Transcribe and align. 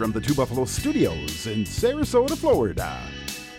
from 0.00 0.12
the 0.12 0.20
Two 0.20 0.34
Buffalo 0.34 0.64
Studios 0.64 1.46
in 1.46 1.64
Sarasota, 1.64 2.34
Florida. 2.34 2.98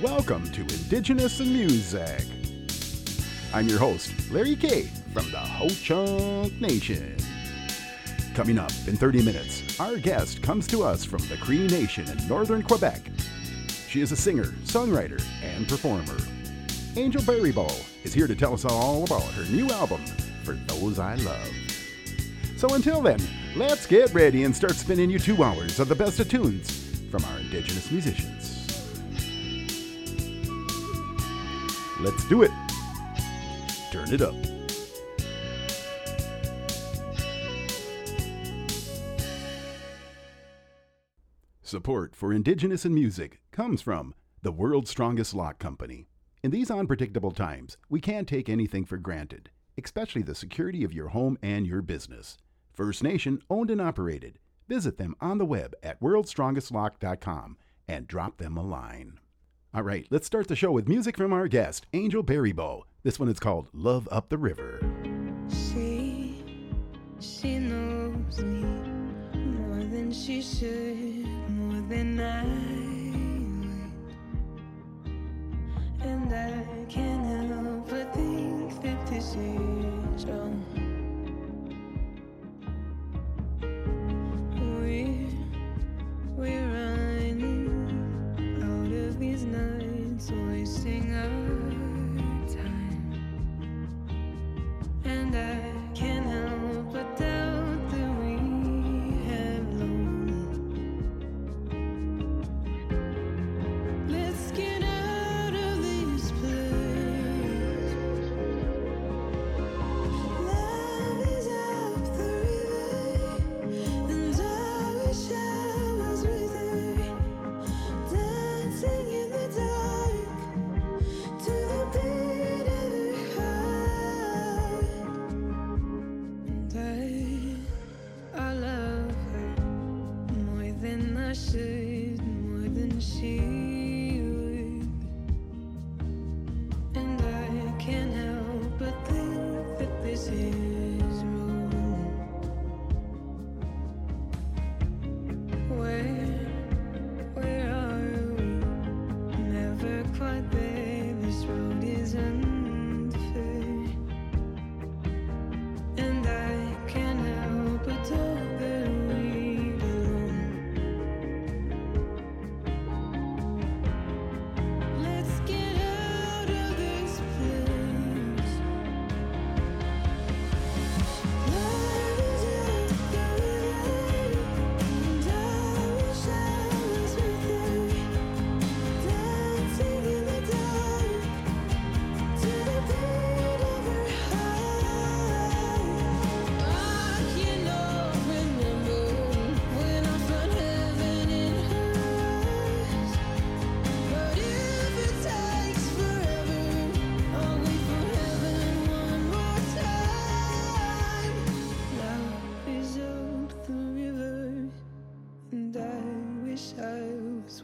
Welcome 0.02 0.52
to 0.54 0.62
Indigenous 0.62 1.40
in 1.40 1.54
Music. 1.54 2.26
I'm 3.54 3.68
your 3.68 3.78
host, 3.78 4.12
Larry 4.32 4.56
K 4.56 4.90
from 5.14 5.30
the 5.30 5.38
Ho 5.38 5.70
Chunk 5.70 6.60
Nation. 6.60 7.16
Coming 8.34 8.58
up 8.58 8.72
in 8.88 8.98
30 8.98 9.22
minutes, 9.22 9.80
our 9.80 9.98
guest 9.98 10.42
comes 10.42 10.66
to 10.70 10.82
us 10.82 11.06
from 11.06 11.20
the 11.28 11.38
Cree 11.38 11.68
Nation 11.68 12.10
in 12.10 12.28
northern 12.28 12.64
Quebec. 12.64 13.02
She 13.88 14.02
is 14.02 14.12
a 14.12 14.16
singer, 14.16 14.46
songwriter, 14.66 15.24
and 15.44 15.70
performer. 15.70 16.18
Angel 16.96 17.22
Baribeau 17.22 17.72
is 18.04 18.16
here 18.16 18.26
to 18.26 18.36
tell 18.36 18.56
us 18.56 18.66
all 18.66 19.04
about 19.04 19.32
her 19.34 19.46
new 19.52 19.70
album, 19.70 20.04
For 20.44 20.54
Those 20.54 20.98
I 20.98 21.14
Love. 21.18 21.52
So 22.58 22.74
until 22.74 23.00
then, 23.00 23.20
let's 23.56 23.86
get 23.86 24.14
ready 24.14 24.44
and 24.44 24.56
start 24.56 24.76
spinning 24.76 25.10
you 25.10 25.20
two 25.20 25.44
hours 25.44 25.80
of 25.80 25.88
the 25.88 25.96
best 25.96 26.20
of 26.20 26.30
tunes 26.30 26.90
from 27.10 27.24
our 27.26 27.40
Indigenous 27.40 27.92
musicians. 27.92 28.58
Let's 32.00 32.28
do 32.28 32.44
it. 32.44 32.52
Turn 33.92 34.14
it 34.14 34.22
up. 34.22 34.34
Support 41.62 42.16
for 42.16 42.34
Indigenous 42.34 42.86
in 42.86 42.94
Music 42.94 43.40
comes 43.52 43.82
from 43.82 44.14
the 44.42 44.52
World's 44.52 44.90
Strongest 44.90 45.34
Lock 45.34 45.60
Company. 45.60 46.08
In 46.44 46.52
these 46.52 46.72
unpredictable 46.72 47.32
times, 47.32 47.78
we 47.90 48.02
can't 48.02 48.28
take 48.28 48.50
anything 48.50 48.84
for 48.84 48.98
granted, 48.98 49.52
especially 49.82 50.24
the 50.24 50.34
security 50.34 50.84
of 50.84 50.92
your 50.92 51.10
home 51.10 51.38
and 51.42 51.68
your 51.68 51.82
business. 51.82 52.38
First 52.74 53.04
Nation 53.04 53.42
owned 53.50 53.70
and 53.70 53.82
operated. 53.82 54.40
Visit 54.68 54.98
them 54.98 55.16
on 55.20 55.38
the 55.38 55.46
web 55.46 55.74
at 55.84 56.00
worldstrongestlock.com 56.00 57.58
and 57.88 58.08
drop 58.08 58.38
them 58.38 58.58
a 58.58 58.64
line. 58.64 59.20
All 59.74 59.84
right, 59.84 60.06
let's 60.10 60.28
start 60.28 60.48
the 60.48 60.56
show 60.56 60.72
with 60.72 60.88
music 60.88 61.16
from 61.18 61.34
our 61.34 61.48
guest, 61.48 61.88
Angel 61.94 62.24
Baribeau. 62.24 62.84
This 63.04 63.20
one 63.20 63.30
is 63.30 63.40
called 63.40 63.70
Love 63.74 64.08
Up 64.12 64.30
the 64.30 64.38
River. 64.38 64.80
She, 65.50 66.44
she 67.20 67.58
knows 67.58 68.42
me 68.42 68.64
more 69.34 69.84
than 69.84 70.12
she 70.12 70.42
should, 70.42 71.26
more 71.50 71.82
than 71.90 72.20
I. 72.20 72.44
And 76.06 76.34
I 76.34 76.86
can't 76.90 77.50
help 77.50 77.90
but 77.90 78.14
think 78.14 78.82
that 78.82 79.08
this 79.08 79.36
is 79.36 80.26
wrong. 80.26 80.71
And 95.34 95.71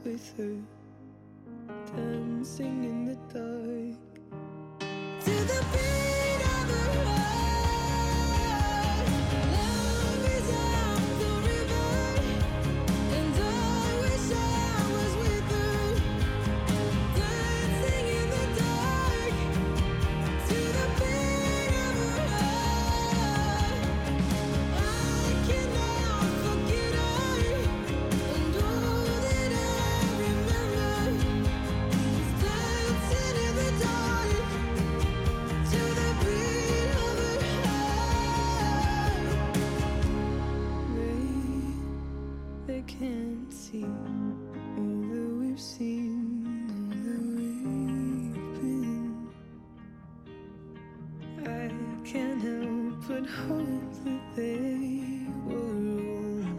with 0.07 0.38
her, 0.38 0.56
dancing 1.94 2.84
in 2.85 3.06
the 3.07 3.16
dark. 3.34 4.00
To 5.25 5.31
the 5.31 5.66
beat 5.73 5.96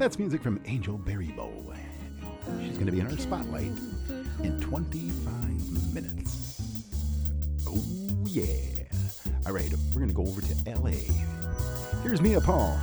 That's 0.08 0.18
music 0.18 0.40
from 0.40 0.58
Angel 0.64 0.98
Baribeau. 0.98 1.76
She's 2.62 2.76
going 2.76 2.86
to 2.86 2.92
be 2.92 3.00
in 3.00 3.06
our 3.08 3.18
spotlight 3.18 3.70
in 4.42 4.58
25 4.58 5.92
minutes. 5.92 6.62
Oh, 7.66 7.84
yeah. 8.24 8.54
All 9.44 9.52
right, 9.52 9.70
we're 9.92 10.00
going 10.00 10.08
to 10.08 10.14
go 10.14 10.22
over 10.22 10.40
to 10.40 10.80
LA. 10.80 10.92
Here's 12.02 12.22
Mia 12.22 12.40
Paul. 12.40 12.80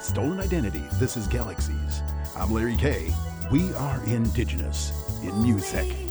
Stolen 0.00 0.40
Identity. 0.40 0.82
This 0.94 1.16
is 1.16 1.28
Galaxies. 1.28 2.02
I'm 2.34 2.52
Larry 2.52 2.74
K. 2.74 3.14
We 3.52 3.72
are 3.74 4.04
indigenous 4.06 4.90
in 5.22 5.40
music. 5.44 6.03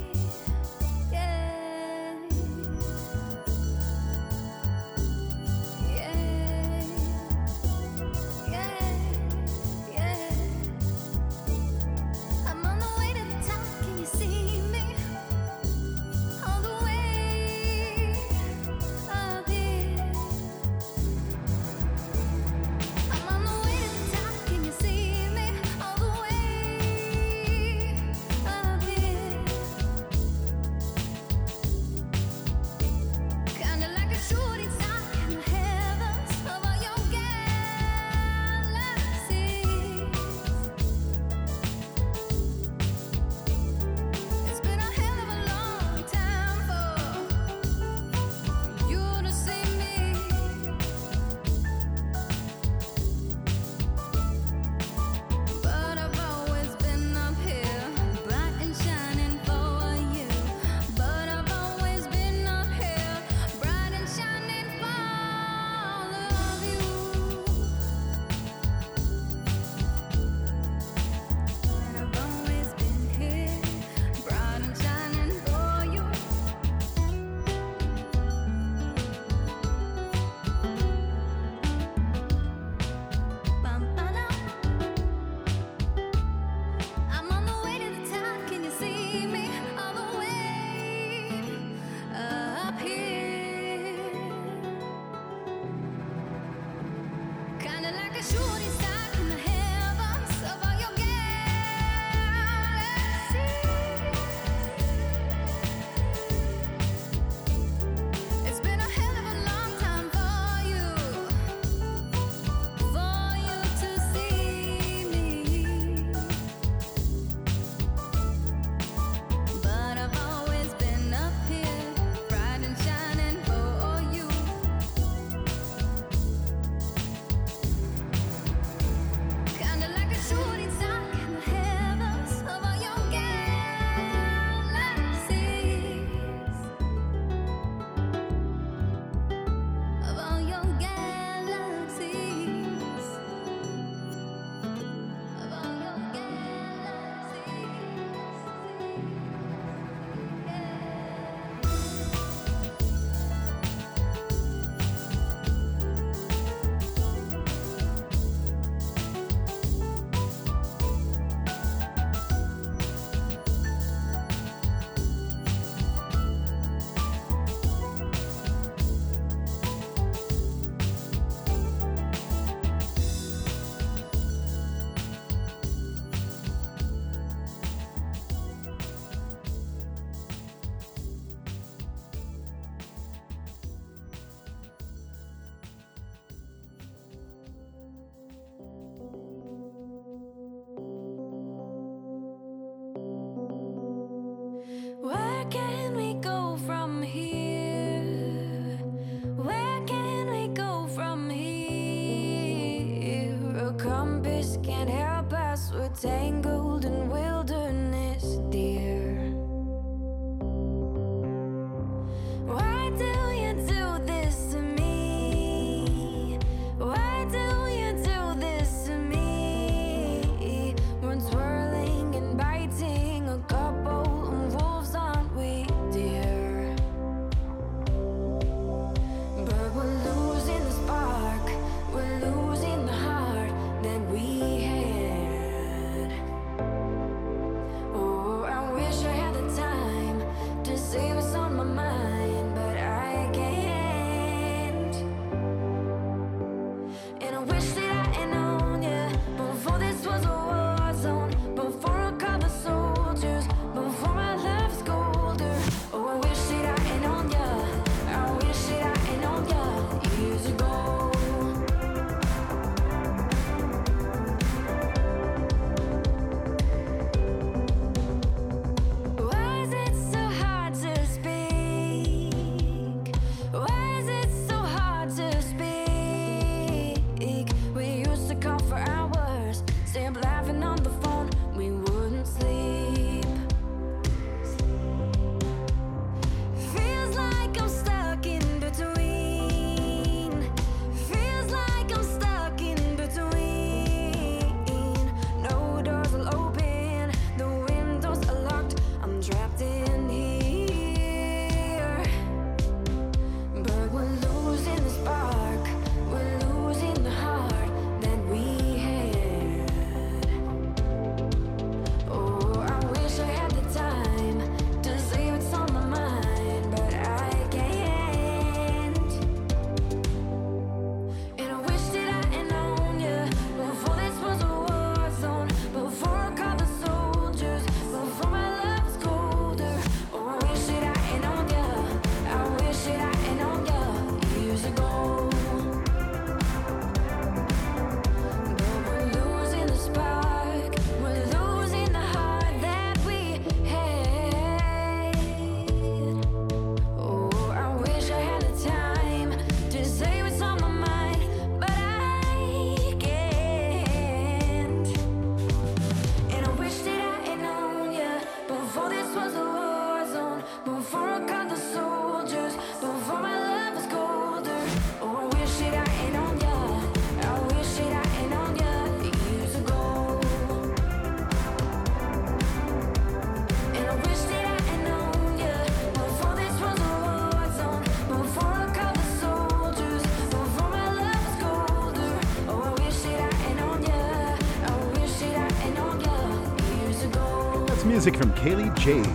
Music 388.05 388.21
from 388.21 388.33
Kaylee 388.33 388.75
Jade. 388.77 389.05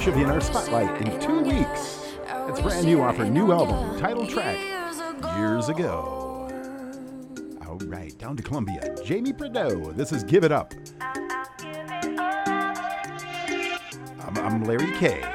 Should 0.00 0.14
be 0.14 0.22
in 0.22 0.30
our 0.30 0.40
spotlight 0.40 1.02
in 1.02 1.18
two 1.20 1.40
weeks. 1.40 2.14
It's 2.48 2.60
brand 2.60 2.86
new 2.86 3.02
off 3.02 3.16
her 3.16 3.24
new 3.24 3.50
album, 3.50 3.98
title 3.98 4.24
track, 4.24 4.56
Years 5.36 5.68
Ago. 5.68 6.48
All 7.66 7.78
right, 7.86 8.16
down 8.16 8.36
to 8.36 8.44
Columbia. 8.44 8.94
Jamie 9.04 9.32
Prideaux, 9.32 9.90
this 9.90 10.12
is 10.12 10.22
Give 10.22 10.44
It 10.44 10.52
Up. 10.52 10.72
I'm, 14.20 14.38
I'm 14.38 14.62
Larry 14.62 14.92
K. 14.92 15.33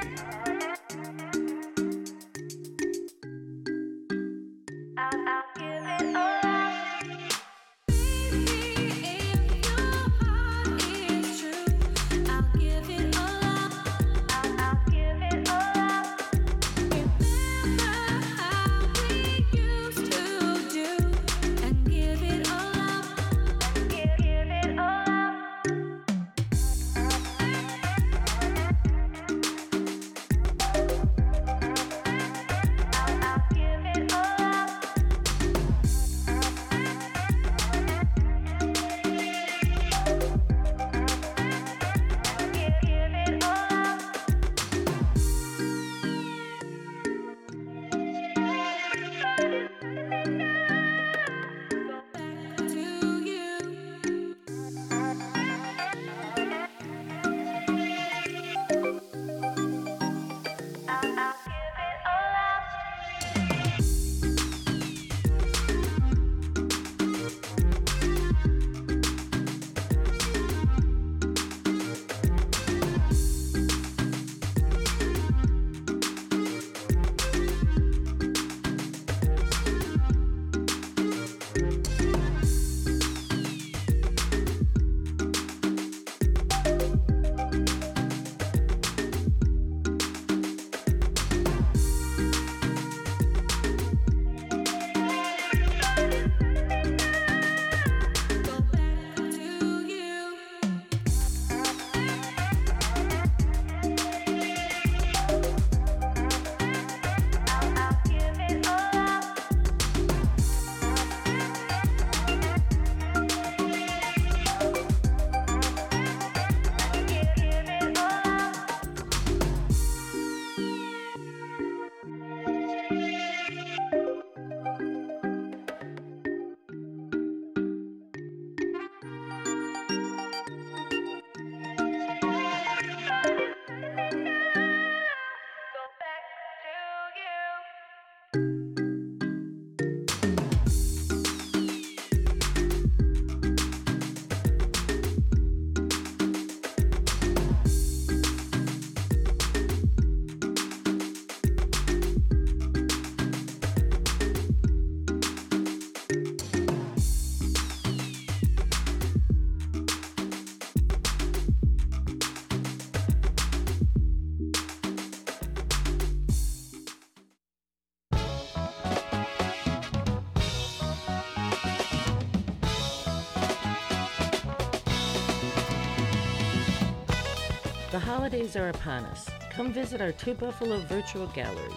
holidays 178.10 178.56
are 178.56 178.70
upon 178.70 179.04
us. 179.06 179.30
Come 179.52 179.72
visit 179.72 180.02
our 180.02 180.12
Two 180.12 180.34
Buffalo 180.34 180.80
virtual 180.80 181.28
gallery. 181.28 181.76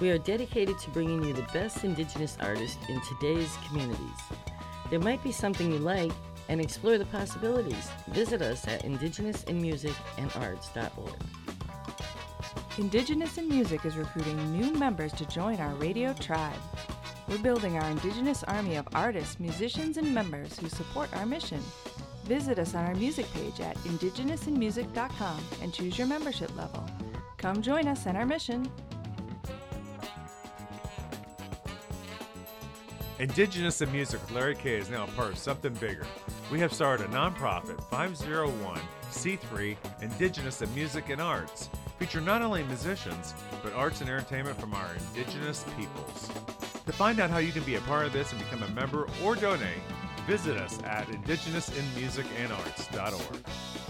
We 0.00 0.10
are 0.10 0.18
dedicated 0.18 0.80
to 0.80 0.90
bringing 0.90 1.22
you 1.22 1.32
the 1.32 1.46
best 1.52 1.84
Indigenous 1.84 2.36
artists 2.40 2.76
in 2.88 3.00
today's 3.02 3.56
communities. 3.68 4.18
There 4.90 4.98
might 4.98 5.22
be 5.22 5.30
something 5.30 5.70
you 5.70 5.78
like 5.78 6.10
and 6.48 6.60
explore 6.60 6.98
the 6.98 7.04
possibilities. 7.04 7.88
Visit 8.08 8.42
us 8.42 8.66
at 8.66 8.82
indigenousinmusicandarts.org. 8.82 11.22
Indigenous 12.76 13.38
in 13.38 13.48
Music 13.48 13.84
is 13.84 13.96
recruiting 13.96 14.50
new 14.50 14.72
members 14.72 15.12
to 15.12 15.24
join 15.26 15.60
our 15.60 15.74
radio 15.74 16.12
tribe. 16.14 16.58
We're 17.28 17.38
building 17.38 17.78
our 17.78 17.88
Indigenous 17.88 18.42
army 18.42 18.74
of 18.74 18.88
artists, 18.92 19.38
musicians, 19.38 19.98
and 19.98 20.12
members 20.12 20.58
who 20.58 20.68
support 20.68 21.16
our 21.16 21.26
mission. 21.26 21.62
Visit 22.30 22.60
us 22.60 22.76
on 22.76 22.84
our 22.84 22.94
music 22.94 23.26
page 23.32 23.58
at 23.58 23.76
indigenousinmusic.com 23.78 25.40
and 25.62 25.74
choose 25.74 25.98
your 25.98 26.06
membership 26.06 26.56
level. 26.56 26.86
Come 27.38 27.60
join 27.60 27.88
us 27.88 28.06
in 28.06 28.14
our 28.14 28.24
mission. 28.24 28.70
Indigenous 33.18 33.80
in 33.80 33.90
Music 33.90 34.20
with 34.20 34.30
Larry 34.30 34.54
K 34.54 34.76
is 34.76 34.88
now 34.88 35.02
a 35.02 35.08
part 35.08 35.32
of 35.32 35.38
something 35.38 35.74
bigger. 35.74 36.06
We 36.52 36.60
have 36.60 36.72
started 36.72 37.06
a 37.06 37.08
nonprofit 37.08 37.82
501c3 37.90 39.76
Indigenous 40.00 40.62
in 40.62 40.72
Music 40.72 41.08
and 41.08 41.20
Arts, 41.20 41.68
feature 41.98 42.20
not 42.20 42.42
only 42.42 42.62
musicians, 42.62 43.34
but 43.60 43.72
arts 43.72 44.02
and 44.02 44.08
entertainment 44.08 44.56
from 44.60 44.72
our 44.72 44.90
indigenous 44.94 45.64
peoples. 45.76 46.30
To 46.86 46.92
find 46.92 47.18
out 47.18 47.30
how 47.30 47.38
you 47.38 47.50
can 47.50 47.64
be 47.64 47.74
a 47.74 47.80
part 47.80 48.06
of 48.06 48.12
this 48.12 48.30
and 48.30 48.40
become 48.40 48.62
a 48.62 48.68
member 48.68 49.08
or 49.24 49.34
donate, 49.34 49.82
visit 50.30 50.56
us 50.58 50.78
at 50.84 51.08
indigenousinmusicandarts.org. 51.08 53.89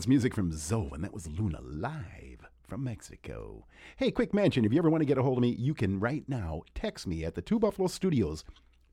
That's 0.00 0.08
music 0.08 0.34
from 0.34 0.50
Zoe, 0.50 0.88
and 0.94 1.04
that 1.04 1.12
was 1.12 1.28
Luna 1.28 1.60
live 1.60 2.48
from 2.66 2.84
Mexico. 2.84 3.66
Hey, 3.98 4.10
quick 4.10 4.32
mention 4.32 4.64
if 4.64 4.72
you 4.72 4.78
ever 4.78 4.88
want 4.88 5.02
to 5.02 5.04
get 5.04 5.18
a 5.18 5.22
hold 5.22 5.36
of 5.36 5.42
me, 5.42 5.50
you 5.50 5.74
can 5.74 6.00
right 6.00 6.24
now 6.26 6.62
text 6.74 7.06
me 7.06 7.22
at 7.22 7.34
the 7.34 7.42
Two 7.42 7.58
Buffalo 7.58 7.86
Studios 7.86 8.42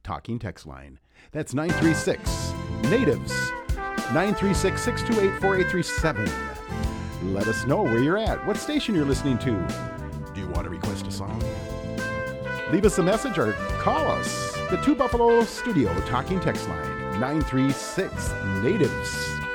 talking 0.03 0.37
text 0.37 0.65
line. 0.65 0.99
That's 1.31 1.53
936 1.53 2.51
Natives, 2.91 3.31
936 4.11 4.81
628 4.81 5.39
4837. 5.39 7.33
Let 7.33 7.47
us 7.47 7.65
know 7.65 7.83
where 7.83 7.99
you're 7.99 8.17
at, 8.17 8.45
what 8.45 8.57
station 8.57 8.93
you're 8.93 9.05
listening 9.05 9.37
to. 9.37 9.51
Do 10.35 10.41
you 10.41 10.47
want 10.49 10.65
to 10.65 10.69
request 10.69 11.07
a 11.07 11.11
song? 11.11 11.41
Leave 12.73 12.83
us 12.83 12.97
a 12.97 13.03
message 13.03 13.37
or 13.37 13.53
call 13.79 14.05
us. 14.07 14.51
The 14.69 14.81
Two 14.83 14.93
Buffalo 14.93 15.45
Studio 15.45 15.97
talking 16.01 16.41
text 16.41 16.67
line 16.67 17.21
936 17.21 18.33
Natives. 18.61 19.46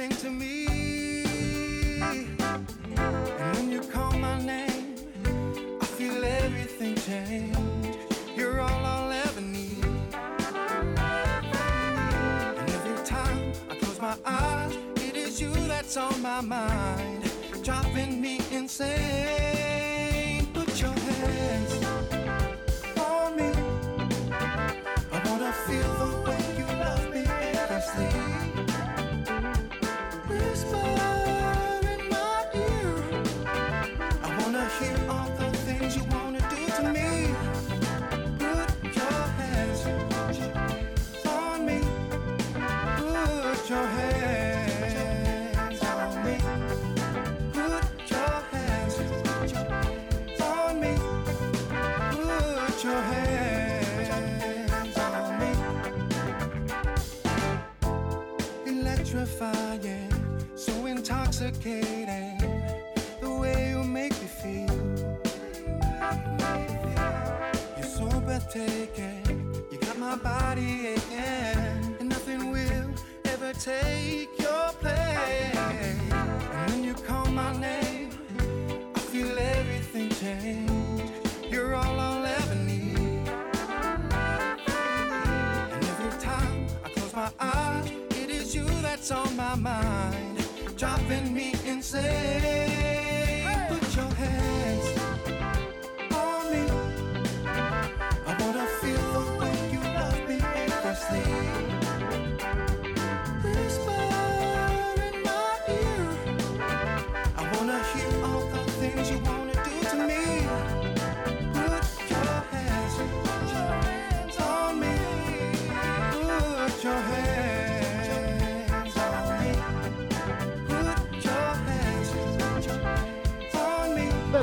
Everything 0.00 0.16
to 0.22 0.30
me. 0.30 0.66
And 2.00 3.56
when 3.56 3.70
you 3.70 3.80
call 3.80 4.12
my 4.12 4.40
name, 4.40 4.94
I 5.80 5.84
feel 5.84 6.24
everything 6.24 6.96
change. 6.96 7.56
You're 8.36 8.60
all 8.60 8.84
I'll 8.84 9.12
ever 9.12 9.40
need. 9.40 9.84
And 12.58 12.70
every 12.70 13.04
time 13.04 13.52
I 13.70 13.74
close 13.76 14.00
my 14.00 14.16
eyes, 14.24 14.74
it 14.96 15.16
is 15.16 15.40
you 15.40 15.52
that's 15.68 15.96
on 15.96 16.22
my 16.22 16.40
mind, 16.40 17.30
driving 17.62 18.20
me 18.20 18.40
insane. 18.50 19.39
Electrifying, 59.00 60.12
so 60.54 60.84
intoxicating. 60.84 62.36
The 63.22 63.30
way 63.30 63.70
you 63.70 63.82
make 63.82 64.12
me 64.20 64.28
feel. 64.28 64.76
You're 67.78 67.82
so 67.82 68.20
breathtaking. 68.20 69.54
You 69.72 69.78
got 69.78 69.98
my 69.98 70.16
body 70.16 70.88
aching, 70.88 71.96
and 71.98 72.10
nothing 72.10 72.50
will 72.50 72.90
ever 73.24 73.54
take 73.54 74.38
your 74.38 74.68
place. 74.82 75.56
And 75.56 76.70
when 76.70 76.84
you 76.84 76.92
call 76.92 77.24
my 77.30 77.56
name, 77.58 78.10
I 78.94 78.98
feel 78.98 79.34
everything 79.38 80.10
change. 80.10 81.10
You're 81.50 81.74
all 81.74 81.98
I'll 81.98 82.09
that's 89.00 89.12
on 89.12 89.34
my 89.34 89.54
mind, 89.54 90.46
driving 90.76 91.32
me 91.32 91.54
insane. 91.64 92.69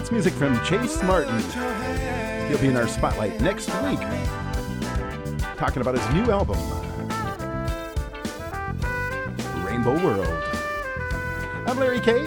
That's 0.07 0.25
music 0.25 0.35
from 0.35 0.63
Chase 0.63 1.03
Martin. 1.03 1.37
He'll 2.47 2.57
be 2.59 2.69
in 2.69 2.77
our 2.77 2.87
spotlight 2.87 3.41
next 3.41 3.67
week, 3.83 3.99
talking 5.57 5.81
about 5.81 5.97
his 5.97 6.13
new 6.13 6.31
album, 6.31 6.57
Rainbow 9.65 10.01
World. 10.01 10.43
I'm 11.65 11.77
Larry 11.77 11.99
K. 11.99 12.25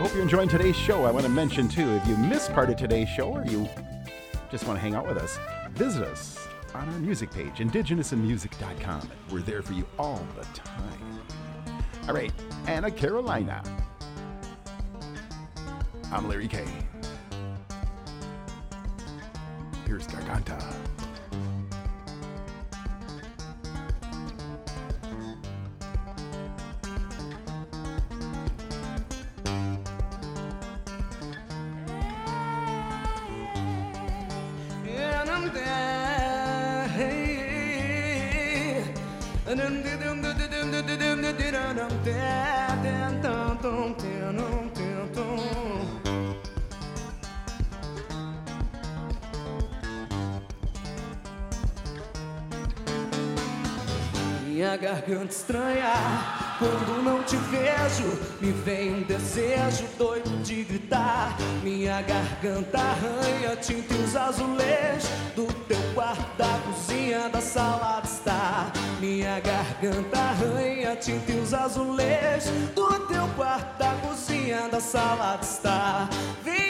Hope 0.00 0.12
you're 0.12 0.22
enjoying 0.22 0.48
today's 0.48 0.74
show. 0.74 1.04
I 1.04 1.12
want 1.12 1.24
to 1.24 1.30
mention, 1.30 1.68
too, 1.68 1.88
if 1.90 2.04
you 2.08 2.16
missed 2.16 2.52
part 2.52 2.68
of 2.68 2.76
today's 2.76 3.08
show 3.08 3.28
or 3.28 3.46
you 3.46 3.68
just 4.50 4.66
want 4.66 4.76
to 4.78 4.80
hang 4.80 4.96
out 4.96 5.06
with 5.06 5.16
us, 5.16 5.38
visit 5.74 6.02
us 6.02 6.48
on 6.74 6.88
our 6.88 6.98
music 6.98 7.30
page, 7.30 7.58
indigenousinmusic.com. 7.58 9.08
We're 9.30 9.42
there 9.42 9.62
for 9.62 9.74
you 9.74 9.86
all 10.00 10.26
the 10.36 10.44
time. 10.46 11.20
All 12.08 12.14
right, 12.14 12.32
Ana 12.66 12.90
Carolina. 12.90 13.62
I'm 16.10 16.26
Larry 16.26 16.48
K. 16.48 16.64
Here's 19.90 20.06
Garganta. 20.06 20.99
Garganta 54.80 55.32
estranha 55.32 55.92
quando 56.58 57.02
não 57.04 57.22
te 57.22 57.36
vejo. 57.36 58.18
Me 58.40 58.50
vem 58.50 58.94
um 58.94 59.02
desejo 59.02 59.86
doido 59.98 60.42
de 60.42 60.64
gritar. 60.64 61.36
Minha 61.62 62.00
garganta 62.00 62.78
arranha, 62.78 63.56
tinta 63.56 63.94
e 63.94 63.98
os 63.98 64.16
azulejos 64.16 65.10
do 65.36 65.46
teu 65.64 65.80
quarto, 65.94 66.36
da 66.38 66.58
cozinha, 66.64 67.28
da 67.28 67.40
sala 67.40 68.00
de 68.00 68.08
estar. 68.08 68.72
Minha 68.98 69.38
garganta 69.40 70.18
arranha, 70.18 70.96
tinta 70.96 71.30
e 71.30 71.40
os 71.40 71.52
azulejos 71.52 72.50
do 72.74 72.88
teu 73.06 73.28
quarto, 73.36 73.78
da 73.78 73.92
cozinha, 74.06 74.68
da 74.68 74.80
sala 74.80 75.36
de 75.36 75.44
estar. 75.44 76.08
Venho 76.42 76.69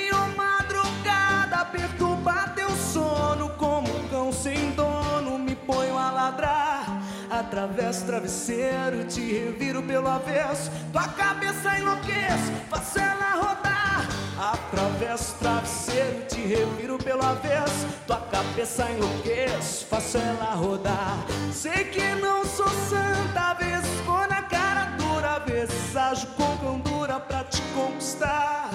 Atravesso 7.51 8.05
travesseiro, 8.07 9.05
te 9.09 9.21
reviro 9.21 9.83
pelo 9.83 10.07
avesso. 10.07 10.71
Tua 10.93 11.09
cabeça 11.09 11.81
enlouqueço, 11.81 12.53
faço 12.71 13.01
ela 13.01 13.35
rodar. 13.35 14.09
Atravesso 14.39 15.35
travesseiro, 15.35 16.27
te 16.29 16.41
reviro 16.43 16.97
pelo 16.97 17.27
avesso. 17.27 17.89
Tua 18.07 18.21
cabeça 18.21 18.89
enlouqueço, 18.93 19.85
faço 19.87 20.17
ela 20.19 20.55
rodar. 20.55 21.27
Sei 21.53 21.87
que 21.87 22.15
não 22.21 22.45
sou 22.45 22.69
santa, 22.69 23.55
vezes 23.55 24.01
vou 24.07 24.29
na 24.29 24.43
cara 24.43 24.85
dura, 24.97 25.41
vezes 25.41 25.97
ajo 25.97 26.29
com 26.37 26.57
candura 26.59 27.19
pra 27.19 27.43
te 27.43 27.61
conquistar. 27.75 28.71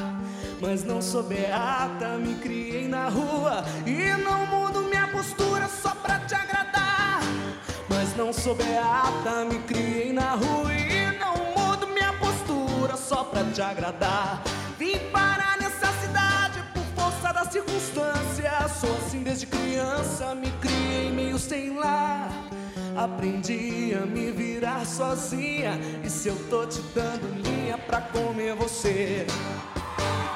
Mas 0.60 0.84
não 0.84 1.02
sou 1.02 1.24
beata, 1.24 2.18
me 2.18 2.36
criei 2.36 2.90
na 2.90 3.08
rua 3.08 3.64
e 3.86 4.22
não 4.22 4.46
mudo 4.48 4.82
minha 4.82 5.08
postura 5.08 5.70
só 5.70 5.92
pra 5.92 6.20
te 6.20 6.36
agradar. 6.36 6.85
Não 8.18 8.32
sou 8.32 8.56
beata, 8.56 9.44
me 9.44 9.60
criei 9.60 10.14
na 10.14 10.36
rua 10.36 10.74
e 10.74 11.18
não 11.18 11.36
mudo 11.54 11.88
minha 11.88 12.14
postura 12.14 12.96
pra 13.26 13.44
te 13.44 13.62
agradar. 13.62 14.42
Vim 14.80 14.98
parar 15.12 15.58
nessa 15.60 15.88
cidade 16.00 16.64
por 16.74 16.84
força 16.96 17.34
da 17.34 17.44
circunstância. 17.44 18.70
Sou 18.80 18.96
assim 18.98 19.22
desde 19.22 19.46
criança, 19.46 20.34
me 20.34 20.50
criei 20.62 21.12
meio 21.12 21.38
sem 21.38 21.78
lar. 21.78 22.30
Aprendi 22.96 23.94
a 23.94 24.06
me 24.06 24.32
virar 24.32 24.86
sozinha. 24.86 25.78
E 26.02 26.10
se 26.10 26.30
eu 26.30 26.38
tô 26.50 26.66
te 26.66 26.82
dando 26.94 27.28
linha 27.44 27.78
pra 27.78 28.00
comer 28.00 28.56
você? 28.56 29.28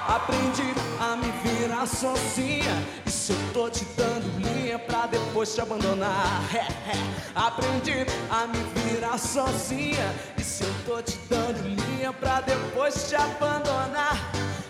Aprendi 0.10 0.74
a 1.00 1.15
me 1.15 1.32
virar 1.43 1.86
sozinha. 1.86 2.84
E 3.06 3.12
se 3.12 3.32
eu 3.32 3.38
tô 3.54 3.69
te 3.69 3.86
dando 3.95 4.26
linha 4.39 4.80
pra 4.80 5.06
depois 5.06 5.54
te 5.54 5.62
abandonar? 5.62 6.41
É, 6.52 6.58
é. 6.58 7.19
Aprendi 7.36 8.08
a 8.32 8.48
me 8.48 8.58
virar 8.74 9.19
sozinha. 9.19 10.12
E 10.36 10.43
se 10.43 10.63
eu 10.63 10.74
tô 10.88 11.00
te 11.00 11.15
dando 11.30 11.62
linha 11.62 12.12
pra 12.12 12.41
depois 12.41 13.08
te 13.08 13.15
abandonar? 13.15 14.17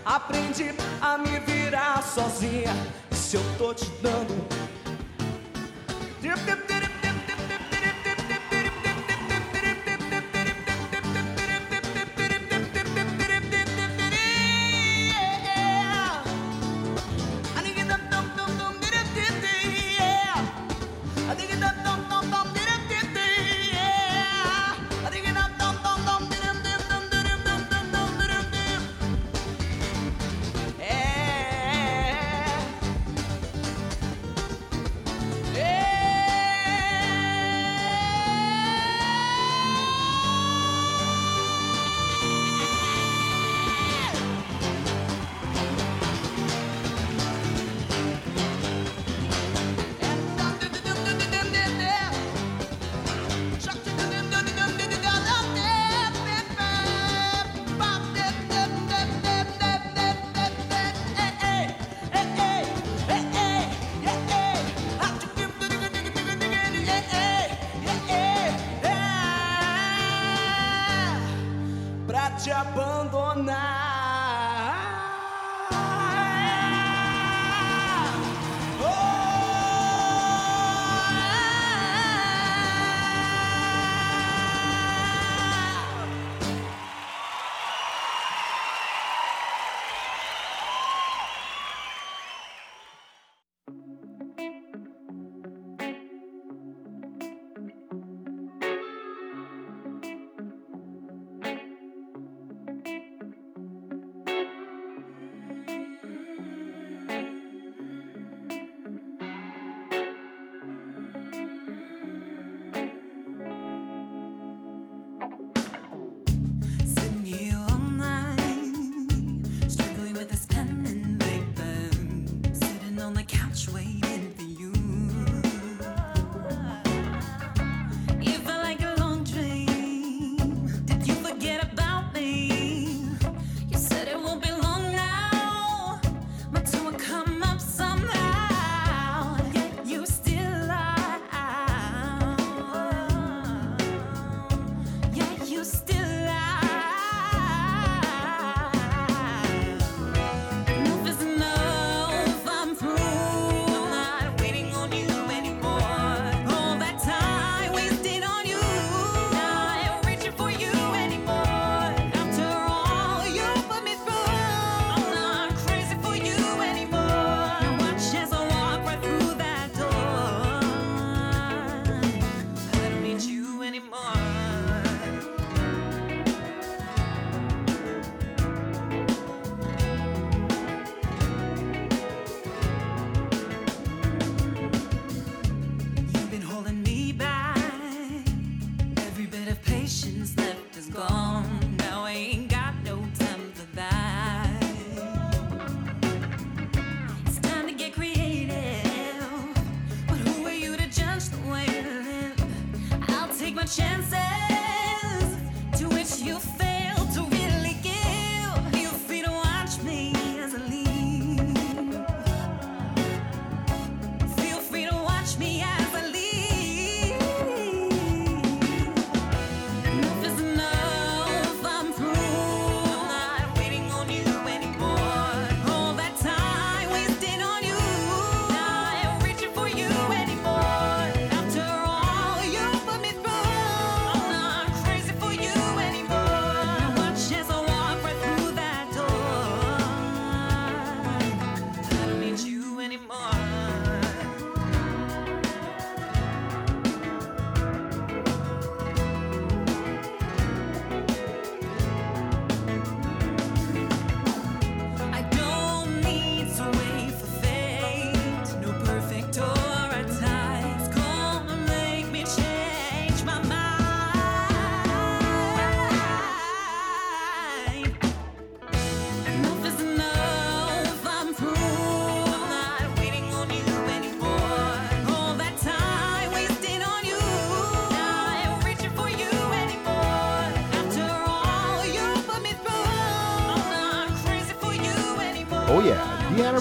Aprendi 0.04 0.76
a 1.00 1.18
me 1.18 1.40
virar 1.40 2.04
sozinha. 2.04 2.76
E 3.10 3.16
se 3.16 3.38
eu 3.38 3.44
tô 3.58 3.74
te 3.74 3.86
dando. 4.02 4.70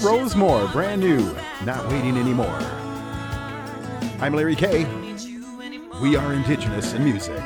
Yeah, 0.09 0.15
Deanna 0.15 0.21
Rose 0.21 0.35
Moore, 0.35 0.67
brand 0.69 1.01
new, 1.01 1.35
not 1.65 1.87
waiting 1.89 2.17
anymore. 2.17 2.59
I'm 4.19 4.33
Larry 4.33 4.55
K. 4.55 4.85
We 6.01 6.15
are 6.15 6.33
Indigenous 6.33 6.93
in 6.93 7.03
music. 7.03 7.43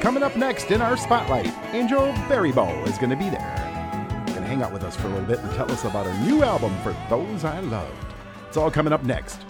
Coming 0.00 0.22
up 0.22 0.36
next 0.36 0.70
in 0.70 0.82
our 0.82 0.96
spotlight, 0.96 1.52
Angel 1.72 2.12
Baribeau 2.28 2.86
is 2.86 2.98
going 2.98 3.10
to 3.10 3.16
be 3.16 3.30
there. 3.30 4.24
Going 4.26 4.42
to 4.42 4.46
hang 4.46 4.62
out 4.62 4.72
with 4.72 4.84
us 4.84 4.96
for 4.96 5.06
a 5.06 5.10
little 5.10 5.26
bit 5.26 5.38
and 5.38 5.50
tell 5.54 5.70
us 5.70 5.84
about 5.84 6.06
her 6.06 6.26
new 6.26 6.44
album, 6.44 6.76
For 6.82 6.94
Those 7.08 7.44
I 7.44 7.60
Loved. 7.60 8.14
It's 8.46 8.56
all 8.56 8.70
coming 8.70 8.92
up 8.92 9.02
next. 9.04 9.40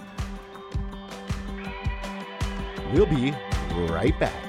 We'll 2.92 3.06
be 3.06 3.34
right 3.90 4.18
back. 4.20 4.47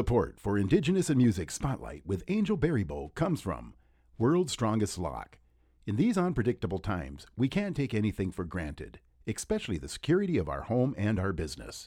Support 0.00 0.40
for 0.40 0.56
Indigenous 0.56 1.10
in 1.10 1.18
Music 1.18 1.50
Spotlight 1.50 2.06
with 2.06 2.24
Angel 2.26 2.56
Baribeau 2.56 3.14
comes 3.14 3.42
from 3.42 3.74
World's 4.16 4.50
Strongest 4.50 4.96
Lock. 4.96 5.36
In 5.86 5.96
these 5.96 6.16
unpredictable 6.16 6.78
times, 6.78 7.26
we 7.36 7.48
can't 7.48 7.76
take 7.76 7.92
anything 7.92 8.32
for 8.32 8.46
granted, 8.46 8.98
especially 9.26 9.76
the 9.76 9.90
security 9.90 10.38
of 10.38 10.48
our 10.48 10.62
home 10.62 10.94
and 10.96 11.20
our 11.20 11.34
business. 11.34 11.86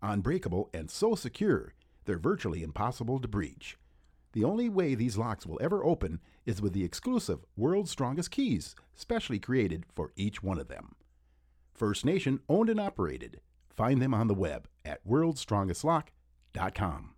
Unbreakable 0.00 0.70
and 0.72 0.88
so 0.88 1.16
secure, 1.16 1.74
they're 2.04 2.16
virtually 2.16 2.62
impossible 2.62 3.18
to 3.18 3.26
breach. 3.26 3.76
The 4.34 4.44
only 4.44 4.68
way 4.68 4.94
these 4.94 5.18
locks 5.18 5.44
will 5.44 5.58
ever 5.60 5.82
open 5.82 6.20
is 6.46 6.62
with 6.62 6.74
the 6.74 6.84
exclusive 6.84 7.40
World's 7.56 7.90
Strongest 7.90 8.30
Keys, 8.30 8.76
specially 8.94 9.40
created 9.40 9.84
for 9.96 10.12
each 10.14 10.44
one 10.44 10.60
of 10.60 10.68
them. 10.68 10.94
First 11.74 12.04
Nation 12.04 12.38
owned 12.48 12.70
and 12.70 12.78
operated. 12.78 13.40
Find 13.68 14.00
them 14.00 14.14
on 14.14 14.28
the 14.28 14.34
web 14.34 14.68
at 14.84 15.04
worldstrongestlock.com. 15.04 17.14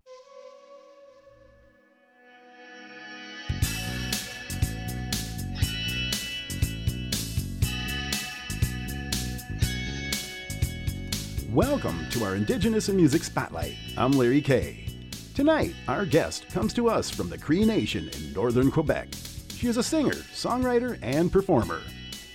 Welcome 11.54 12.08
to 12.10 12.22
our 12.22 12.36
Indigenous 12.36 12.88
in 12.90 12.94
Music 12.94 13.24
Spotlight. 13.24 13.74
I'm 13.98 14.12
Larry 14.12 14.40
K. 14.40 14.86
Tonight, 15.34 15.74
our 15.88 16.06
guest 16.06 16.48
comes 16.48 16.72
to 16.74 16.88
us 16.88 17.10
from 17.10 17.28
the 17.28 17.38
Cree 17.38 17.64
Nation 17.64 18.08
in 18.08 18.32
northern 18.32 18.70
Quebec. 18.70 19.08
She 19.48 19.66
is 19.66 19.76
a 19.76 19.82
singer, 19.82 20.12
songwriter, 20.12 20.96
and 21.02 21.32
performer. 21.32 21.80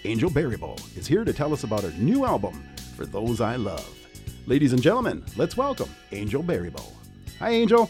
Angel 0.03 0.29
Baribeau 0.29 0.77
is 0.97 1.07
here 1.07 1.23
to 1.23 1.31
tell 1.31 1.53
us 1.53 1.63
about 1.63 1.83
her 1.83 1.91
new 1.91 2.25
album, 2.25 2.61
For 2.97 3.05
Those 3.05 3.39
I 3.39 3.55
Love. 3.55 3.89
Ladies 4.47 4.73
and 4.73 4.81
gentlemen, 4.81 5.23
let's 5.37 5.55
welcome 5.55 5.89
Angel 6.11 6.43
Baribeau. 6.43 6.91
Hi, 7.39 7.51
Angel. 7.51 7.89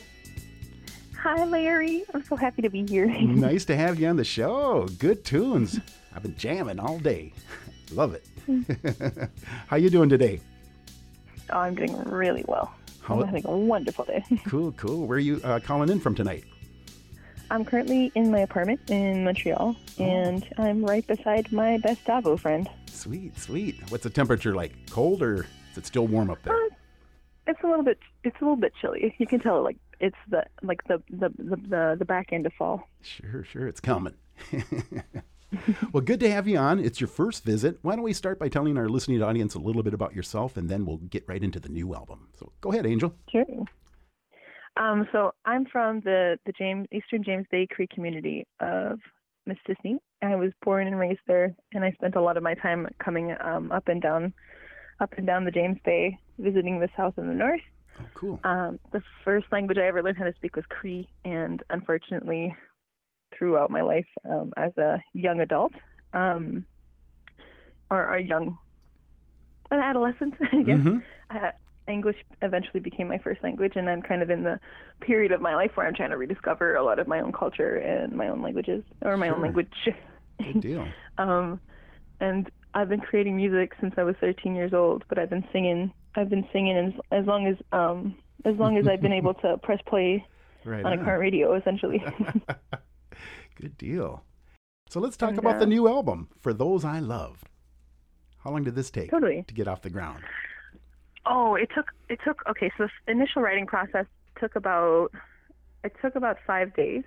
Hi, 1.18 1.44
Larry. 1.44 2.04
I'm 2.14 2.24
so 2.24 2.36
happy 2.36 2.62
to 2.62 2.70
be 2.70 2.86
here. 2.86 3.08
nice 3.22 3.66
to 3.66 3.76
have 3.76 4.00
you 4.00 4.08
on 4.10 4.18
the 4.18 4.24
show. 4.24 4.88
Good 5.00 5.26
tunes. 5.26 5.80
I've 6.14 6.22
been 6.22 6.38
jamming 6.38 6.78
all 6.78 7.00
day. 7.00 7.34
Love 7.92 8.14
it. 8.14 8.28
Mm. 8.48 9.30
How 9.68 9.78
you 9.78 9.90
doing 9.90 10.10
today? 10.10 10.40
Oh, 11.52 11.60
I'm 11.60 11.76
doing 11.76 11.96
really 12.06 12.44
well. 12.48 12.74
How- 13.02 13.20
I'm 13.22 13.26
having 13.28 13.46
a 13.46 13.56
wonderful 13.58 14.06
day. 14.06 14.24
Cool, 14.48 14.72
cool. 14.74 15.06
Where 15.08 15.18
are 15.18 15.22
you 15.22 15.40
uh, 15.44 15.60
calling 15.60 15.90
in 15.90 16.00
from 16.00 16.16
tonight? 16.16 16.44
I'm 17.52 17.64
currently 17.64 18.12
in 18.16 18.32
my 18.32 18.40
apartment 18.40 18.80
in 18.90 19.24
Montreal, 19.24 19.76
Oh. 20.00 20.04
and 20.04 20.48
I'm 20.58 20.84
right 20.84 21.06
beside 21.06 21.52
my 21.52 21.78
best 21.78 22.04
Davo 22.06 22.40
friend. 22.40 22.68
Sweet, 22.90 23.38
sweet. 23.38 23.76
What's 23.92 24.04
the 24.04 24.10
temperature 24.10 24.56
like? 24.56 24.72
Cold 24.90 25.22
or 25.22 25.44
is 25.72 25.78
it 25.78 25.86
still 25.86 26.08
warm 26.08 26.32
up 26.32 26.42
there? 26.44 26.56
Uh, 26.56 26.70
It's 27.48 27.60
a 27.64 27.68
little 27.68 27.84
bit. 27.84 28.00
It's 28.24 28.36
a 28.42 28.44
little 28.44 28.56
bit 28.56 28.74
chilly. 28.82 29.14
You 29.20 29.28
can 29.28 29.40
tell, 29.40 29.62
like 29.64 29.78
it's 30.00 30.16
the 30.30 30.44
like 30.64 30.84
the 30.88 31.04
the 31.12 31.30
the, 31.38 31.56
the, 31.58 31.96
the 32.00 32.06
back 32.06 32.34
end 32.34 32.48
of 32.48 32.54
fall. 32.54 32.90
Sure, 33.02 33.44
sure, 33.44 33.68
it's 33.68 33.80
coming. 33.80 34.16
well, 35.92 36.02
good 36.02 36.20
to 36.20 36.32
have 36.32 36.48
you 36.48 36.58
on. 36.58 36.80
It's 36.80 37.00
your 37.00 37.08
first 37.08 37.44
visit. 37.44 37.80
Why 37.82 37.96
don't 37.96 38.04
we 38.04 38.14
start 38.14 38.40
by 38.40 38.50
telling 38.50 38.78
our 38.78 38.90
listening 38.90 39.22
audience 39.22 39.56
a 39.56 39.60
little 39.60 39.84
bit 39.84 39.94
about 39.94 40.16
yourself, 40.16 40.58
and 40.58 40.70
then 40.70 40.86
we'll 40.86 40.98
get 40.98 41.24
right 41.28 41.44
into 41.44 41.60
the 41.60 41.70
new 41.70 41.94
album. 41.96 42.28
So 42.38 42.52
go 42.62 42.72
ahead, 42.72 42.86
Angel. 42.86 43.14
Sure. 43.32 43.46
Um, 44.78 45.08
so 45.12 45.32
I'm 45.46 45.66
from 45.66 46.02
the 46.02 46.38
the 46.46 46.52
James 46.58 46.88
Eastern 46.92 47.24
James 47.24 47.46
Bay 47.50 47.68
Cree 47.70 47.88
community 47.94 48.46
of 48.60 49.00
Mistissini. 49.48 49.98
I 50.22 50.36
was 50.36 50.52
born 50.64 50.88
and 50.88 51.00
raised 51.00 51.22
there, 51.28 51.56
and 51.74 51.84
I 51.84 51.92
spent 51.92 52.16
a 52.16 52.22
lot 52.22 52.38
of 52.38 52.44
my 52.44 52.56
time 52.56 52.88
coming 53.04 53.36
um, 53.44 53.72
up 53.72 53.88
and 53.88 54.02
down, 54.02 54.34
up 55.00 55.14
and 55.18 55.26
down 55.26 55.46
the 55.46 55.52
James 55.52 55.78
Bay, 55.86 56.18
visiting 56.40 56.80
the 56.80 56.90
south 56.98 57.14
and 57.18 57.30
the 57.30 57.34
north. 57.34 57.62
Oh, 58.00 58.06
cool. 58.14 58.40
Um, 58.44 58.80
the 58.92 59.02
first 59.24 59.46
language 59.52 59.78
I 59.78 59.88
ever 59.88 60.04
learned 60.04 60.18
how 60.18 60.26
to 60.26 60.34
speak 60.34 60.56
was 60.56 60.66
Cree, 60.70 61.08
and 61.24 61.64
unfortunately, 61.70 62.54
throughout 63.38 63.70
my 63.72 63.82
life 63.82 64.08
um, 64.30 64.52
as 64.58 64.72
a 64.78 65.02
young 65.14 65.40
adult, 65.42 65.74
um, 66.14 66.66
or 67.90 68.16
a 68.16 68.22
young, 68.22 68.58
an 69.72 69.80
adolescent, 69.80 70.34
I 70.52 70.64
guess, 70.64 70.78
Mhm. 70.80 71.04
uh, 71.30 71.52
English 71.88 72.18
eventually 72.42 72.80
became 72.80 73.08
my 73.08 73.20
first 73.20 73.44
language, 73.44 73.74
and 73.76 73.90
I'm 73.90 74.02
kind 74.02 74.22
of 74.24 74.30
in 74.30 74.44
the 74.44 74.60
period 75.02 75.32
of 75.32 75.42
my 75.42 75.56
life 75.56 75.72
where 75.76 75.86
I'm 75.86 75.94
trying 75.94 76.10
to 76.10 76.18
rediscover 76.18 76.76
a 76.76 76.84
lot 76.84 76.98
of 77.00 77.08
my 77.08 77.20
own 77.20 77.32
culture 77.32 77.78
and 77.78 78.14
my 78.14 78.30
own 78.30 78.42
languages, 78.42 78.84
or 79.04 79.18
my 79.18 79.28
Sure. 79.28 79.36
own 79.36 79.42
language. 79.42 79.72
Good 80.42 80.62
deal. 80.62 80.88
um, 81.18 81.60
and 82.20 82.50
I've 82.74 82.90
been 82.90 83.02
creating 83.02 83.36
music 83.36 83.74
since 83.80 83.94
I 83.98 84.04
was 84.04 84.16
13 84.20 84.56
years 84.56 84.74
old, 84.74 85.04
but 85.10 85.20
I've 85.20 85.30
been 85.30 85.46
singing. 85.54 85.94
I've 86.16 86.30
been 86.30 86.48
singing 86.52 86.76
as, 86.78 86.94
as 87.12 87.26
long 87.26 87.46
as 87.48 87.56
um, 87.72 88.16
as 88.46 88.56
long 88.58 88.78
as 88.78 88.88
I've 88.88 89.02
been 89.02 89.14
able 89.22 89.34
to 89.36 89.58
press 89.64 89.80
play 89.88 90.26
Right. 90.66 90.84
on 90.84 90.94
a 90.94 90.98
on. 90.98 91.06
current 91.06 91.20
radio, 91.20 91.54
essentially. 91.56 92.04
Good 93.56 93.78
deal. 93.78 94.24
So 94.90 95.00
let's 95.00 95.18
talk 95.18 95.30
And, 95.30 95.40
about 95.40 95.58
the 95.60 95.66
uh, 95.66 95.70
new 95.70 95.88
album, 95.88 96.30
For 96.40 96.54
Those 96.54 96.86
I 96.86 97.00
Loved. 97.00 97.50
How 98.44 98.52
long 98.52 98.64
did 98.64 98.76
this 98.76 98.92
take 98.92 99.10
Totally. 99.10 99.44
to 99.48 99.54
get 99.54 99.68
off 99.68 99.82
the 99.82 99.90
ground? 99.90 100.24
oh, 101.26 101.56
it 101.56 101.70
took 101.74 101.88
it 102.10 102.20
took 102.24 102.44
okay. 102.48 102.72
So 102.78 102.88
the 103.06 103.12
initial 103.12 103.42
writing 103.42 103.66
process 103.66 104.06
took 104.40 104.56
about 104.56 105.10
it 105.84 105.94
took 106.02 106.16
about 106.16 106.38
five 106.46 106.76
days. 106.76 107.04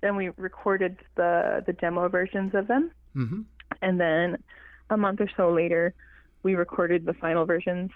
Then 0.00 0.16
we 0.16 0.30
recorded 0.38 0.96
the 1.16 1.62
the 1.66 1.72
demo 1.74 2.08
versions 2.08 2.54
of 2.54 2.66
them, 2.68 2.90
Mm-hmm. 3.14 3.42
and 3.82 4.00
then 4.00 4.42
a 4.88 4.96
month 4.96 5.20
or 5.20 5.28
so 5.36 5.52
later, 5.52 5.94
we 6.42 6.54
recorded 6.54 7.04
the 7.04 7.12
final 7.14 7.44
versions. 7.44 7.90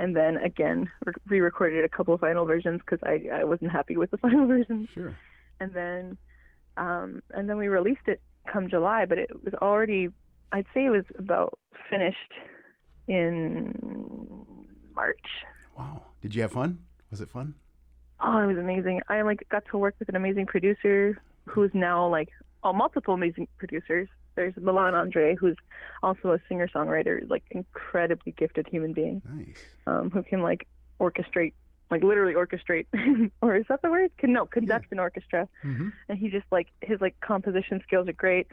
And 0.00 0.14
then 0.14 0.36
again, 0.36 0.88
re- 1.04 1.12
re-recorded 1.26 1.84
a 1.84 1.88
couple 1.88 2.14
of 2.14 2.20
final 2.20 2.44
versions 2.44 2.80
because 2.84 3.00
I, 3.02 3.40
I 3.40 3.44
wasn't 3.44 3.72
happy 3.72 3.96
with 3.96 4.10
the 4.12 4.18
final 4.26 4.46
versions. 4.46 4.88
Sure. 4.94 5.16
and 5.58 5.72
then 5.72 6.18
um, 6.78 7.22
and 7.30 7.48
then 7.48 7.58
we 7.58 7.68
released 7.68 8.06
it 8.06 8.20
come 8.50 8.68
July, 8.70 9.04
but 9.04 9.18
it 9.18 9.30
was 9.44 9.54
already 9.54 10.08
I'd 10.52 10.66
say 10.72 10.86
it 10.86 10.90
was 10.90 11.04
about 11.18 11.58
finished 11.90 12.32
in 13.06 13.74
March. 14.94 15.28
Wow. 15.76 16.02
Did 16.22 16.34
you 16.34 16.42
have 16.42 16.52
fun? 16.52 16.78
Was 17.10 17.20
it 17.20 17.28
fun? 17.28 17.54
Oh, 18.20 18.38
it 18.38 18.46
was 18.46 18.58
amazing. 18.58 19.00
I 19.08 19.22
like 19.22 19.46
got 19.50 19.64
to 19.70 19.78
work 19.78 19.94
with 19.98 20.08
an 20.08 20.16
amazing 20.16 20.46
producer 20.46 21.20
who's 21.46 21.70
now 21.74 22.08
like 22.08 22.30
oh, 22.64 22.72
multiple 22.72 23.14
amazing 23.14 23.48
producers. 23.58 24.08
There's 24.34 24.54
Milan 24.56 24.94
Andre, 24.94 25.34
who's 25.34 25.56
also 26.02 26.32
a 26.32 26.38
singer 26.48 26.68
songwriter, 26.68 27.28
like 27.28 27.42
incredibly 27.50 28.32
gifted 28.32 28.68
human 28.68 28.92
being, 28.92 29.20
Nice. 29.28 29.58
um, 29.86 30.10
who 30.10 30.22
can 30.22 30.42
like 30.42 30.66
orchestrate, 31.00 31.54
like 31.90 32.02
literally 32.02 32.34
orchestrate, 32.34 32.86
or 33.42 33.56
is 33.56 33.64
that 33.68 33.82
the 33.82 33.90
word? 33.90 34.10
Can 34.18 34.32
no 34.32 34.46
conduct 34.46 34.92
an 34.92 34.98
orchestra. 34.98 35.48
Mm-hmm. 35.64 35.88
and 36.08 36.18
he 36.18 36.28
just 36.28 36.46
like 36.50 36.68
his 36.80 37.00
like 37.00 37.18
composition 37.20 37.80
skills 37.86 38.08
are 38.08 38.12
great. 38.12 38.46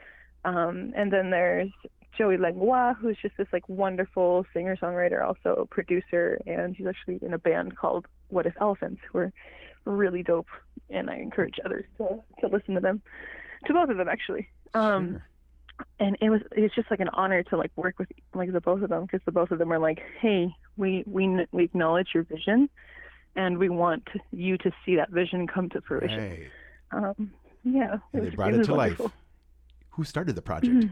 Um, 0.45 0.93
and 0.95 1.11
then 1.11 1.31
there's 1.31 1.69
Joey 2.17 2.37
Langlois, 2.37 2.93
who's 2.93 3.17
just 3.21 3.35
this 3.37 3.47
like 3.51 3.67
wonderful 3.67 4.45
singer 4.53 4.77
songwriter, 4.77 5.21
also 5.25 5.67
producer, 5.69 6.39
and 6.45 6.75
he's 6.75 6.87
actually 6.87 7.19
in 7.21 7.33
a 7.33 7.37
band 7.39 7.75
called 7.77 8.05
What 8.29 8.45
If 8.45 8.53
Elephants, 8.61 9.01
who 9.11 9.17
are 9.19 9.33
really 9.85 10.23
dope, 10.23 10.47
and 10.89 11.09
I 11.09 11.15
encourage 11.17 11.55
others 11.65 11.85
to 11.97 12.21
to 12.41 12.47
listen 12.47 12.75
to 12.75 12.79
them, 12.81 13.01
to 13.65 13.73
both 13.73 13.89
of 13.89 13.97
them 13.97 14.07
actually. 14.07 14.47
Um, 14.73 15.11
Sure. 15.77 15.85
and 15.99 16.17
it 16.21 16.29
was 16.29 16.41
it's 16.53 16.73
just 16.73 16.89
like 16.89 17.01
an 17.01 17.09
honor 17.11 17.43
to 17.43 17.57
like 17.57 17.71
work 17.75 17.99
with 17.99 18.07
like 18.33 18.51
the 18.53 18.61
both 18.61 18.81
of 18.81 18.89
them 18.89 19.03
because 19.03 19.19
the 19.25 19.31
both 19.31 19.51
of 19.51 19.59
them 19.59 19.73
are 19.73 19.79
like 19.79 20.01
hey 20.21 20.47
we 20.77 21.03
we 21.05 21.45
we 21.51 21.63
acknowledge 21.65 22.09
your 22.13 22.23
vision 22.23 22.69
and 23.35 23.57
we 23.57 23.69
want 23.69 24.07
you 24.31 24.57
to 24.59 24.71
see 24.85 24.95
that 24.95 25.09
vision 25.11 25.47
come 25.47 25.69
to 25.69 25.81
fruition 25.81 26.17
Right. 26.19 26.49
um 26.91 27.31
yeah 27.63 27.97
And 28.13 28.23
they 28.25 28.29
brought 28.29 28.53
it 28.53 28.63
to 28.65 28.75
life. 28.75 29.01
Who 29.91 30.03
started 30.03 30.35
the 30.35 30.41
project? 30.41 30.85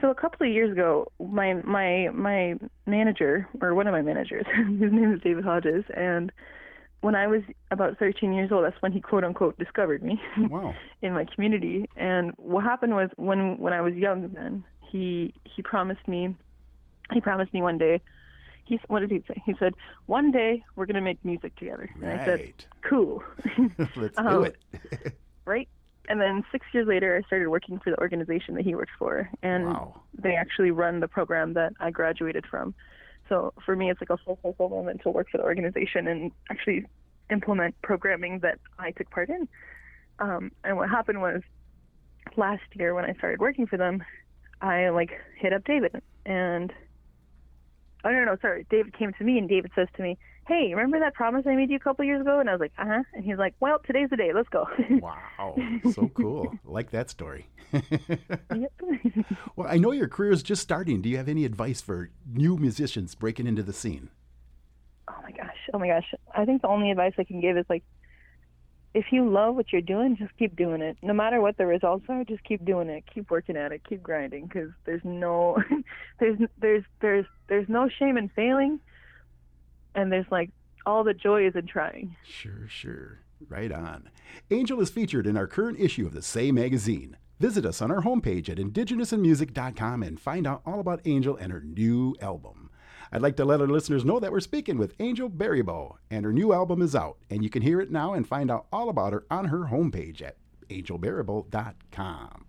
so 0.00 0.10
a 0.10 0.14
couple 0.14 0.46
of 0.46 0.52
years 0.52 0.72
ago 0.72 1.06
my 1.20 1.54
my 1.62 2.08
my 2.12 2.54
manager 2.86 3.48
or 3.62 3.74
one 3.74 3.86
of 3.86 3.92
my 3.92 4.02
managers 4.02 4.44
his 4.56 4.92
name 4.92 5.12
is 5.12 5.20
david 5.22 5.44
hodges 5.44 5.84
and 5.96 6.32
when 7.00 7.14
i 7.14 7.26
was 7.28 7.42
about 7.70 7.96
13 7.98 8.32
years 8.32 8.50
old 8.50 8.64
that's 8.64 8.80
when 8.80 8.90
he 8.92 9.00
quote 9.00 9.22
unquote 9.22 9.56
discovered 9.58 10.02
me 10.02 10.20
Wow. 10.38 10.74
in 11.02 11.12
my 11.12 11.24
community. 11.32 11.88
And 11.96 12.32
what 12.38 12.64
happened 12.64 12.94
was 12.94 13.10
when 13.16 13.58
when 13.58 13.72
I 13.74 13.82
was 13.82 13.94
young 13.94 14.28
then, 14.32 14.64
he 14.90 15.34
he 15.44 15.60
promised 15.62 16.06
me 16.08 16.34
he 17.12 17.20
promised 17.20 17.52
me 17.52 17.60
one 17.60 17.76
day 17.76 18.00
he 18.66 18.80
what 18.88 19.00
did 19.00 19.10
he 19.10 19.22
say? 19.28 19.42
He 19.44 19.54
said, 19.58 19.74
"One 20.06 20.30
day 20.30 20.64
we're 20.76 20.86
going 20.86 20.94
to 20.96 21.00
make 21.00 21.24
music 21.24 21.54
together." 21.56 21.88
And 22.02 22.06
I 22.10 22.24
said, 22.24 22.40
Right. 22.40 22.66
"Cool." 22.82 23.22
Let's 23.96 24.16
do 24.16 24.22
Um, 24.26 24.44
it. 24.46 24.56
right? 25.44 25.68
And 26.08 26.20
then 26.20 26.44
6 26.52 26.66
years 26.74 26.86
later 26.86 27.16
I 27.16 27.26
started 27.26 27.48
working 27.48 27.78
for 27.78 27.90
the 27.90 27.98
organization 28.00 28.54
that 28.56 28.64
he 28.64 28.74
worked 28.74 28.92
for 28.98 29.30
and 29.42 29.64
Wow. 29.66 30.02
they 30.18 30.34
actually 30.34 30.70
run 30.70 31.00
the 31.00 31.08
program 31.08 31.54
that 31.54 31.72
I 31.80 31.90
graduated 31.90 32.44
from. 32.46 32.74
So 33.30 33.54
for 33.64 33.74
me, 33.74 33.90
it's 33.90 34.02
like 34.02 34.10
a 34.10 34.18
full 34.18 34.38
circle 34.42 34.68
moment 34.68 35.00
to 35.04 35.10
work 35.10 35.28
for 35.30 35.38
the 35.38 35.44
organization 35.44 36.06
and 36.08 36.30
actually 36.50 36.84
implement 37.30 37.74
programming 37.80 38.40
that 38.40 38.58
I 38.78 38.90
took 38.90 39.08
part 39.10 39.30
in. 39.30 39.48
Um, 40.18 40.52
and 40.62 40.76
what 40.76 40.90
happened 40.90 41.22
was 41.22 41.40
last 42.36 42.62
year 42.74 42.94
when 42.94 43.06
I 43.06 43.14
started 43.14 43.40
working 43.40 43.66
for 43.66 43.78
them, 43.78 44.04
I 44.60 44.90
like 44.90 45.10
hit 45.36 45.54
up 45.54 45.64
David 45.64 46.02
and 46.26 46.70
oh 48.04 48.10
no 48.10 48.24
no 48.24 48.36
sorry 48.40 48.66
David 48.70 48.96
came 48.96 49.12
to 49.14 49.24
me 49.24 49.38
and 49.38 49.48
David 49.48 49.70
says 49.74 49.88
to 49.96 50.02
me, 50.02 50.18
hey 50.46 50.72
remember 50.74 51.00
that 51.00 51.14
promise 51.14 51.44
I 51.46 51.54
made 51.56 51.70
you 51.70 51.76
a 51.76 51.80
couple 51.80 52.04
years 52.04 52.20
ago? 52.20 52.40
And 52.40 52.48
I 52.48 52.52
was 52.52 52.60
like 52.60 52.72
uh 52.78 52.84
huh. 52.86 53.02
And 53.14 53.24
he's 53.24 53.38
like, 53.38 53.54
well 53.60 53.78
today's 53.86 54.10
the 54.10 54.16
day, 54.16 54.32
let's 54.34 54.48
go. 54.48 54.66
Wow. 55.00 55.56
So 55.92 56.08
cool. 56.14 56.54
like 56.64 56.90
that 56.90 57.10
story. 57.10 57.46
Well, 59.56 59.68
I 59.70 59.78
know 59.78 59.92
your 59.92 60.08
career 60.08 60.32
is 60.32 60.42
just 60.42 60.62
starting. 60.62 61.00
Do 61.00 61.08
you 61.08 61.16
have 61.16 61.28
any 61.28 61.44
advice 61.44 61.80
for 61.80 62.10
new 62.26 62.56
musicians 62.56 63.14
breaking 63.14 63.46
into 63.46 63.62
the 63.62 63.72
scene? 63.72 64.10
oh 65.08 65.14
my 65.22 65.30
gosh, 65.32 65.56
oh 65.72 65.78
my 65.78 65.88
gosh. 65.88 66.14
I 66.34 66.44
think 66.44 66.62
the 66.62 66.68
only 66.68 66.90
advice 66.90 67.12
I 67.18 67.24
can 67.24 67.40
give 67.40 67.56
is 67.56 67.66
like, 67.68 67.84
if 68.94 69.06
you 69.10 69.28
love 69.28 69.56
what 69.56 69.72
you're 69.72 69.82
doing, 69.82 70.16
just 70.16 70.36
keep 70.38 70.54
doing 70.56 70.80
it. 70.80 70.96
No 71.02 71.12
matter 71.12 71.40
what 71.40 71.56
the 71.56 71.66
results 71.66 72.06
are, 72.08 72.22
just 72.24 72.44
keep 72.44 72.64
doing 72.64 72.88
it. 72.88 73.04
Keep 73.12 73.30
working 73.30 73.56
at 73.56 73.72
it. 73.72 73.82
Keep 73.88 74.02
grinding 74.02 74.46
because 74.46 74.70
there's 74.84 75.04
no, 75.04 75.58
there's 76.20 76.38
there's 76.58 76.84
there's 77.00 77.26
there's 77.48 77.68
no 77.68 77.88
shame 77.88 78.16
in 78.16 78.28
failing, 78.28 78.78
and 79.96 80.12
there's 80.12 80.30
like 80.30 80.50
all 80.86 81.02
the 81.02 81.12
joy 81.12 81.46
is 81.46 81.56
in 81.56 81.66
trying. 81.66 82.14
Sure, 82.24 82.68
sure. 82.68 83.18
Right 83.48 83.72
on. 83.72 84.08
Angel 84.50 84.80
is 84.80 84.90
featured 84.90 85.26
in 85.26 85.36
our 85.36 85.46
current 85.46 85.78
issue 85.78 86.06
of 86.06 86.14
the 86.14 86.22
Say 86.22 86.52
magazine. 86.52 87.16
Visit 87.40 87.66
us 87.66 87.82
on 87.82 87.90
our 87.90 88.02
homepage 88.02 88.48
at 88.48 88.58
indigenousinmusic.com 88.58 90.02
and 90.02 90.20
find 90.20 90.46
out 90.46 90.62
all 90.64 90.78
about 90.80 91.00
Angel 91.04 91.36
and 91.36 91.52
her 91.52 91.60
new 91.60 92.14
album. 92.22 92.63
I'd 93.14 93.22
like 93.22 93.36
to 93.36 93.44
let 93.44 93.60
our 93.60 93.68
listeners 93.68 94.04
know 94.04 94.18
that 94.18 94.32
we're 94.32 94.40
speaking 94.40 94.76
with 94.76 94.96
Angel 94.98 95.30
Baribeau, 95.30 95.98
and 96.10 96.24
her 96.24 96.32
new 96.32 96.52
album 96.52 96.82
is 96.82 96.96
out, 96.96 97.16
and 97.30 97.44
you 97.44 97.48
can 97.48 97.62
hear 97.62 97.80
it 97.80 97.92
now 97.92 98.12
and 98.12 98.26
find 98.26 98.50
out 98.50 98.66
all 98.72 98.88
about 98.88 99.12
her 99.12 99.24
on 99.30 99.44
her 99.44 99.66
homepage 99.66 100.20
at 100.20 100.36
angelbaribeau.com. 100.68 102.46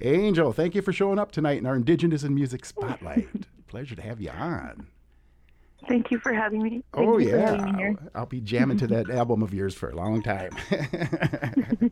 Angel, 0.00 0.52
thank 0.54 0.74
you 0.74 0.80
for 0.80 0.94
showing 0.94 1.18
up 1.18 1.30
tonight 1.30 1.58
in 1.58 1.66
our 1.66 1.76
Indigenous 1.76 2.22
in 2.22 2.34
Music 2.34 2.64
Spotlight. 2.64 3.28
Pleasure 3.66 3.94
to 3.96 4.00
have 4.00 4.18
you 4.18 4.30
on. 4.30 4.86
Thank 5.86 6.10
you 6.10 6.18
for 6.20 6.32
having 6.32 6.62
me. 6.62 6.82
Thank 6.94 7.06
oh 7.06 7.18
yeah, 7.18 7.56
me 7.56 7.76
here. 7.76 7.96
I'll 8.14 8.24
be 8.24 8.40
jamming 8.40 8.78
to 8.78 8.86
that 8.86 9.10
album 9.14 9.42
of 9.42 9.52
yours 9.52 9.74
for 9.74 9.90
a 9.90 9.94
long 9.94 10.22
time. 10.22 10.52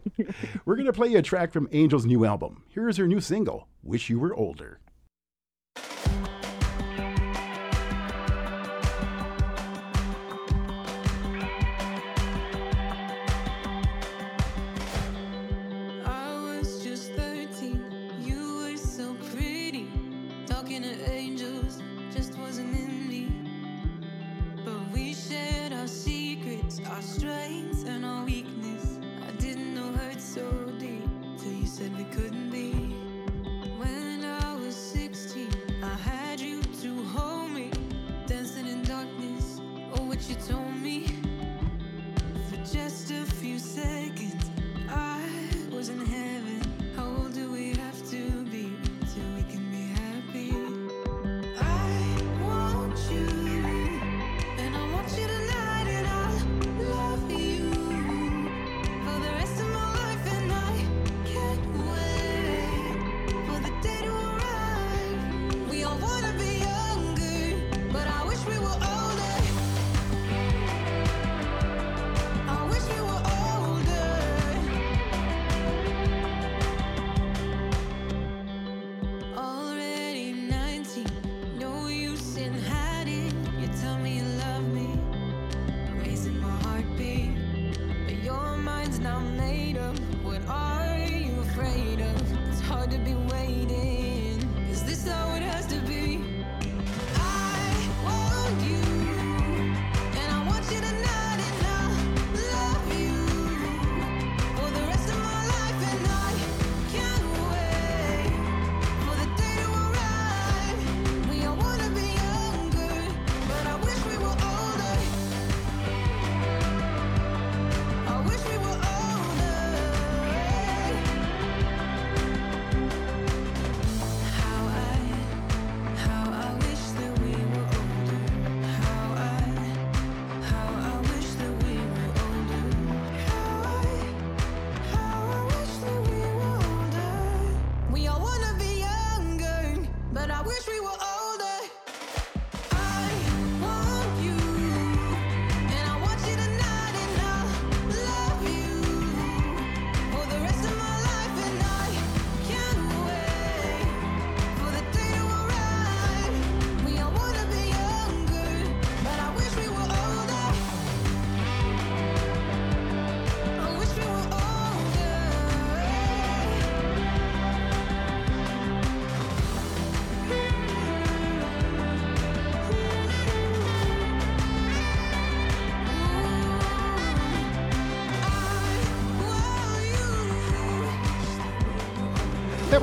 We're 0.65 0.77
gonna 0.77 0.95
play 0.95 1.09
you 1.09 1.19
a 1.19 1.23
track 1.23 1.53
from 1.53 1.69
Angel's 1.71 2.07
new 2.07 2.25
album. 2.25 2.63
Here's 2.71 2.97
her 2.97 3.07
new 3.07 3.21
single, 3.21 3.69
"Wish 3.83 4.09
You 4.09 4.19
Were 4.19 4.35
Older." 4.35 4.81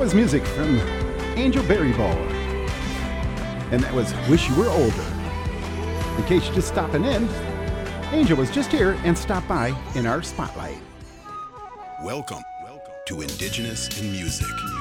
Was 0.04 0.14
music 0.14 0.44
from 0.44 0.76
Angel 1.38 1.64
Baribeau. 1.64 2.14
And 3.72 3.82
that 3.82 3.94
was 3.94 4.12
Wish 4.28 4.50
You 4.50 4.56
Were 4.56 4.68
Older. 4.68 5.04
In 6.18 6.24
case 6.24 6.44
you're 6.44 6.56
just 6.56 6.68
stopping 6.68 7.06
in, 7.06 7.26
Angel 8.12 8.36
was 8.36 8.50
just 8.50 8.70
here 8.70 8.98
and 9.04 9.16
stopped 9.16 9.48
by 9.48 9.74
in 9.94 10.04
our 10.04 10.22
spotlight. 10.22 10.76
Welcome, 12.02 12.42
welcome 12.64 12.92
to 13.06 13.22
Indigenous 13.22 13.98
in 13.98 14.12
Music. 14.12 14.73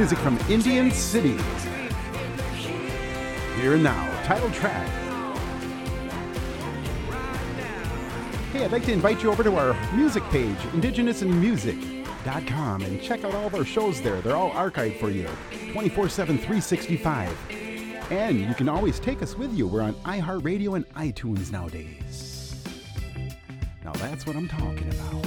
Music 0.00 0.18
from 0.20 0.38
Indian 0.48 0.90
City. 0.90 1.36
Here 3.60 3.74
and 3.74 3.82
now, 3.82 4.22
title 4.24 4.50
track. 4.50 4.88
Hey, 8.50 8.64
I'd 8.64 8.72
like 8.72 8.86
to 8.86 8.92
invite 8.92 9.22
you 9.22 9.30
over 9.30 9.44
to 9.44 9.54
our 9.56 9.76
music 9.94 10.22
page, 10.30 10.56
indigenousinmusic.com, 10.56 12.80
and 12.80 13.02
check 13.02 13.24
out 13.24 13.34
all 13.34 13.46
of 13.46 13.54
our 13.54 13.66
shows 13.66 14.00
there. 14.00 14.22
They're 14.22 14.36
all 14.36 14.52
archived 14.52 14.98
for 14.98 15.10
you 15.10 15.28
24 15.72 16.08
7, 16.08 16.38
365. 16.38 17.36
And 18.10 18.40
you 18.40 18.54
can 18.54 18.70
always 18.70 19.00
take 19.00 19.20
us 19.20 19.36
with 19.36 19.52
you. 19.52 19.66
We're 19.66 19.82
on 19.82 19.92
iHeartRadio 19.96 20.76
and 20.76 20.88
iTunes 20.94 21.52
nowadays. 21.52 22.64
Now 23.84 23.92
that's 23.92 24.26
what 24.26 24.34
I'm 24.34 24.48
talking 24.48 24.88
about. 24.88 25.26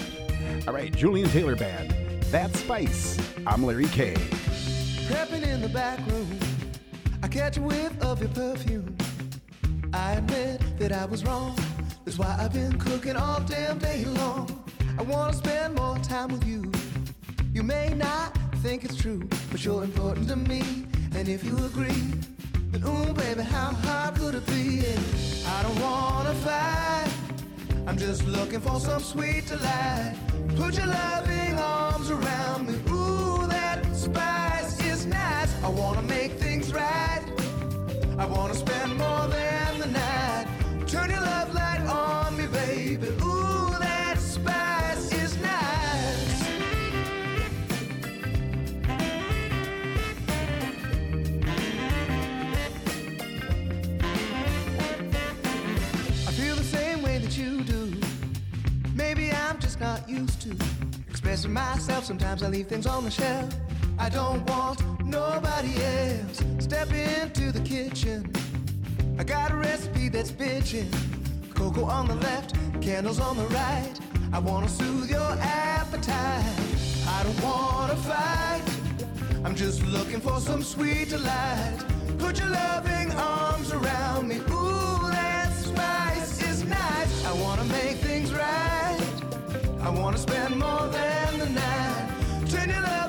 All 0.68 0.74
right, 0.74 0.92
Julian 0.96 1.30
Taylor 1.30 1.56
Band. 1.56 1.92
That's 2.32 2.60
Spice. 2.60 3.20
I'm 3.46 3.64
Larry 3.64 3.86
K. 3.86 4.16
Prepping 5.14 5.44
in 5.44 5.62
the 5.62 5.70
back 5.70 6.00
room, 6.08 6.28
I 7.22 7.28
catch 7.28 7.58
a 7.58 7.62
whiff 7.62 7.94
of 8.02 8.20
your 8.20 8.32
perfume. 8.32 8.98
I 9.94 10.14
admit 10.14 10.60
that 10.80 10.92
I 10.92 11.06
was 11.06 11.24
wrong. 11.24 11.56
That's 12.04 12.18
why 12.18 12.36
I've 12.40 12.52
been 12.52 12.80
cooking 12.80 13.16
all 13.16 13.40
damn 13.42 13.78
day 13.78 14.06
long. 14.06 14.50
I 14.98 15.04
wanna 15.04 15.34
spend 15.34 15.76
more 15.76 16.00
time 16.00 16.30
with 16.30 16.44
you. 16.48 16.72
You 17.54 17.62
may 17.62 17.94
not 17.94 18.36
think 18.64 18.86
it's 18.86 18.96
true, 18.96 19.30
but 19.52 19.64
you're 19.64 19.84
important 19.84 20.30
to 20.30 20.36
me. 20.36 20.64
And 21.14 21.30
if 21.30 21.44
you 21.44 21.64
agree, 21.64 22.06
then 22.72 22.82
ooh, 22.84 23.14
baby, 23.14 23.44
how 23.44 23.72
hard 23.86 24.16
could 24.16 24.34
it 24.34 24.48
be? 24.48 24.82
I 25.46 25.62
don't 25.62 25.80
wanna 25.80 26.34
fight. 26.46 27.12
I'm 27.86 28.00
just 28.00 28.26
looking 28.26 28.62
for 28.62 28.80
some 28.80 29.04
sweet 29.04 29.46
delight. 29.46 30.16
Put 30.56 30.76
your 30.76 30.88
loving 30.88 31.60
arms 31.60 32.10
around 32.10 32.66
me. 32.66 32.74
Ooh, 32.92 33.46
that 33.46 33.86
nice. 34.08 34.33
I 35.64 35.70
wanna 35.70 36.02
make 36.02 36.34
things 36.34 36.74
right. 36.74 37.24
I 38.18 38.26
wanna 38.26 38.54
spend 38.54 38.98
more 38.98 39.28
than 39.28 39.80
the 39.80 39.88
night. 39.88 40.46
Turn 40.88 41.10
your 41.10 41.22
love 41.22 41.54
light 41.54 41.82
on 41.88 42.36
me, 42.38 42.48
baby. 42.48 43.08
Ooh, 43.24 43.70
that 43.80 44.18
spice 44.20 45.14
is 45.14 45.38
nice. 45.38 46.44
I 56.28 56.32
feel 56.34 56.56
the 56.58 56.64
same 56.64 57.02
way 57.04 57.20
that 57.20 57.38
you 57.38 57.64
do. 57.64 57.94
Maybe 58.96 59.32
I'm 59.32 59.60
just 59.60 59.80
not 59.80 60.10
used 60.10 60.42
to. 60.42 60.56
Expressing 61.10 61.54
myself, 61.54 62.04
sometimes 62.04 62.44
I 62.44 62.50
leave 62.50 62.68
things 62.68 62.86
on 62.86 63.06
the 63.06 63.12
shelf. 63.12 63.56
I 63.98 64.10
don't 64.10 64.46
want 64.50 64.93
nobody 65.14 65.74
else. 65.84 66.44
Step 66.60 66.92
into 66.92 67.52
the 67.52 67.62
kitchen. 67.62 68.30
I 69.20 69.24
got 69.24 69.52
a 69.52 69.56
recipe 69.56 70.10
that's 70.10 70.32
bitchin'. 70.32 70.92
Cocoa 71.54 71.86
on 71.86 72.08
the 72.08 72.16
left, 72.16 72.56
candles 72.82 73.20
on 73.20 73.38
the 73.38 73.48
right. 73.48 73.94
I 74.34 74.40
wanna 74.40 74.68
soothe 74.68 75.10
your 75.10 75.32
appetite. 75.40 76.44
I 77.08 77.24
don't 77.24 77.42
wanna 77.44 77.96
fight. 77.96 78.64
I'm 79.46 79.56
just 79.56 79.84
looking 79.84 80.20
for 80.20 80.40
some 80.40 80.64
sweet 80.64 81.10
delight. 81.10 81.78
Put 82.18 82.40
your 82.40 82.50
loving 82.50 83.12
arms 83.12 83.72
around 83.72 84.28
me. 84.28 84.38
Ooh, 84.38 85.12
that 85.12 85.52
spice 85.54 86.42
is 86.50 86.64
nice. 86.64 87.26
I 87.26 87.34
wanna 87.34 87.66
make 87.66 87.98
things 87.98 88.34
right. 88.34 89.00
I 89.82 89.90
wanna 89.90 90.18
spend 90.18 90.58
more 90.58 90.88
than 90.88 91.40
the 91.40 91.50
night. 91.50 92.50
Turn 92.50 92.70
your 92.70 92.82
love 92.82 93.03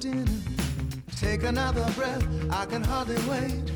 dinner. 0.00 0.24
Take 1.16 1.42
another 1.42 1.84
breath. 1.92 2.26
I 2.50 2.64
can 2.64 2.82
hardly 2.82 3.18
wait 3.28 3.66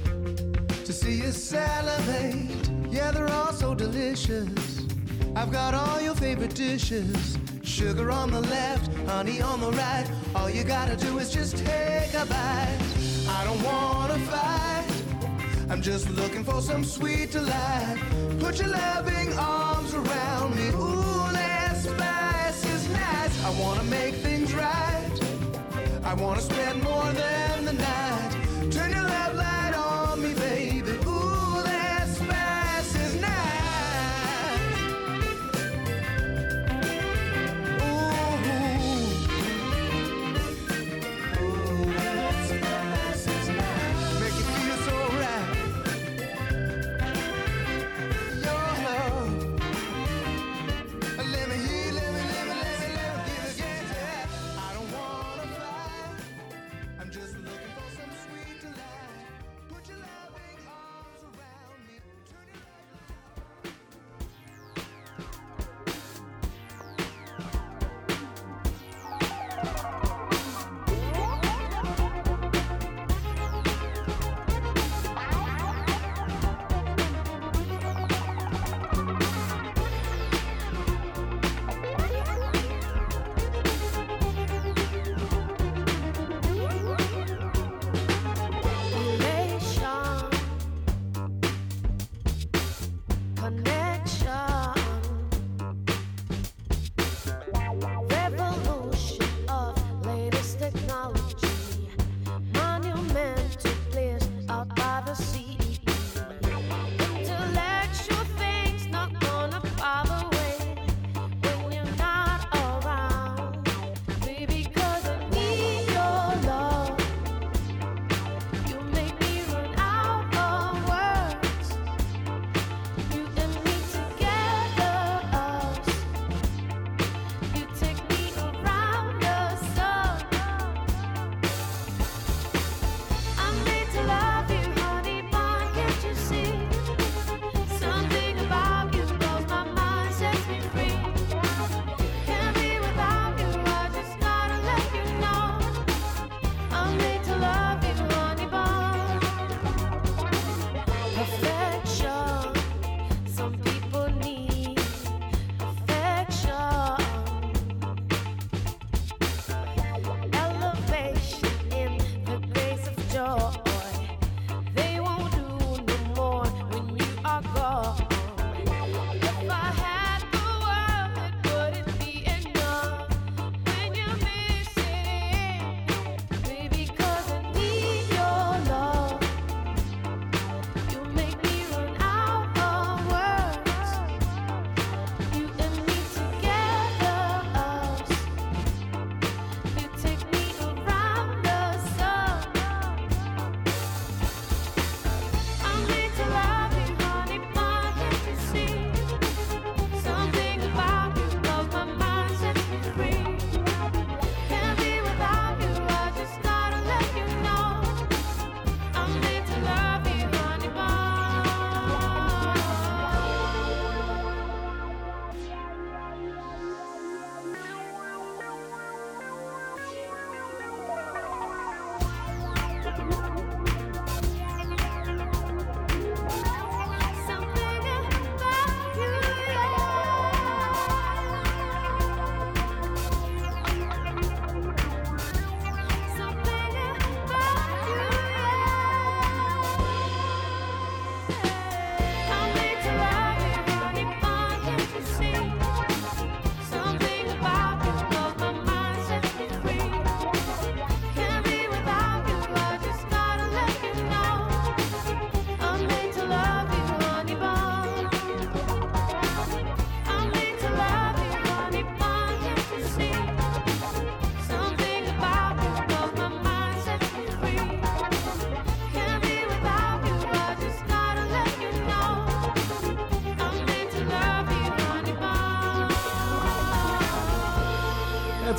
to 0.87 0.93
see 0.93 1.16
you 1.16 1.31
salivate. 1.31 2.70
Yeah, 2.91 3.11
they're 3.11 3.29
all 3.29 3.53
so 3.53 3.75
delicious. 3.75 4.87
I've 5.37 5.53
got 5.53 5.75
all 5.75 6.01
your 6.01 6.14
favorite 6.14 6.55
dishes. 6.55 7.37
Sugar 7.62 8.11
on 8.11 8.31
the 8.31 8.41
left, 8.41 8.91
honey 9.07 9.43
on 9.43 9.61
the 9.61 9.72
right. 9.72 10.07
All 10.35 10.49
you 10.49 10.64
gotta 10.64 10.97
do 10.97 11.18
is 11.18 11.31
just 11.31 11.59
take 11.59 12.14
a 12.14 12.25
bite. 12.25 12.79
I 13.29 13.45
don't 13.45 13.62
wanna 13.62 14.18
fight. 14.31 14.87
I'm 15.68 15.83
just 15.83 16.09
looking 16.11 16.43
for 16.43 16.62
some 16.62 16.85
sweet 16.85 17.33
delight. 17.33 17.99
Put 18.39 18.61
your 18.61 18.68
loving 18.68 19.31
arms 19.39 19.93
around 19.93 20.57
me. 20.57 20.68
Ooh, 20.68 21.04
I 26.15 26.17
wanna 26.17 26.41
spend 26.43 26.81
more 26.85 26.93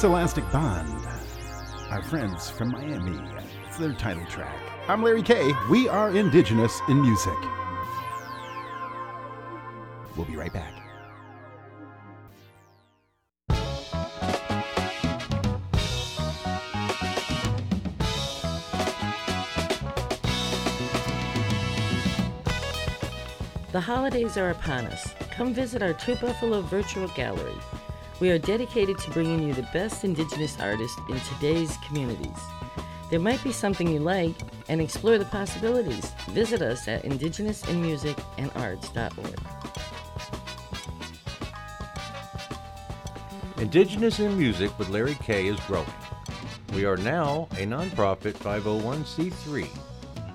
Elastic 0.06 0.44
Bond. 0.52 1.04
Our 1.90 2.04
friends 2.04 2.48
from 2.48 2.70
Miami. 2.70 3.20
It's 3.66 3.80
their 3.80 3.94
title 3.94 4.24
track. 4.28 4.56
I'm 4.88 5.02
Larry 5.02 5.24
K. 5.24 5.52
We 5.68 5.90
are 5.90 6.16
Indigenous 6.16 6.80
in 6.88 7.02
Music. 7.02 7.34
We'll 10.16 10.28
be 10.28 10.36
right 10.36 10.54
back. 10.54 10.74
The 23.72 23.82
holidays 23.82 24.38
are 24.38 24.52
upon 24.52 24.86
us. 24.86 25.16
Come 25.32 25.52
visit 25.52 25.82
our 25.82 25.94
Two 25.94 26.16
Buffalo 26.18 26.62
virtual 26.62 27.08
gallery. 27.10 27.56
We 28.22 28.32
are 28.32 28.40
dedicated 28.40 28.98
to 29.00 29.12
bringing 29.12 29.44
you 29.44 29.54
the 29.54 29.68
best 29.74 30.06
Indigenous 30.06 30.58
artists 30.60 30.98
in 31.10 31.20
today's 31.20 31.76
communities. 31.86 32.40
There 33.10 33.20
might 33.20 33.44
be 33.44 33.52
something 33.52 33.90
you 33.90 34.00
like 34.00 34.36
and 34.70 34.80
explore 34.80 35.18
the 35.18 35.26
possibilities. 35.26 36.12
Visit 36.30 36.62
us 36.62 36.88
at 36.88 37.04
indigenousinmusicandarts.org. 37.04 39.40
Indigenous 43.58 44.20
in 44.20 44.38
Music 44.38 44.78
with 44.80 44.88
Larry 44.90 45.16
K 45.16 45.48
is 45.48 45.60
growing. 45.62 45.88
We 46.74 46.86
are 46.86 46.98
now 46.98 47.48
a 47.54 47.66
nonprofit 47.66 48.34
501c3 48.34 49.68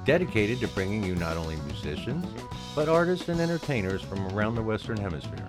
dedicated 0.04 0.58
to 0.60 0.68
bringing 0.68 1.02
you 1.02 1.14
not 1.14 1.38
only 1.38 1.56
musicians, 1.56 2.26
but 2.74 2.90
artists 2.90 3.30
and 3.30 3.40
entertainers 3.40 4.02
from 4.02 4.26
around 4.28 4.54
the 4.54 4.62
Western 4.62 4.98
Hemisphere. 4.98 5.48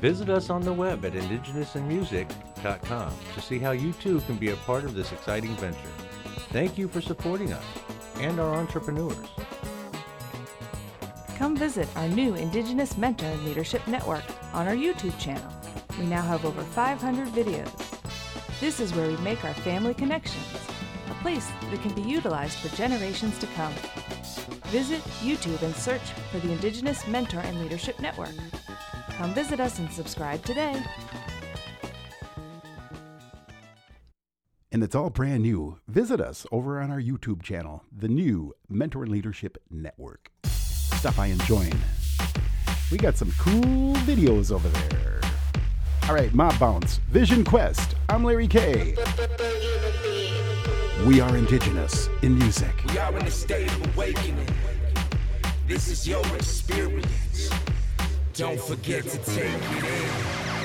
Visit 0.00 0.28
us 0.28 0.50
on 0.50 0.60
the 0.60 0.72
web 0.72 1.04
at 1.06 1.14
indigenousandmusic.com 1.14 3.14
to 3.34 3.40
see 3.40 3.58
how 3.58 3.70
you 3.70 3.94
too 3.94 4.20
can 4.20 4.36
be 4.36 4.50
a 4.50 4.56
part 4.56 4.84
of 4.84 4.94
this 4.94 5.10
exciting 5.10 5.56
venture. 5.56 5.88
Thank 6.50 6.76
you 6.76 6.86
for 6.86 7.00
supporting 7.00 7.54
us 7.54 7.64
and 8.20 8.38
our 8.38 8.54
entrepreneurs. 8.54 9.16
Come 11.36 11.56
visit 11.56 11.88
our 11.96 12.08
new 12.08 12.34
Indigenous 12.34 12.98
Mentor 12.98 13.26
and 13.26 13.44
Leadership 13.44 13.86
Network 13.86 14.24
on 14.52 14.66
our 14.66 14.74
YouTube 14.74 15.18
channel. 15.18 15.50
We 15.98 16.04
now 16.04 16.22
have 16.22 16.44
over 16.44 16.62
500 16.62 17.28
videos. 17.28 17.70
This 18.60 18.80
is 18.80 18.94
where 18.94 19.08
we 19.08 19.16
make 19.18 19.44
our 19.44 19.54
family 19.54 19.94
connections, 19.94 20.46
a 21.10 21.14
place 21.22 21.50
that 21.70 21.82
can 21.82 21.94
be 21.94 22.02
utilized 22.02 22.58
for 22.58 22.74
generations 22.76 23.38
to 23.38 23.46
come. 23.48 23.72
Visit 24.66 25.00
YouTube 25.22 25.62
and 25.62 25.74
search 25.74 26.02
for 26.30 26.38
the 26.38 26.52
Indigenous 26.52 27.06
Mentor 27.06 27.40
and 27.40 27.60
Leadership 27.60 27.98
Network. 28.00 28.34
Come 29.16 29.32
visit 29.32 29.60
us 29.60 29.78
and 29.78 29.90
subscribe 29.90 30.44
today. 30.44 30.82
And 34.70 34.82
it's 34.82 34.94
all 34.94 35.08
brand 35.08 35.42
new. 35.42 35.78
Visit 35.88 36.20
us 36.20 36.46
over 36.52 36.78
on 36.80 36.90
our 36.90 37.00
YouTube 37.00 37.42
channel, 37.42 37.82
the 37.90 38.08
new 38.08 38.52
Mentor 38.68 39.04
and 39.04 39.12
Leadership 39.12 39.56
Network. 39.70 40.30
Stop 40.44 41.16
by 41.16 41.28
and 41.28 41.42
join. 41.44 41.72
We 42.92 42.98
got 42.98 43.16
some 43.16 43.32
cool 43.38 43.94
videos 44.04 44.52
over 44.52 44.68
there. 44.68 45.22
All 46.10 46.14
right, 46.14 46.32
Mob 46.34 46.58
Bounce, 46.58 46.98
Vision 47.10 47.42
Quest. 47.42 47.94
I'm 48.10 48.22
Larry 48.22 48.48
K. 48.48 48.96
We 51.06 51.20
are 51.22 51.36
Indigenous 51.38 52.10
in 52.20 52.38
music. 52.38 52.74
We 52.90 52.98
are 52.98 53.16
in 53.16 53.24
a 53.24 53.30
state 53.30 53.68
of 53.68 53.96
awakening. 53.96 54.46
This 55.66 55.88
is 55.88 56.06
your 56.06 56.24
experience. 56.36 57.50
Don't 58.36 58.60
forget 58.60 59.02
to 59.04 59.16
take 59.18 59.38
it 59.38 59.84
in. 59.84 60.55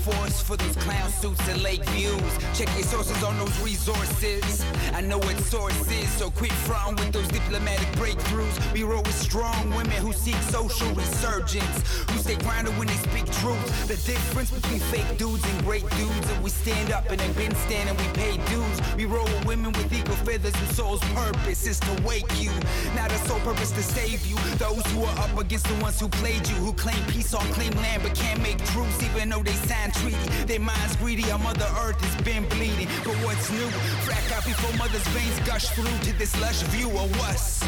Force 0.00 0.40
for 0.40 0.56
those 0.56 0.76
clown 0.76 1.10
suits 1.10 1.46
and 1.48 1.62
lake 1.62 1.84
views. 1.90 2.32
Check 2.54 2.68
your 2.74 2.84
sources 2.84 3.22
on 3.22 3.36
those 3.38 3.56
resources. 3.60 4.64
I 4.94 5.00
know 5.00 5.18
what 5.18 5.36
source 5.38 5.90
is, 5.90 6.08
so 6.14 6.30
quit 6.30 6.52
fronting 6.52 6.96
with 6.96 7.12
those 7.12 7.28
diplomatic 7.28 7.88
breakthroughs. 8.00 8.72
We 8.72 8.82
roll 8.82 9.02
with 9.02 9.14
strong 9.14 9.70
women 9.70 9.98
who 10.04 10.12
seek 10.12 10.36
social 10.56 10.88
resurgence, 10.94 11.76
who 12.10 12.18
stay 12.18 12.36
grounded 12.36 12.76
when 12.78 12.88
they 12.88 13.00
speak 13.08 13.26
truth. 13.40 13.88
The 13.88 13.96
difference 14.10 14.50
between 14.50 14.80
fake 14.92 15.18
dudes 15.18 15.44
and 15.44 15.64
great 15.64 15.88
dudes, 15.90 16.30
and 16.30 16.42
we 16.42 16.50
stand 16.50 16.92
up 16.92 17.10
and 17.10 17.20
have 17.20 17.36
been 17.36 17.54
standing, 17.66 17.96
we 17.96 18.08
pay 18.14 18.36
dues. 18.48 18.96
We 18.96 19.04
roll 19.04 19.24
with 19.24 19.44
women 19.44 19.72
with 19.72 19.92
eagle 19.92 20.16
feathers 20.16 20.54
whose 20.56 20.76
soul's 20.76 21.00
purpose 21.12 21.66
is 21.66 21.78
to 21.80 22.02
wake 22.02 22.30
you, 22.40 22.52
not 22.96 23.12
a 23.12 23.18
sole 23.28 23.40
purpose 23.40 23.70
to 23.72 23.82
save 23.82 24.24
you. 24.26 24.36
Those 24.56 24.84
who 24.92 25.04
are 25.04 25.18
up 25.18 25.38
against 25.38 25.66
the 25.68 25.74
ones 25.82 26.00
who 26.00 26.08
played 26.08 26.48
you, 26.48 26.56
who 26.56 26.72
claim 26.72 27.02
peace 27.06 27.34
on 27.34 27.44
claim 27.52 27.72
land 27.82 28.02
but 28.02 28.14
can't 28.14 28.40
make 28.42 28.58
truce, 28.72 29.02
even 29.02 29.28
though 29.28 29.42
they 29.42 29.58
signed 29.68 29.89
treaty. 29.92 30.16
Their 30.46 30.60
minds 30.60 30.96
greedy, 30.96 31.30
our 31.30 31.38
mother 31.38 31.66
earth 31.80 32.00
has 32.00 32.22
been 32.22 32.48
bleeding. 32.48 32.88
But 33.04 33.16
what's 33.24 33.50
new? 33.50 33.68
Frack 34.06 34.30
out 34.36 34.44
before 34.44 34.76
mother's 34.76 35.06
veins 35.08 35.38
gush 35.46 35.68
through 35.70 35.96
to 36.06 36.18
this 36.18 36.38
lush 36.40 36.62
view 36.74 36.88
of 36.90 37.10
what's, 37.18 37.62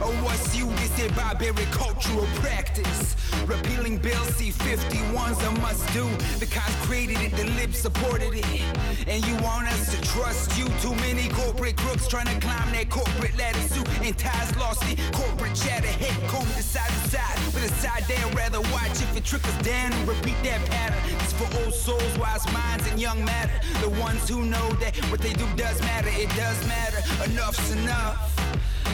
of 0.00 0.14
what's 0.22 0.56
you. 0.56 0.66
This 0.82 0.98
is 0.98 1.12
barbaric 1.12 1.70
cultural 1.70 2.26
practice. 2.36 3.16
Repealing 3.46 3.98
Bill 3.98 4.24
C-51's 4.36 5.42
a 5.44 5.50
must 5.60 5.86
do. 5.92 6.04
The 6.38 6.46
cons 6.46 6.74
created 6.86 7.20
it, 7.20 7.32
the 7.36 7.44
libs 7.58 7.78
supported 7.78 8.34
it. 8.34 8.62
And 9.06 9.24
you 9.26 9.34
want 9.42 9.68
us 9.68 9.94
to 9.94 10.00
trust 10.02 10.58
you? 10.58 10.66
Too 10.80 10.94
many 10.96 11.28
corporate 11.28 11.76
crooks 11.76 12.06
trying 12.08 12.26
to 12.26 12.38
climb 12.40 12.72
that 12.72 12.90
corporate 12.90 13.36
ladder 13.38 13.60
suit. 13.68 13.88
And 14.02 14.16
ties 14.18 14.56
lost 14.56 14.82
in 14.84 14.96
corporate 15.12 15.54
chatter. 15.54 15.86
Head 15.86 16.28
comb 16.28 16.46
to 16.46 16.62
side 16.62 16.88
to 16.88 17.08
side. 17.10 17.38
With 17.54 17.64
a 17.64 17.74
side 17.80 18.04
they'd 18.08 18.34
rather 18.34 18.60
watch 18.72 19.00
if 19.00 19.16
it 19.16 19.24
trickles 19.24 19.56
down 19.58 19.92
and 19.92 20.08
repeat 20.08 20.36
that 20.44 20.64
pattern. 20.66 21.00
It's 21.20 21.32
for 21.32 21.48
souls, 21.70 22.18
wise 22.18 22.44
minds, 22.52 22.86
and 22.90 23.00
young 23.00 23.24
matter. 23.24 23.60
The 23.80 23.90
ones 24.00 24.28
who 24.28 24.44
know 24.44 24.68
that 24.80 24.96
what 25.10 25.20
they 25.20 25.32
do 25.32 25.46
does 25.56 25.80
matter. 25.80 26.08
It 26.12 26.28
does 26.36 26.66
matter. 26.66 27.00
Enough's 27.30 27.70
enough. 27.72 28.34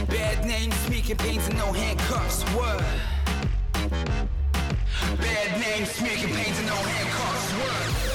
Bad 0.09 0.45
names, 0.45 0.75
sneaking 0.87 1.17
pains, 1.17 1.47
and 1.49 1.57
no 1.57 1.73
handcuffs. 1.73 2.43
What? 2.55 2.85
Bad 5.19 5.61
names, 5.61 5.91
sneaking 5.91 6.35
pains, 6.35 6.59
and 6.59 6.67
no 6.67 6.75
handcuffs. 6.75 7.53
What? 7.53 8.14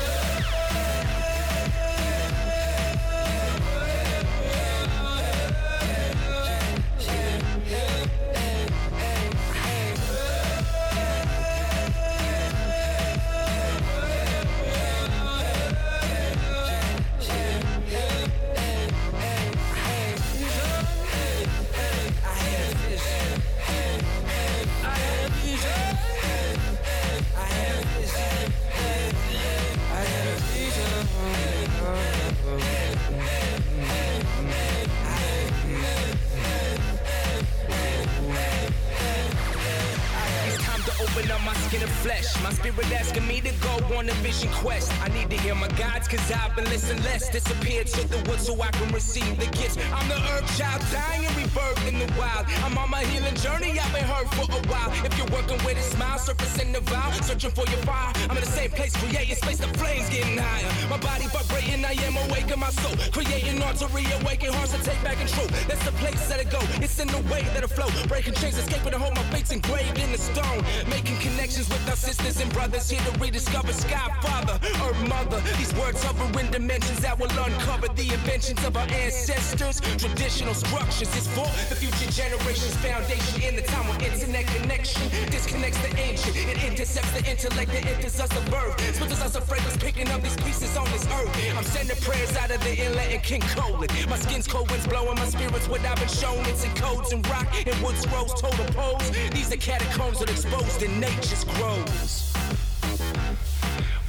Flesh. 42.04 42.28
My 42.44 42.52
spirit 42.52 42.92
asking 42.92 43.28
me 43.28 43.42
to 43.42 43.52
go 43.62 43.74
on 43.96 44.10
a 44.10 44.14
vision 44.26 44.50
quest. 44.62 44.92
I 45.04 45.10
need 45.10 45.30
to 45.30 45.38
hear 45.38 45.56
my 45.56 45.68
guides, 45.70 46.08
cause 46.08 46.32
I've 46.32 46.56
been 46.56 46.66
listening 46.66 47.04
less. 47.04 47.30
Disappeared 47.30 47.88
to 47.88 48.08
the 48.08 48.18
woods 48.30 48.46
so 48.48 48.54
I 48.62 48.72
can 48.72 48.92
receive 48.94 49.38
the 49.40 49.48
gifts. 49.58 49.78
I'm 49.94 50.08
the 50.08 50.20
herb 50.28 50.46
child, 50.58 50.82
dying 50.92 51.26
and 51.26 51.36
rebirth 51.36 51.88
in 51.88 52.00
the 52.00 52.08
wild. 52.18 52.46
I'm 52.64 52.78
on 52.78 52.90
my 52.90 53.04
healing 53.04 53.36
journey, 53.36 53.80
I've 53.80 53.94
been 53.94 54.04
hurt 54.04 54.28
for 54.36 54.48
a 54.52 54.62
while. 54.72 54.92
If 55.06 55.18
you're 55.18 55.32
working 55.38 55.60
with 55.66 55.78
a 55.78 55.84
smile, 55.96 56.20
surfacing 56.20 56.72
the 56.72 56.82
vow, 56.82 57.12
searching 57.22 57.52
for 57.52 57.66
your 57.70 57.82
fire. 57.84 58.14
I'm 58.30 58.38
in 58.38 58.44
the 58.44 58.54
same 58.60 58.72
place, 58.72 58.96
creating 58.96 59.36
space, 59.36 59.60
the 59.60 59.68
flames 59.80 60.10
getting 60.10 60.38
higher. 60.38 60.72
My 60.90 60.98
body 60.98 61.28
vibrating, 61.28 61.84
I 61.84 61.94
am 62.08 62.16
awake 62.26 62.50
in 62.52 62.60
my 62.60 62.72
soul. 62.72 62.96
Creating 63.12 63.62
art 63.64 63.78
to 63.78 63.88
reawaken 63.88 64.54
hearts 64.54 64.72
to 64.76 64.80
take 64.84 65.02
back 65.04 65.18
control. 65.18 65.48
That's 65.68 65.84
the 65.84 65.92
place 66.04 66.28
that 66.30 66.40
it 66.40 66.50
go. 66.50 66.60
It's 66.84 67.00
in 67.00 67.08
the 67.08 67.22
way 67.32 67.44
that 67.54 67.64
it 67.64 67.72
flow. 67.72 67.90
Breaking 68.08 68.34
chains, 68.36 68.58
escaping 68.58 68.92
to 68.92 69.00
hold 69.00 69.16
my 69.16 69.24
fates 69.34 69.52
engraved 69.52 69.98
in 70.00 70.12
the 70.12 70.18
stone. 70.18 70.64
Making 70.90 71.18
connections 71.18 71.68
with 71.70 71.89
our 71.90 71.96
sisters 71.96 72.40
and 72.40 72.54
brothers 72.54 72.90
here 72.90 73.02
to 73.02 73.20
rediscover 73.20 73.74
Sky 73.74 74.10
Father, 74.22 74.60
Earth 74.86 75.10
Mother. 75.10 75.42
These 75.58 75.74
words 75.74 76.04
hover 76.04 76.40
in 76.40 76.52
dimensions 76.52 77.00
that 77.02 77.18
will 77.18 77.32
uncover 77.32 77.88
the 77.96 78.14
inventions 78.14 78.64
of 78.64 78.78
our 78.78 78.88
ancestors. 78.90 79.82
Traditional 79.98 80.54
structures 80.54 81.10
is 81.18 81.28
for 81.34 81.50
the 81.70 81.76
future 81.76 82.12
generations. 82.12 82.76
Foundation 82.78 83.42
in 83.42 83.56
the 83.56 83.64
time 83.64 83.88
when 83.90 84.00
internet 84.02 84.46
connection 84.48 85.02
disconnects 85.32 85.82
the 85.82 85.98
ancient. 85.98 86.36
It 86.36 86.64
intercepts 86.64 87.12
the 87.12 87.26
intellect 87.26 87.72
that 87.72 87.86
enters 87.86 88.20
us 88.20 88.32
of 88.38 88.46
birth. 88.52 88.78
Splitters 88.96 89.22
us 89.22 89.36
of 89.36 89.46
fragrance, 89.46 89.78
picking 89.78 90.10
up 90.10 90.22
these 90.22 90.38
pieces 90.38 90.78
on 90.78 90.86
this 90.92 91.06
earth. 91.08 91.34
I'm 91.58 91.64
sending 91.64 91.98
prayers 91.98 92.36
out 92.38 92.52
of 92.52 92.62
the 92.62 92.78
inlet 92.78 93.12
and 93.12 93.24
King 93.24 93.42
Colin. 93.58 93.90
My 94.10 94.18
skin's 94.18 94.48
cold 94.48 94.70
winds 94.70 94.86
blowing 94.86 95.16
my 95.16 95.26
spirits 95.26 95.68
what 95.68 95.82
I've 95.82 95.98
been 95.98 96.08
shown. 96.08 96.46
It's 96.46 96.64
in 96.64 96.74
codes 96.76 97.14
and 97.14 97.26
rock 97.30 97.48
and 97.66 97.76
woods 97.82 98.06
rose 98.14 98.34
total 98.34 98.66
pose. 98.78 99.10
These 99.32 99.52
are 99.54 99.58
catacombs 99.58 100.20
that 100.20 100.30
exposed 100.30 100.84
in 100.84 101.00
nature's 101.00 101.44
groves. 101.86 102.34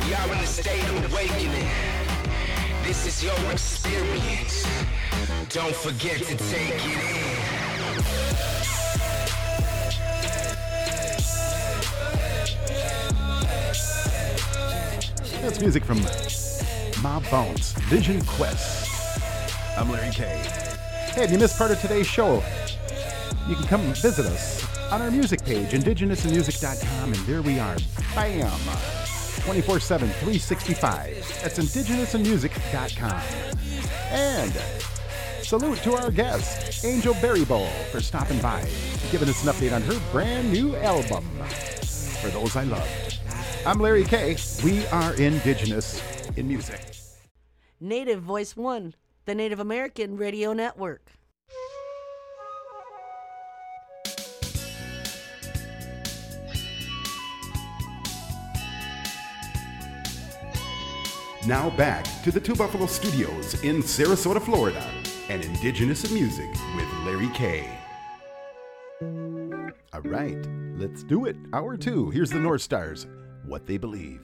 We 0.04 0.14
are 0.14 0.32
in 0.32 0.38
a 0.38 0.46
state 0.46 0.82
of 0.82 1.12
awakening. 1.12 1.68
This 2.82 3.06
is 3.06 3.24
your 3.24 3.52
experience. 3.52 4.66
Don't 5.50 5.74
forget 5.74 6.18
to 6.18 6.36
take 6.36 6.74
it 6.74 6.98
in. 6.98 7.60
That's 15.42 15.60
music 15.60 15.84
from 15.84 16.00
Mob 17.02 17.24
Bounce, 17.30 17.72
Vision 17.88 18.20
Quest. 18.24 18.88
I'm 19.76 19.90
Larry 19.90 20.10
K. 20.10 20.24
Hey, 21.14 21.24
if 21.24 21.30
you 21.30 21.38
missed 21.38 21.56
part 21.56 21.70
of 21.70 21.80
today's 21.80 22.06
show, 22.06 22.42
you 23.48 23.56
can 23.56 23.66
come 23.66 23.80
visit 23.94 24.26
us 24.26 24.79
on 24.90 25.00
our 25.02 25.10
music 25.10 25.44
page, 25.44 25.70
indigenousinmusic.com, 25.70 27.12
and 27.12 27.22
there 27.26 27.42
we 27.42 27.58
are. 27.58 27.76
Bam! 28.14 28.50
24 29.44 29.80
7, 29.80 30.08
365. 30.08 31.40
That's 31.42 31.58
indigenousinmusic.com. 31.58 33.22
And 34.10 34.52
salute 35.44 35.78
to 35.78 35.94
our 35.94 36.10
guest, 36.10 36.84
Angel 36.84 37.14
Baribeau, 37.14 37.68
for 37.90 38.00
stopping 38.00 38.40
by, 38.40 38.66
giving 39.10 39.28
us 39.28 39.42
an 39.42 39.52
update 39.52 39.74
on 39.74 39.82
her 39.82 40.00
brand 40.12 40.52
new 40.52 40.76
album, 40.76 41.24
For 42.20 42.28
Those 42.28 42.56
I 42.56 42.64
Loved. 42.64 43.18
I'm 43.66 43.78
Larry 43.78 44.04
K. 44.04 44.36
We 44.64 44.86
are 44.88 45.14
Indigenous 45.14 46.02
in 46.36 46.48
Music. 46.48 46.80
Native 47.80 48.22
Voice 48.22 48.56
One, 48.56 48.94
the 49.24 49.34
Native 49.34 49.60
American 49.60 50.16
Radio 50.16 50.52
Network. 50.52 51.12
Now 61.46 61.70
back 61.70 62.04
to 62.22 62.30
the 62.30 62.38
Two 62.38 62.54
Buffalo 62.54 62.84
Studios 62.84 63.62
in 63.64 63.78
Sarasota, 63.78 64.42
Florida, 64.42 64.86
and 65.30 65.42
Indigenous 65.42 66.04
in 66.04 66.12
Music 66.12 66.50
with 66.76 66.86
Larry 67.06 67.30
K. 67.32 67.66
All 69.94 70.02
right, 70.02 70.36
let's 70.76 71.02
do 71.02 71.24
it. 71.24 71.36
Hour 71.54 71.78
two. 71.78 72.10
Here's 72.10 72.30
the 72.30 72.38
North 72.38 72.60
Stars. 72.60 73.06
What 73.46 73.66
they 73.66 73.78
believe. 73.78 74.20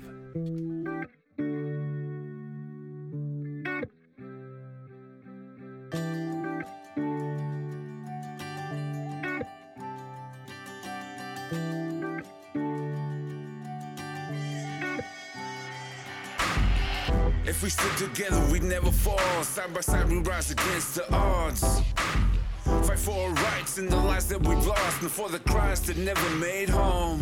Fall. 19.07 19.44
Side 19.44 19.72
by 19.72 19.80
side, 19.80 20.09
we 20.09 20.18
rise 20.18 20.50
against 20.50 20.96
the 20.96 21.04
odds. 21.14 21.82
Fight 22.86 22.98
for 22.98 23.16
our 23.28 23.34
rights 23.50 23.78
and 23.78 23.88
the 23.88 23.96
lives 23.96 24.26
that 24.28 24.40
we've 24.40 24.66
lost, 24.66 25.02
and 25.02 25.11
for 25.11 25.28
the 25.28 25.38
cries 25.38 25.80
that 25.82 25.96
never 25.96 26.28
made 26.36 26.68
home. 26.68 27.20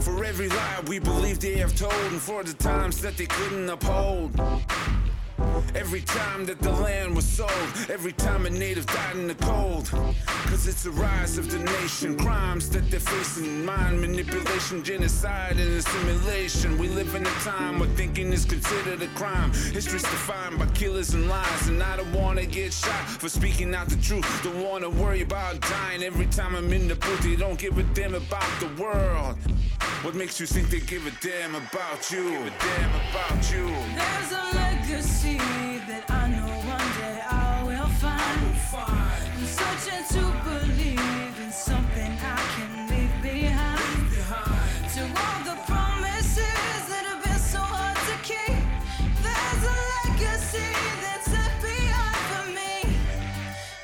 For 0.00 0.24
every 0.24 0.48
lie 0.48 0.80
we 0.86 0.98
believe 1.00 1.40
they 1.40 1.56
have 1.58 1.74
told, 1.74 2.12
and 2.12 2.20
for 2.20 2.44
the 2.44 2.54
times 2.54 3.00
that 3.02 3.16
they 3.16 3.26
couldn't 3.26 3.68
uphold. 3.68 4.30
Every 5.74 6.02
time 6.02 6.44
that 6.46 6.60
the 6.60 6.70
land 6.70 7.16
was 7.16 7.24
sold, 7.24 7.50
every 7.88 8.12
time 8.12 8.44
a 8.44 8.50
native 8.50 8.86
died 8.86 9.16
in 9.16 9.26
the 9.26 9.34
cold. 9.36 9.88
Cause 10.46 10.66
it's 10.66 10.82
the 10.82 10.90
rise 10.90 11.38
of 11.38 11.50
the 11.50 11.58
nation, 11.58 12.16
crimes 12.18 12.68
that 12.70 12.90
they're 12.90 13.00
facing, 13.00 13.64
mind 13.64 13.98
manipulation, 13.98 14.84
genocide, 14.84 15.58
and 15.58 15.72
assimilation. 15.72 16.76
We 16.76 16.88
live 16.88 17.14
in 17.14 17.22
a 17.22 17.34
time 17.40 17.78
where 17.78 17.88
thinking 17.90 18.32
is 18.32 18.44
considered 18.44 19.00
a 19.00 19.06
crime. 19.18 19.50
History's 19.72 20.02
defined 20.02 20.58
by 20.58 20.66
killers 20.66 21.14
and 21.14 21.26
lies, 21.28 21.68
and 21.68 21.82
I 21.82 21.96
don't 21.96 22.12
wanna 22.12 22.44
get 22.44 22.74
shot 22.74 23.08
for 23.08 23.30
speaking 23.30 23.74
out 23.74 23.88
the 23.88 23.96
truth. 23.96 24.26
Don't 24.44 24.62
wanna 24.62 24.90
worry 24.90 25.22
about 25.22 25.58
dying 25.62 26.02
every 26.02 26.26
time 26.26 26.54
I'm 26.54 26.70
in 26.72 26.86
the 26.86 26.96
booth. 26.96 27.22
They 27.22 27.36
don't 27.36 27.58
give 27.58 27.78
a 27.78 27.82
damn 27.94 28.14
about 28.14 28.50
the 28.60 28.68
world. 28.82 29.38
What 30.02 30.14
makes 30.14 30.38
you 30.38 30.46
think 30.46 30.68
they 30.68 30.80
give 30.80 31.06
a 31.06 31.12
damn 31.26 31.54
about 31.54 32.10
you? 32.10 32.30
Give 32.30 32.46
a 32.46 32.50
damn 32.50 32.90
about 33.08 33.52
you. 33.52 33.66
There's 33.96 34.32
a 34.32 34.71
legacy 35.02 35.38
that 35.88 36.04
I 36.08 36.28
know 36.28 36.46
one 36.46 36.90
day 36.98 37.18
I 37.28 37.62
will 37.64 37.90
find. 37.98 38.54
I'm 39.34 39.46
searching 39.46 40.04
to 40.14 40.22
believe 40.46 41.34
in 41.42 41.50
something 41.50 42.12
I 42.22 42.38
can 42.54 42.70
leave 42.88 43.14
behind. 43.22 43.80
To 44.94 45.02
all 45.02 45.40
the 45.42 45.58
promises 45.66 46.80
that 46.90 47.04
have 47.10 47.22
been 47.24 47.38
so 47.38 47.58
hard 47.58 47.96
to 48.10 48.16
keep. 48.22 48.62
There's 49.24 49.64
a 49.66 49.78
legacy 50.06 50.70
that's 51.02 51.26
set 51.26 51.52
behind 51.60 52.22
for 52.30 52.44
me. 52.58 52.94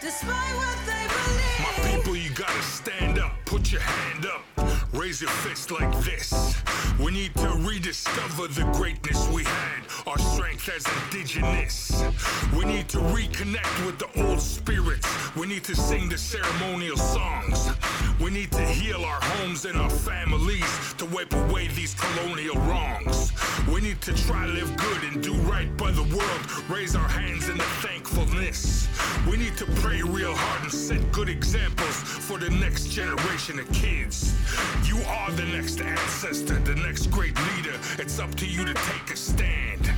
Despite 0.01 0.55
what 0.63 0.79
they 0.87 1.05
believe. 1.19 1.63
My 1.67 1.97
people, 1.97 2.15
you 2.15 2.31
gotta 2.31 2.63
stand 2.63 3.19
up, 3.19 3.33
put 3.45 3.73
your 3.73 3.81
hand 3.81 4.27
up, 4.27 4.43
raise 4.93 5.21
your 5.21 5.31
fist 5.31 5.73
like 5.73 5.93
this. 6.01 6.55
We 7.01 7.11
need 7.11 7.35
to 7.37 7.49
rediscover 7.89 8.49
the 8.49 8.71
greatness 8.77 9.27
we 9.29 9.43
had, 9.45 9.83
our 10.07 10.19
strength 10.19 10.69
as 10.69 10.85
indigenous. 11.05 12.05
We 12.55 12.67
need 12.67 12.87
to 12.91 12.99
reconnect 12.99 13.87
with 13.87 13.99
the 13.99 14.29
old 14.29 14.43
spirits. 14.43 15.09
We 15.35 15.47
need 15.47 15.65
to 15.65 15.75
sing 15.75 16.11
the 16.11 16.19
ceremonial 16.19 16.99
songs. 16.99 17.71
We 18.21 18.31
need 18.31 18.53
to 18.53 18.61
heal 18.61 19.07
our 19.07 19.21
homes 19.23 19.65
and 19.65 19.79
our 19.79 19.89
families 19.89 20.95
to 20.99 21.07
wipe 21.07 21.33
away 21.33 21.69
these 21.69 21.95
colonial 21.95 22.57
wrongs. 22.57 23.33
We 23.73 23.81
need 23.81 24.03
to 24.03 24.13
try 24.27 24.47
to 24.47 24.53
live 24.53 24.77
good 24.77 25.05
and 25.05 25.23
do 25.23 25.33
right 25.53 25.75
by 25.79 25.91
the 25.91 26.03
world, 26.03 26.69
raise 26.69 26.95
our 26.95 27.09
hands 27.09 27.49
in 27.49 27.57
the 27.57 27.71
thankfulness. 27.81 28.87
We 29.31 29.39
need 29.39 29.57
to 29.57 29.67
pray 29.81 30.03
real 30.03 30.35
hard 30.35 30.63
and 30.65 30.73
set 30.73 31.01
good 31.13 31.29
examples 31.29 31.97
for 32.03 32.39
the 32.39 32.51
next 32.51 32.89
generation 32.89 33.59
of 33.59 33.71
kids. 33.73 34.35
You 34.85 34.99
are 35.07 35.31
the 35.33 35.45
next 35.45 35.81
ancestor, 35.81 36.59
the 36.59 36.75
next 36.75 37.07
great 37.07 37.37
leader. 37.57 37.78
It's 37.99 38.19
up 38.19 38.35
to 38.37 38.47
you 38.47 38.65
to 38.65 38.75
take 38.75 39.11
a 39.13 39.17
stand. 39.17 39.91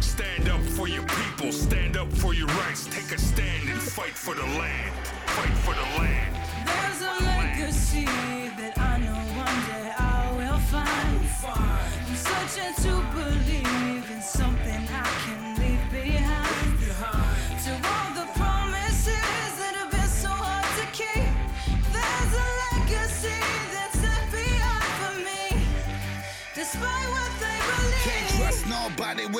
Stand 0.00 0.48
up 0.48 0.60
for 0.60 0.88
your 0.88 1.04
people, 1.04 1.52
stand 1.52 1.96
up 1.96 2.10
for 2.12 2.34
your 2.34 2.48
rights, 2.48 2.86
take 2.86 3.12
a 3.12 3.18
stand 3.18 3.68
and 3.68 3.80
fight 3.80 4.14
for 4.14 4.34
the 4.34 4.42
land. 4.42 4.92
Fight 5.26 5.56
for 5.64 5.74
the 5.74 5.86
land. 6.00 6.36
There's 6.66 7.02
a 7.02 7.24
legacy 7.24 8.04
that 8.04 8.78
I 8.78 8.98
know 8.98 9.20
one 9.46 9.58
day 9.70 9.92
I 9.98 10.32
will 10.38 10.58
find. 10.72 11.02
I'm 11.44 12.16
searching 12.16 12.74
to 12.84 12.92
believe 13.14 14.10
in 14.10 14.22
something 14.22 14.71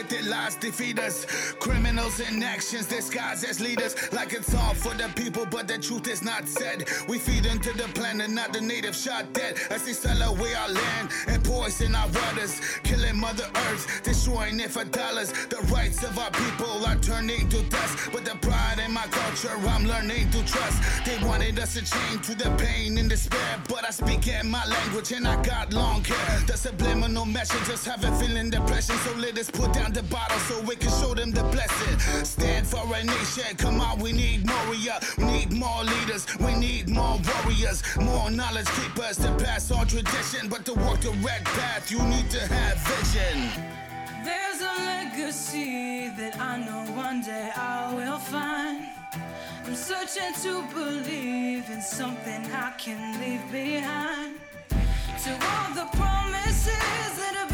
their 0.00 0.22
lies 0.22 0.56
defeat 0.56 0.98
us. 0.98 1.24
Criminals 1.58 2.20
in 2.20 2.42
actions 2.42 2.86
disguised 2.86 3.44
as 3.44 3.60
leaders, 3.60 3.94
like 4.12 4.32
it's 4.32 4.54
all 4.54 4.74
for 4.74 4.94
the 4.94 5.08
people, 5.16 5.46
but 5.50 5.68
the 5.68 5.78
truth 5.78 6.08
is 6.08 6.22
not 6.22 6.48
said. 6.48 6.88
We 7.08 7.18
feed 7.18 7.46
into 7.46 7.72
the 7.72 7.88
planet, 7.94 8.30
not 8.30 8.52
the 8.52 8.60
native 8.60 8.94
shot 8.94 9.32
dead. 9.32 9.58
As 9.70 9.84
they 9.84 9.92
sell 9.92 10.20
away 10.22 10.54
our 10.54 10.68
land 10.68 11.10
and 11.28 11.42
poison 11.44 11.94
our 11.94 12.08
waters, 12.08 12.60
killing 12.84 13.18
Mother 13.18 13.48
Earth, 13.68 14.02
destroying 14.02 14.60
it 14.60 14.70
for 14.70 14.84
dollars. 14.84 15.32
The 15.48 15.60
rights 15.72 16.02
of 16.02 16.18
our 16.18 16.30
people 16.30 16.86
are 16.86 16.96
turning 16.96 17.48
to 17.48 17.62
dust, 17.68 18.10
but 18.12 18.24
the 18.24 18.36
pride 18.36 18.78
in 18.84 18.92
my 18.92 19.06
culture 19.10 19.56
I'm 19.82 19.84
learning 19.84 20.30
to 20.30 20.44
trust. 20.44 21.04
They 21.04 21.18
wanted 21.26 21.58
us 21.58 21.74
to 21.74 21.80
change 21.80 22.26
to 22.26 22.34
the 22.34 22.50
pain 22.56 22.98
and 22.98 23.08
despair, 23.08 23.60
but 23.68 23.84
I 23.84 23.90
speak 23.90 24.28
in 24.28 24.50
my 24.50 24.64
language 24.64 25.12
and 25.12 25.26
I 25.26 25.42
got 25.42 25.72
long 25.72 26.04
hair. 26.04 26.40
The 26.46 26.56
subliminal 26.56 27.24
messages 27.24 27.84
have 27.86 28.04
a 28.04 28.12
feeling 28.18 28.50
depression, 28.50 28.96
so 28.98 29.12
let 29.16 29.38
us 29.38 29.50
put 29.50 29.76
down 29.82 29.92
the 29.92 30.02
bottle 30.04 30.38
so 30.38 30.60
we 30.62 30.76
can 30.76 30.90
show 30.90 31.14
them 31.14 31.30
the 31.30 31.42
blessing. 31.44 31.98
Stand 32.24 32.66
for 32.66 32.84
a 32.94 33.04
nation, 33.04 33.56
come 33.56 33.80
on, 33.80 33.98
we 33.98 34.12
need 34.12 34.48
ya. 34.80 34.98
We 35.18 35.24
need 35.24 35.52
more 35.52 35.82
leaders, 35.84 36.26
we 36.38 36.54
need 36.54 36.88
more 36.88 37.18
warriors, 37.28 37.82
more 38.00 38.30
knowledge 38.30 38.70
keepers 38.76 39.16
to 39.18 39.34
pass 39.44 39.70
on 39.70 39.86
tradition. 39.86 40.48
But 40.48 40.64
to 40.66 40.74
walk 40.74 41.00
the 41.00 41.10
red 41.28 41.44
path, 41.44 41.90
you 41.90 42.00
need 42.02 42.30
to 42.30 42.40
have 42.40 42.76
vision. 42.92 43.36
There's 44.24 44.60
a 44.60 44.74
legacy 44.92 46.08
that 46.20 46.38
I 46.38 46.58
know 46.58 46.82
one 46.92 47.22
day 47.22 47.50
I 47.56 47.94
will 47.94 48.18
find. 48.18 48.86
I'm 49.64 49.74
searching 49.74 50.32
to 50.42 50.62
believe 50.74 51.68
in 51.70 51.80
something 51.80 52.40
I 52.52 52.72
can 52.78 53.20
leave 53.20 53.44
behind. 53.50 54.38
To 55.24 55.30
all 55.32 55.70
the 55.74 55.88
promises 55.96 57.12
that 57.20 57.34
have 57.36 57.51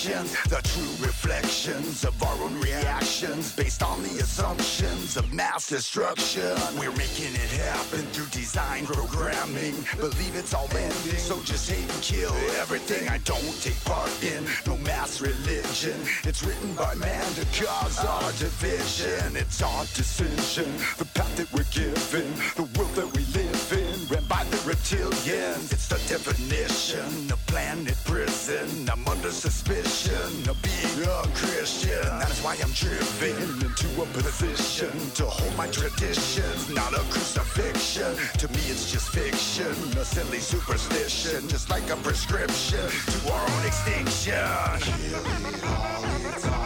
The 0.00 0.60
true 0.64 1.06
reflections 1.06 2.04
of 2.04 2.22
our 2.22 2.42
own 2.42 2.58
reactions 2.58 3.54
based 3.54 3.82
on 3.82 4.02
the 4.02 4.20
assumptions 4.20 5.18
of 5.18 5.30
mass 5.30 5.68
destruction. 5.68 6.56
We're 6.78 6.96
making 6.96 7.34
it 7.34 7.50
happen 7.60 8.00
through 8.06 8.28
design 8.28 8.86
programming. 8.86 9.74
Believe 9.98 10.36
it's 10.36 10.54
all 10.54 10.70
ending, 10.74 11.20
so 11.20 11.42
just 11.42 11.70
hate 11.70 11.84
and 11.84 12.02
kill 12.02 12.32
everything 12.58 13.10
I 13.10 13.18
don't 13.18 13.60
take 13.60 13.78
part 13.84 14.10
in. 14.24 14.46
No 14.66 14.78
mass 14.78 15.20
religion. 15.20 16.00
It's 16.24 16.42
written 16.42 16.72
by 16.76 16.94
man 16.94 17.26
to 17.34 17.44
cause 17.62 18.02
our 18.02 18.32
division. 18.40 19.36
It's 19.36 19.60
our 19.60 19.84
decision, 19.92 20.72
the 20.96 21.04
path 21.12 21.36
that 21.36 21.52
we're 21.52 21.68
given, 21.76 22.24
the 22.56 22.64
world 22.78 22.94
that 22.94 23.12
we 23.14 23.22
live 23.36 23.72
in, 23.76 23.79
reptilians. 24.58 25.72
It's 25.72 25.88
the 25.88 25.96
definition 26.08 27.32
of 27.32 27.38
planet 27.46 27.96
prison. 28.04 28.88
I'm 28.90 29.06
under 29.08 29.30
suspicion 29.30 30.48
of 30.48 30.60
being 30.62 31.08
a 31.08 31.22
Christian. 31.34 32.02
That 32.18 32.30
is 32.30 32.40
why 32.40 32.56
I'm 32.62 32.72
driven 32.72 33.66
into 33.66 33.88
a 34.02 34.06
position 34.06 34.92
to 35.14 35.24
hold 35.24 35.56
my 35.56 35.66
traditions, 35.68 36.68
not 36.70 36.92
a 36.92 37.02
crucifixion. 37.10 38.16
To 38.38 38.48
me, 38.48 38.60
it's 38.68 38.90
just 38.90 39.08
fiction, 39.10 39.74
a 39.98 40.04
silly 40.04 40.38
superstition, 40.38 41.48
just 41.48 41.70
like 41.70 41.88
a 41.90 41.96
prescription 41.96 42.88
to 43.12 43.32
our 43.32 43.42
own 43.42 43.66
extinction. 43.66 44.34
Kill 44.80 45.26
it 45.54 45.64
all, 45.64 46.04
it's 46.34 46.46
ours 46.46 46.59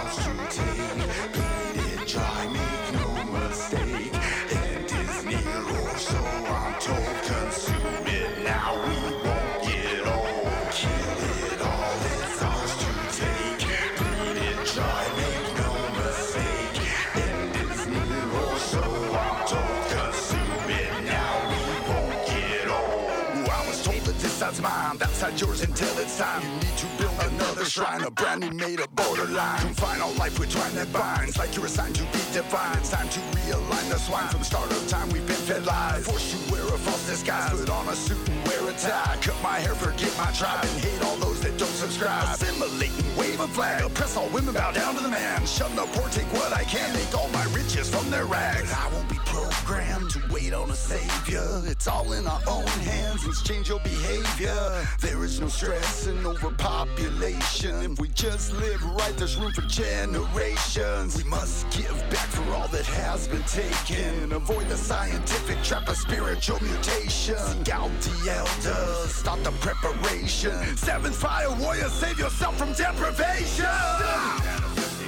mine, 24.64 24.96
that 24.96 25.10
side 25.10 25.38
yours 25.38 25.60
until 25.62 25.92
it's 25.98 26.16
time. 26.18 26.42
You 26.42 26.54
need 26.64 26.76
to 26.78 26.88
build 26.98 27.18
another 27.28 27.64
shrine, 27.66 28.02
a 28.02 28.10
brand 28.10 28.40
new 28.40 28.52
made 28.52 28.80
of 28.80 28.88
borderline. 28.96 29.60
Confine 29.60 30.00
all 30.00 30.14
life 30.14 30.38
with 30.38 30.50
twine 30.50 30.74
that 30.74 30.90
binds, 30.92 31.36
like 31.36 31.54
you're 31.54 31.66
assigned 31.66 31.96
to 31.96 32.04
be 32.14 32.22
divine. 32.32 32.78
It's 32.78 32.90
time 32.90 33.08
to 33.10 33.20
realign 33.36 33.86
the 33.90 33.98
swine. 33.98 34.28
From 34.28 34.42
start 34.42 34.70
of 34.70 34.88
time, 34.88 35.08
we've 35.10 35.26
been 35.26 35.44
fed 35.48 35.66
lies. 35.66 36.06
Forced 36.06 36.30
to 36.32 36.52
wear 36.52 36.64
a 36.64 36.78
false 36.78 37.06
disguise, 37.06 37.50
put 37.50 37.68
on 37.68 37.88
a 37.88 37.94
suit 37.94 38.28
and 38.28 38.48
wear 38.48 38.70
a 38.70 38.72
tie. 38.72 39.18
Cut 39.20 39.36
my 39.42 39.58
hair, 39.60 39.74
forget 39.74 40.12
my 40.16 40.30
tribe, 40.32 40.64
and 40.64 40.80
hate 40.80 41.02
all 41.04 41.16
those 41.16 41.40
that 41.42 41.56
don't 41.58 41.76
subscribe. 41.84 42.24
Assimilate 42.34 43.03
wave 43.16 43.40
a 43.40 43.48
flag, 43.48 43.84
oppress 43.84 44.16
all 44.16 44.28
women, 44.28 44.54
bow 44.54 44.72
down 44.72 44.94
to 44.96 45.02
the 45.02 45.08
man. 45.08 45.46
Shun 45.46 45.74
the 45.76 45.82
poor, 45.92 46.08
take 46.10 46.26
what 46.32 46.52
I 46.52 46.64
can, 46.64 46.92
make 46.94 47.16
all 47.16 47.28
my 47.28 47.44
riches 47.46 47.88
from 47.94 48.10
their 48.10 48.26
rags. 48.26 48.72
I 48.72 48.88
won't 48.92 49.08
be 49.08 49.18
programmed 49.24 50.10
to 50.10 50.22
wait 50.30 50.52
on 50.52 50.70
a 50.70 50.74
savior. 50.74 51.62
It's 51.64 51.86
all 51.86 52.12
in 52.12 52.26
our 52.26 52.40
own 52.48 52.66
hands. 52.66 53.26
Let's 53.26 53.42
change 53.42 53.68
your 53.68 53.80
behavior. 53.80 54.86
There 55.00 55.24
is 55.24 55.40
no 55.40 55.48
stress 55.48 56.06
and 56.06 56.26
overpopulation. 56.26 57.92
If 57.92 58.00
we 58.00 58.08
just 58.08 58.52
live 58.54 58.82
right, 58.84 59.16
there's 59.16 59.36
room 59.36 59.52
for 59.52 59.62
generations. 59.62 61.16
We 61.16 61.28
must 61.28 61.70
give 61.70 61.96
back 62.10 62.28
for 62.28 62.52
all 62.54 62.68
that 62.68 62.86
has 62.86 63.28
been 63.28 63.42
taken. 63.42 64.32
Avoid 64.32 64.68
the 64.68 64.76
scientific 64.76 65.62
trap 65.62 65.88
of 65.88 65.96
spiritual 65.96 66.58
mutation. 66.62 67.38
Seek 67.38 67.68
out 67.70 67.90
the 68.00 68.30
elders, 68.30 69.14
start 69.14 69.42
the 69.44 69.52
preparation. 69.52 70.76
Seventh 70.76 71.16
fire 71.16 71.50
warrior, 71.56 71.88
save 71.88 72.18
yourself 72.18 72.56
from 72.56 72.72
deprivation. 72.72 73.03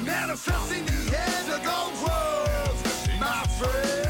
Manifesting 0.05 0.85
the 0.85 1.17
end 1.17 1.49
of 1.51 1.63
the 1.63 2.05
world, 2.05 2.77
my 3.19 3.43
friend. 3.59 4.06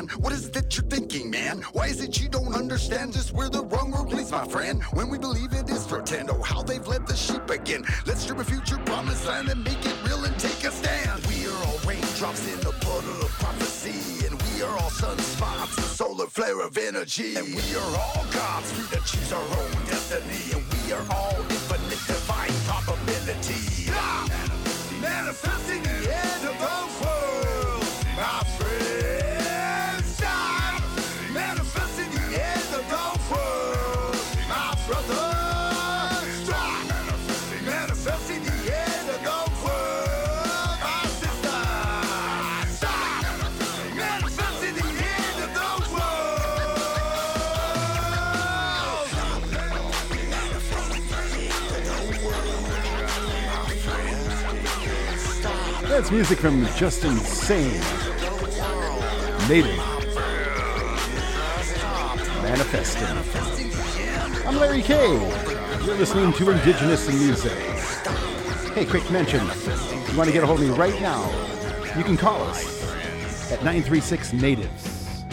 Stan? 0.00 0.20
What 0.20 0.32
is 0.32 0.46
it 0.46 0.52
that 0.54 0.76
you're 0.76 0.86
thinking, 0.86 1.30
man? 1.30 1.62
Why 1.72 1.86
is 1.86 2.00
it 2.00 2.20
you 2.20 2.28
don't 2.28 2.54
understand 2.54 3.12
just 3.12 3.32
where 3.32 3.48
the 3.48 3.64
wrong 3.64 3.92
road 3.92 4.12
leads, 4.12 4.30
my 4.30 4.46
friend? 4.46 4.82
When 4.92 5.08
we 5.08 5.18
believe 5.18 5.52
it 5.52 5.68
is 5.70 5.86
pretend, 5.86 6.30
oh, 6.30 6.42
how 6.42 6.62
they've 6.62 6.86
led 6.86 7.06
the 7.06 7.16
sheep 7.16 7.48
again. 7.50 7.84
Let's 8.06 8.22
strip 8.22 8.38
a 8.38 8.44
future 8.44 8.78
promised 8.78 9.26
land 9.26 9.48
and 9.48 9.64
make 9.64 9.84
it 9.84 9.94
real 10.04 10.24
and 10.24 10.38
take 10.38 10.64
a 10.64 10.70
stand. 10.70 11.26
We 11.26 11.46
are 11.46 11.64
all 11.66 11.78
raindrops 11.86 12.46
in 12.52 12.60
the 12.60 12.72
puddle 12.80 13.20
of 13.22 13.30
prophecy, 13.38 14.26
and 14.26 14.40
we 14.42 14.62
are 14.62 14.72
all 14.78 14.90
sunspots, 14.90 15.78
a 15.78 15.82
solar 15.82 16.26
flare 16.26 16.60
of 16.60 16.76
energy. 16.76 17.36
And 17.36 17.46
we 17.48 17.74
are 17.76 17.92
all 17.96 18.24
gods, 18.32 18.72
free 18.72 18.88
to 18.96 19.04
choose 19.04 19.32
our 19.32 19.42
own 19.42 19.72
destiny, 19.86 20.52
and 20.54 20.64
we 20.72 20.92
are 20.92 21.04
all 21.10 21.36
infinite 21.48 22.02
divine 22.06 22.54
probability. 22.66 23.90
Manifesting 25.00 25.82
the 25.82 26.14
end 26.14 26.42
of 26.44 26.56
the 26.60 26.78
world, 27.00 27.84
Music 56.10 56.40
from 56.40 56.66
Justin 56.74 57.16
Sane. 57.18 57.80
Native. 59.48 59.76
Manifesting. 62.42 63.06
I'm 64.44 64.56
Larry 64.56 64.82
K. 64.82 65.12
You're 65.84 65.94
listening 65.94 66.32
to 66.32 66.50
Indigenous 66.50 67.08
in 67.08 67.16
Music. 67.16 67.52
Hey, 68.74 68.86
quick 68.86 69.08
mention. 69.12 69.46
If 69.50 70.10
you 70.10 70.18
want 70.18 70.26
to 70.26 70.32
get 70.32 70.42
a 70.42 70.46
hold 70.48 70.60
of 70.60 70.68
me 70.68 70.74
right 70.74 71.00
now, 71.00 71.24
you 71.96 72.02
can 72.02 72.16
call 72.16 72.42
us 72.42 72.82
at 73.52 73.62
936 73.62 74.32
Natives. 74.32 75.24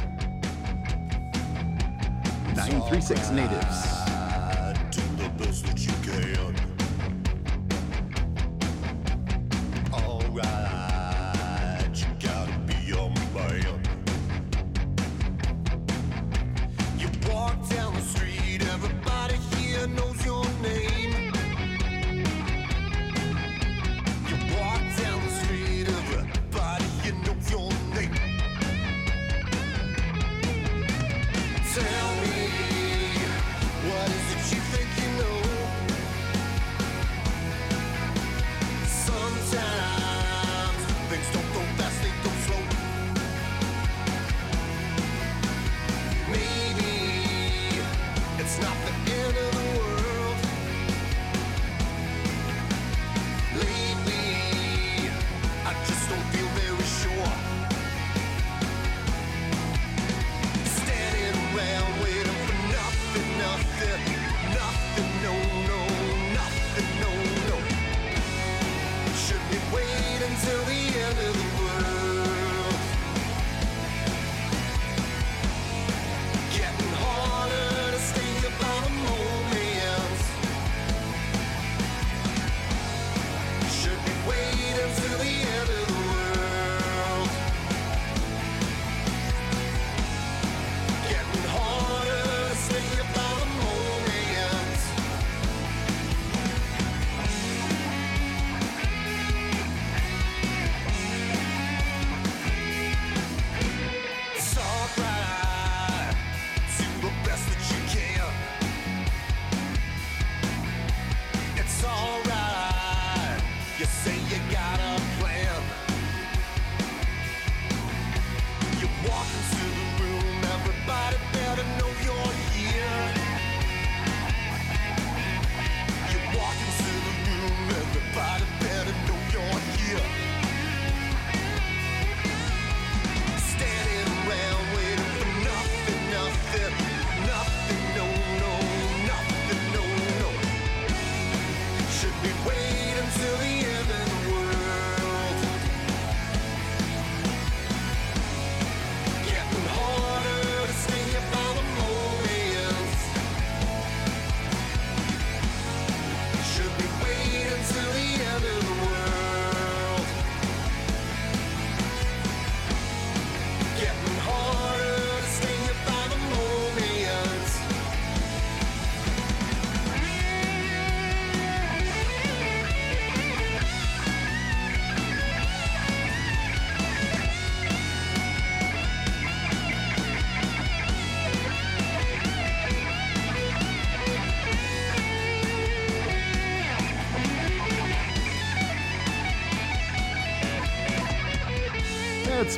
936 2.56 3.32
Natives. 3.32 3.87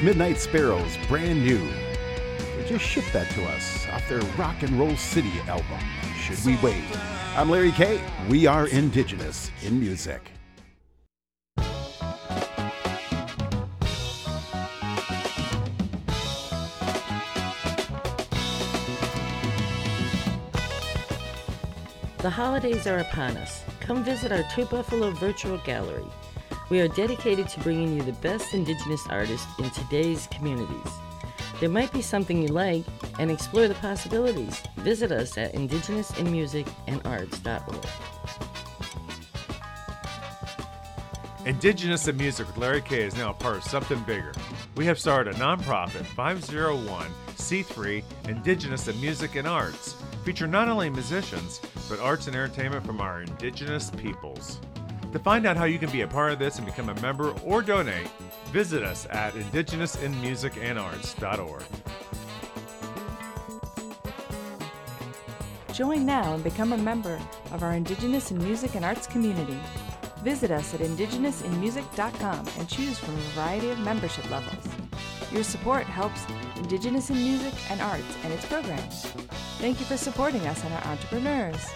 Midnight 0.01 0.37
Sparrows, 0.37 0.95
brand 1.09 1.43
new. 1.43 1.59
They 2.55 2.65
just 2.65 2.85
shipped 2.85 3.11
that 3.11 3.29
to 3.31 3.43
us 3.43 3.85
off 3.89 4.07
their 4.07 4.21
Rock 4.37 4.63
and 4.63 4.79
Roll 4.79 4.95
City 4.95 5.33
album. 5.45 5.77
Should 6.17 6.41
we 6.45 6.55
wait? 6.63 6.81
I'm 7.35 7.49
Larry 7.49 7.73
K. 7.73 8.01
We 8.29 8.47
are 8.47 8.67
Indigenous 8.69 9.51
in 9.61 9.77
Music. 9.77 10.31
The 22.19 22.29
holidays 22.29 22.87
are 22.87 22.99
upon 22.99 23.35
us. 23.35 23.63
Come 23.81 24.05
visit 24.05 24.31
our 24.31 24.43
Two 24.55 24.63
Buffalo 24.63 25.11
virtual 25.11 25.57
gallery. 25.59 26.05
We 26.69 26.79
are 26.81 26.87
dedicated 26.87 27.49
to 27.49 27.59
bringing 27.61 27.95
you 27.95 28.03
the 28.03 28.11
best 28.13 28.53
Indigenous 28.53 29.07
artists 29.09 29.47
in 29.57 29.71
today's 29.71 30.27
communities. 30.27 30.91
There 31.59 31.67
might 31.67 31.91
be 31.91 32.03
something 32.03 32.39
you 32.41 32.47
like 32.49 32.85
and 33.17 33.31
explore 33.31 33.67
the 33.67 33.73
possibilities. 33.75 34.61
Visit 34.77 35.11
us 35.11 35.37
at 35.37 35.53
indigenousinmusicandarts.org. 35.53 37.85
Indigenous 41.45 42.05
in 42.07 42.17
Music 42.17 42.45
with 42.45 42.57
Larry 42.57 42.81
K 42.81 43.01
is 43.01 43.15
now 43.15 43.31
a 43.31 43.33
part 43.33 43.57
of 43.57 43.63
something 43.63 43.99
bigger. 44.03 44.31
We 44.75 44.85
have 44.85 44.99
started 44.99 45.33
a 45.33 45.37
nonprofit 45.39 46.03
501c3 46.15 48.03
Indigenous 48.25 48.87
in 48.87 49.01
Music 49.01 49.33
and 49.35 49.47
Arts, 49.47 49.95
featuring 50.23 50.51
not 50.51 50.69
only 50.69 50.91
musicians, 50.91 51.59
but 51.89 51.99
arts 51.99 52.27
and 52.27 52.35
entertainment 52.35 52.85
from 52.85 53.01
our 53.01 53.23
indigenous 53.23 53.89
peoples. 53.89 54.59
To 55.11 55.19
find 55.19 55.47
out 55.47 55.57
how 55.57 55.65
you 55.65 55.79
can 55.79 55.89
be 55.89 56.01
a 56.01 56.07
part 56.07 56.31
of 56.33 56.39
this 56.39 56.57
and 56.57 56.65
become 56.65 56.89
a 56.89 57.01
member 57.01 57.31
or 57.43 57.63
donate, 57.63 58.07
visit 58.51 58.83
us 58.83 59.07
at 59.09 59.33
indigenousinmusicandarts.org. 59.33 61.63
Join 65.73 66.05
now 66.05 66.33
and 66.33 66.43
become 66.43 66.73
a 66.73 66.77
member 66.77 67.19
of 67.51 67.63
our 67.63 67.73
Indigenous 67.73 68.29
in 68.31 68.37
Music 68.37 68.75
and 68.75 68.85
Arts 68.85 69.07
community. 69.07 69.57
Visit 70.23 70.51
us 70.51 70.73
at 70.73 70.81
indigenousinmusic.com 70.81 72.47
and 72.59 72.67
choose 72.67 72.99
from 72.99 73.15
a 73.15 73.21
variety 73.33 73.69
of 73.69 73.79
membership 73.79 74.29
levels. 74.29 74.67
Your 75.31 75.43
support 75.43 75.85
helps 75.85 76.25
Indigenous 76.57 77.09
in 77.09 77.15
Music 77.15 77.53
and 77.71 77.81
Arts 77.81 78.17
and 78.23 78.33
its 78.33 78.45
programs. 78.45 79.05
Thank 79.59 79.79
you 79.79 79.85
for 79.85 79.95
supporting 79.97 80.45
us 80.47 80.63
and 80.63 80.73
our 80.73 80.87
entrepreneurs. 80.87 81.69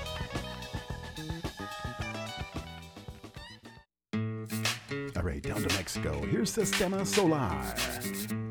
Right, 5.23 5.41
down 5.41 5.63
to 5.63 5.73
Mexico. 5.77 6.19
Here's 6.25 6.51
Sistema 6.53 7.05
Solar. 7.07 8.42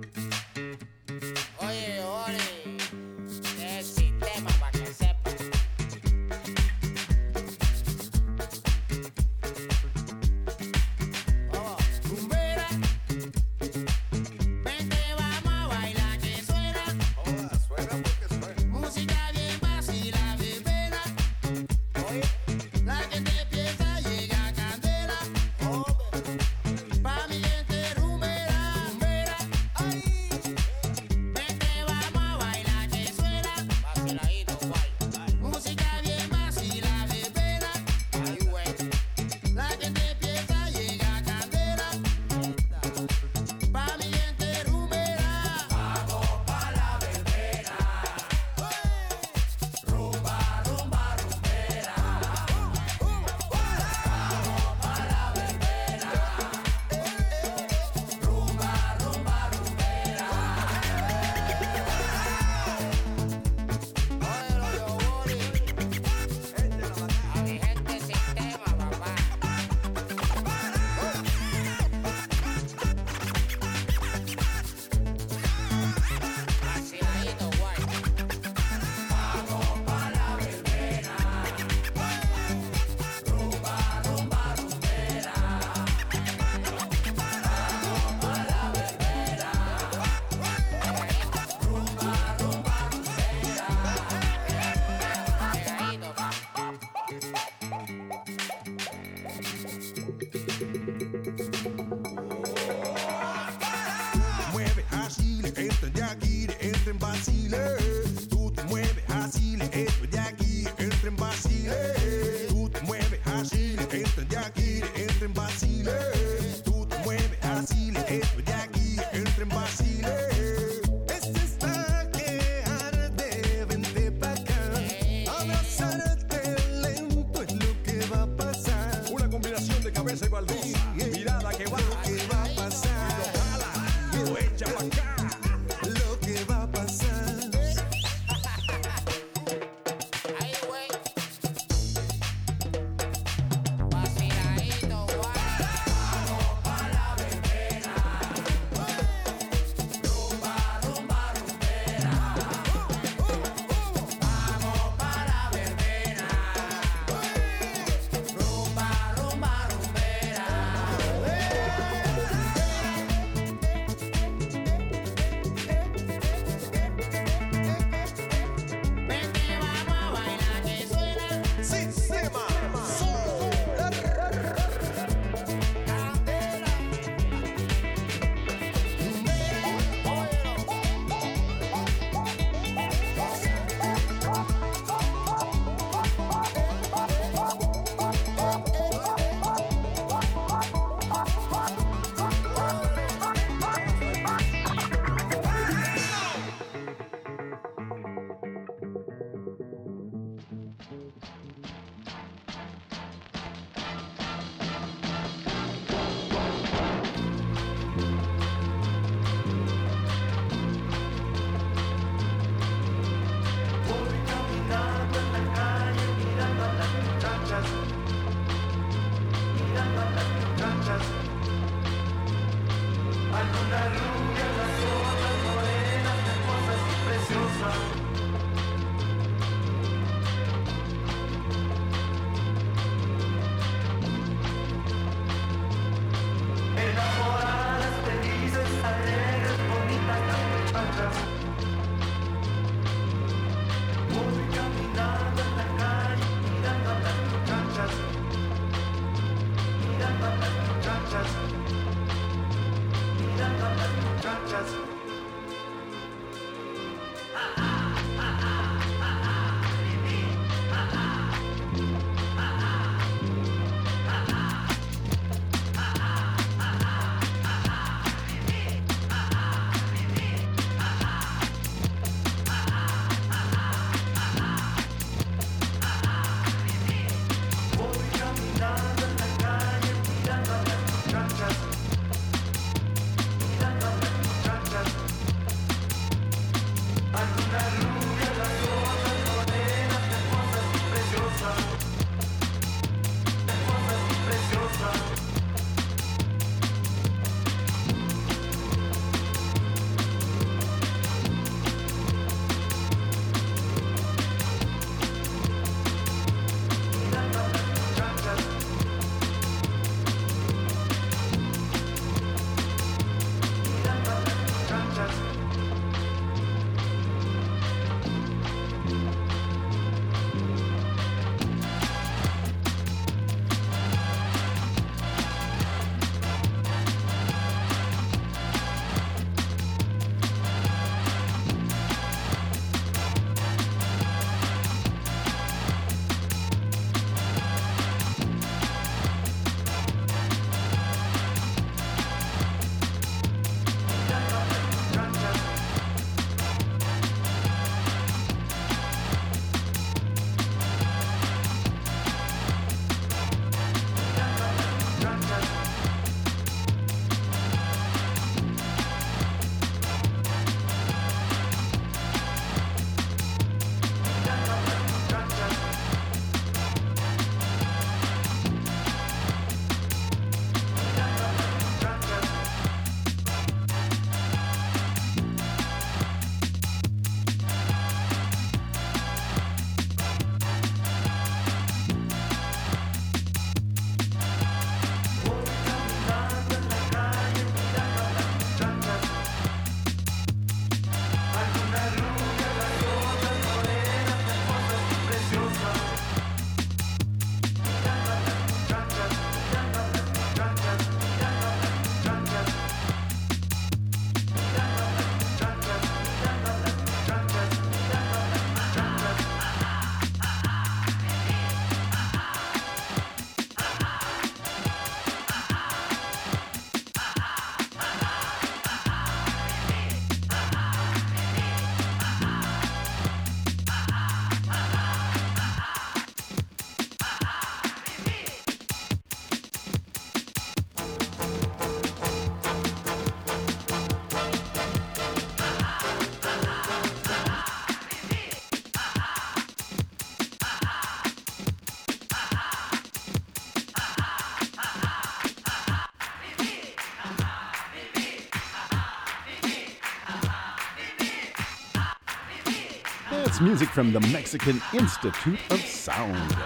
Music 453.43 453.69
from 453.71 453.93
the 453.93 454.01
Mexican 454.01 454.63
Institute 454.73 455.39
of 455.51 455.61
Sound. 455.61 456.37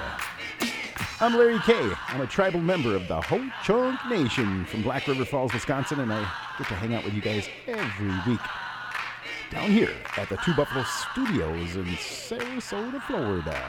I'm 1.20 1.36
Larry 1.36 1.58
K. 1.58 1.74
I'm 2.08 2.22
a 2.22 2.26
tribal 2.26 2.60
member 2.60 2.94
of 2.94 3.06
the 3.06 3.20
Ho 3.20 3.46
Chunk 3.62 4.00
Nation 4.08 4.64
from 4.64 4.82
Black 4.82 5.06
River 5.06 5.26
Falls, 5.26 5.52
Wisconsin, 5.52 6.00
and 6.00 6.10
I 6.10 6.20
get 6.56 6.68
to 6.68 6.74
hang 6.74 6.94
out 6.94 7.04
with 7.04 7.12
you 7.12 7.20
guys 7.20 7.48
every 7.66 8.12
week 8.26 8.40
down 9.50 9.70
here 9.70 9.92
at 10.16 10.30
the 10.30 10.36
Two 10.38 10.54
Buffalo 10.54 10.84
Studios 10.84 11.76
in 11.76 11.84
Sarasota, 11.96 13.02
Florida. 13.02 13.60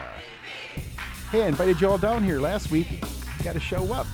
Hey, 1.30 1.44
I 1.44 1.48
invited 1.48 1.82
you 1.82 1.90
all 1.90 1.98
down 1.98 2.24
here 2.24 2.40
last 2.40 2.72
week. 2.72 2.90
You 2.92 3.44
got 3.44 3.54
to 3.54 3.60
show 3.60 3.92
up. 3.94 4.08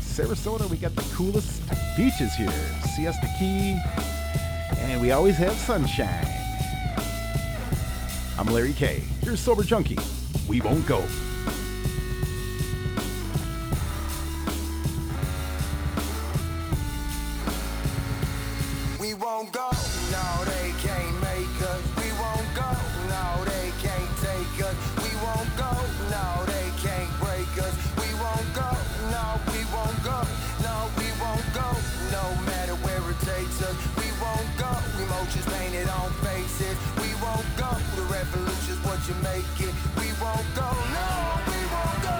Sarasota, 0.00 0.70
we 0.70 0.76
got 0.76 0.94
the 0.94 1.14
coolest 1.14 1.68
beaches 1.96 2.34
here 2.34 2.52
Siesta 2.94 3.28
Key, 3.38 3.80
and 4.78 5.00
we 5.02 5.10
always 5.10 5.36
have 5.38 5.54
sunshine. 5.54 6.31
I'm 8.44 8.52
Larry 8.52 8.72
K. 8.72 9.04
You're 9.22 9.36
Sober 9.36 9.62
Junkie. 9.62 9.96
We 10.48 10.60
won't 10.62 10.84
go. 10.84 10.98
We 18.98 19.14
won't 19.14 19.52
go, 19.52 19.70
no, 20.10 20.26
they 20.42 20.74
can't 20.82 21.14
make 21.22 21.54
us. 21.70 21.82
We 21.94 22.10
won't 22.18 22.50
go, 22.58 22.66
no, 23.06 23.44
they 23.46 23.70
can't 23.78 24.10
take 24.18 24.66
us. 24.66 24.74
We 24.98 25.14
won't 25.22 25.46
go, 25.54 25.70
no, 26.10 26.42
they 26.50 26.66
can't 26.82 27.14
break 27.22 27.46
us. 27.62 27.78
We 27.94 28.10
won't 28.18 28.50
go, 28.58 28.74
no, 29.14 29.38
we 29.54 29.62
won't 29.70 30.02
go, 30.02 30.18
no, 30.66 30.90
we 30.98 31.06
won't 31.22 31.46
go, 31.54 31.70
no 32.10 32.26
matter 32.50 32.74
where 32.82 33.08
it 33.08 33.20
takes 33.20 33.62
us. 33.62 33.76
We 33.94 34.10
won't 34.18 34.50
go, 34.58 34.74
emotions 34.98 35.46
painted 35.46 35.88
on 35.88 36.10
faces. 36.26 37.01
Won't 37.22 37.46
go, 37.56 37.70
the 37.94 38.02
revolution's 38.10 38.82
what 38.82 38.98
you 39.06 39.14
make 39.22 39.46
it. 39.62 39.74
We 39.94 40.10
won't 40.18 40.48
go, 40.58 40.66
no, 40.90 41.10
we 41.46 41.60
won't 41.70 41.98
go, 42.02 42.18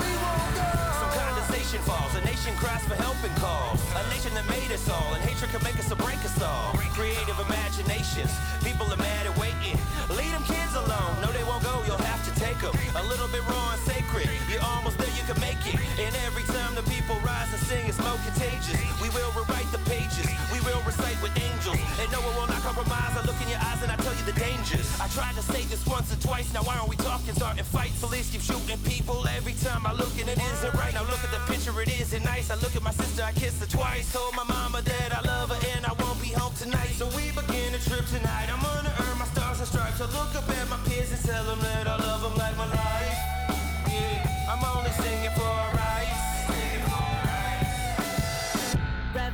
we 0.00 0.10
won't 0.16 0.50
go. 0.56 0.70
Some 1.00 1.12
condensation 1.12 1.80
falls, 1.84 2.14
a 2.16 2.24
nation 2.24 2.56
cries 2.56 2.84
for 2.88 2.96
help 2.96 3.20
and 3.20 3.36
calls. 3.36 3.80
A 3.94 4.02
nation 4.08 4.32
that 4.32 4.48
made 4.48 4.72
us 4.72 4.88
all, 4.88 5.12
and 5.12 5.20
hatred 5.22 5.50
can 5.52 5.62
make 5.62 5.78
us 5.78 5.92
or 5.92 5.96
break 5.96 6.20
us 6.24 6.40
all. 6.40 6.72
Creative 6.96 7.36
imaginations, 7.36 8.32
people 8.62 8.86
are 8.86 8.96
mad 8.96 9.26
and 9.26 9.36
waiting. 9.36 9.76
Leave 10.16 10.32
them 10.32 10.44
kids 10.44 10.72
alone, 10.72 11.14
no, 11.20 11.28
they 11.34 11.44
won't 11.44 11.62
go, 11.62 11.82
you'll 11.84 12.06
have 12.08 12.22
to 12.24 12.32
take 12.40 12.56
them. 12.64 12.72
A 12.96 13.04
little 13.04 13.28
bit 13.28 13.44
raw 13.48 13.76
and 13.76 13.82
sacred, 13.82 14.03
you're 14.50 14.62
almost 14.62 14.98
there, 14.98 15.10
you 15.18 15.24
can 15.26 15.38
make 15.40 15.58
it. 15.66 15.78
And 15.98 16.14
every 16.26 16.44
time 16.44 16.74
the 16.74 16.84
people 16.90 17.16
rise 17.26 17.50
and 17.50 17.62
sing, 17.66 17.86
it's 17.88 17.98
more 17.98 18.18
contagious. 18.22 18.78
We 19.02 19.10
will 19.10 19.30
rewrite 19.34 19.70
the 19.72 19.82
pages, 19.90 20.30
we 20.52 20.60
will 20.62 20.80
recite 20.86 21.18
with 21.22 21.34
angels. 21.34 21.80
And 21.98 22.08
no 22.12 22.20
one 22.22 22.34
will 22.36 22.46
not 22.46 22.62
compromise, 22.62 23.12
I 23.16 23.22
look 23.26 23.38
in 23.42 23.48
your 23.48 23.58
eyes 23.58 23.82
and 23.82 23.90
I 23.90 23.96
tell 23.96 24.14
you 24.14 24.24
the 24.24 24.38
dangers. 24.38 24.86
I 25.00 25.08
tried 25.08 25.34
to 25.34 25.42
say 25.42 25.62
this 25.66 25.82
once 25.86 26.12
or 26.12 26.20
twice, 26.20 26.52
now 26.54 26.62
why 26.62 26.76
aren't 26.78 26.88
we 26.88 26.96
talking, 26.96 27.34
starting 27.34 27.64
fights? 27.64 27.98
Police 28.00 28.30
keep 28.30 28.42
shooting 28.42 28.78
people 28.84 29.26
every 29.34 29.54
time 29.54 29.86
I 29.86 29.92
look 29.92 30.14
and 30.20 30.28
it 30.28 30.38
isn't 30.38 30.74
right. 30.74 30.94
Now 30.94 31.02
look 31.10 31.22
at 31.24 31.32
the 31.34 31.42
picture, 31.50 31.74
it 31.80 31.90
isn't 32.00 32.24
nice. 32.24 32.50
I 32.50 32.56
look 32.62 32.76
at 32.76 32.82
my 32.82 32.92
sister, 32.92 33.22
I 33.22 33.32
kissed 33.32 33.60
her 33.60 33.66
twice. 33.66 34.12
Told 34.12 34.34
my 34.36 34.44
mama 34.44 34.82
that 34.82 35.10
I 35.10 35.20
love 35.26 35.50
her 35.50 35.60
and 35.76 35.84
I 35.86 35.92
won't 35.98 36.20
be 36.20 36.28
home 36.28 36.54
tonight. 36.54 36.94
So 36.94 37.06
we 37.16 37.30
begin 37.34 37.72
the 37.72 37.82
trip 37.82 38.06
tonight. 38.06 38.48
I'm 38.52 38.62
gonna 38.62 38.94
earn 39.02 39.18
my 39.18 39.26
stars 39.26 39.58
and 39.58 39.68
stripes. 39.68 40.00
I 40.00 40.06
look 40.06 40.34
up 40.34 40.48
at 40.48 40.68
my 40.68 40.78
peers 40.86 41.10
and 41.10 41.22
tell 41.24 41.44
them 41.44 41.60
that 41.60 41.86
I 41.86 41.96
love 41.96 42.22
them 42.22 42.36
like 42.36 42.56
my 42.56 42.68
life. 42.68 43.13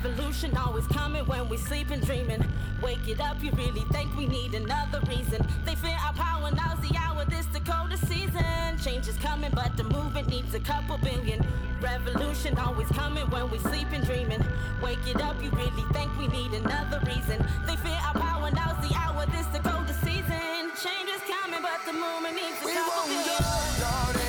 Revolution 0.02 0.56
always 0.56 0.86
coming 0.86 1.26
when 1.26 1.46
we 1.50 1.58
sleep 1.58 1.90
and 1.90 2.02
dreaming. 2.06 2.42
Wake 2.82 3.06
it 3.06 3.20
up, 3.20 3.36
you 3.42 3.50
really 3.50 3.82
think 3.92 4.16
we 4.16 4.26
need 4.26 4.54
another 4.54 4.98
reason. 5.06 5.46
They 5.66 5.74
fear 5.74 5.94
our 6.02 6.14
power, 6.14 6.50
now's 6.52 6.80
the 6.80 6.96
hour, 6.96 7.26
this 7.26 7.44
Dakota 7.52 7.98
season. 8.06 8.78
Change 8.82 9.08
is 9.08 9.18
coming, 9.18 9.50
but 9.54 9.76
the 9.76 9.84
movement 9.84 10.28
needs 10.28 10.54
a 10.54 10.60
couple 10.60 10.96
billion. 10.98 11.44
Revolution 11.82 12.56
always 12.56 12.88
coming 12.88 13.28
when 13.28 13.50
we 13.50 13.58
sleep 13.58 13.88
and 13.92 14.02
dreaming. 14.06 14.42
Wake 14.82 15.06
it 15.06 15.20
up, 15.20 15.36
you 15.42 15.50
really 15.50 15.84
think 15.92 16.10
we 16.18 16.28
need 16.28 16.52
another 16.54 17.00
reason. 17.04 17.44
They 17.66 17.76
fear 17.76 17.98
our 18.06 18.14
power, 18.14 18.50
now's 18.52 18.80
the 18.88 18.94
hour, 18.96 19.26
this 19.26 19.44
Dakota 19.52 19.92
season. 20.02 20.72
Change 20.80 21.10
is 21.12 21.20
coming, 21.28 21.60
but 21.60 21.80
the 21.84 21.92
movement 21.92 22.36
needs 22.36 22.56
a 22.62 22.64
We 22.64 22.72
couple 22.72 22.92
won't 22.96 23.08
billion. 23.26 24.14
go, 24.14 24.19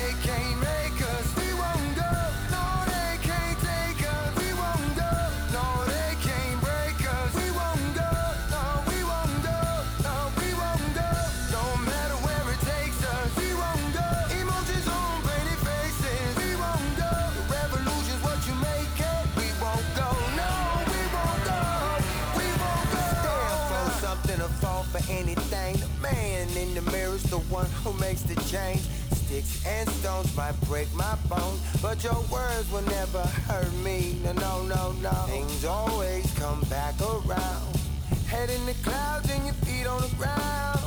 the 27.32 27.38
one 27.48 27.70
who 27.82 27.94
makes 27.94 28.20
the 28.20 28.34
change. 28.42 28.82
Sticks 29.10 29.64
and 29.66 29.88
stones 29.88 30.36
might 30.36 30.52
break 30.68 30.92
my 30.92 31.16
bones, 31.30 31.60
but 31.80 32.04
your 32.04 32.20
words 32.30 32.70
will 32.70 32.82
never 32.82 33.22
hurt 33.48 33.72
me. 33.82 34.18
No, 34.22 34.32
no, 34.34 34.62
no, 34.64 34.92
no. 35.00 35.10
Things 35.32 35.64
always 35.64 36.30
come 36.38 36.60
back 36.68 36.94
around. 37.00 37.74
Head 38.28 38.50
in 38.50 38.66
the 38.66 38.74
clouds 38.84 39.30
and 39.30 39.46
your 39.46 39.54
feet 39.64 39.86
on 39.86 40.02
the 40.02 40.14
ground. 40.16 40.80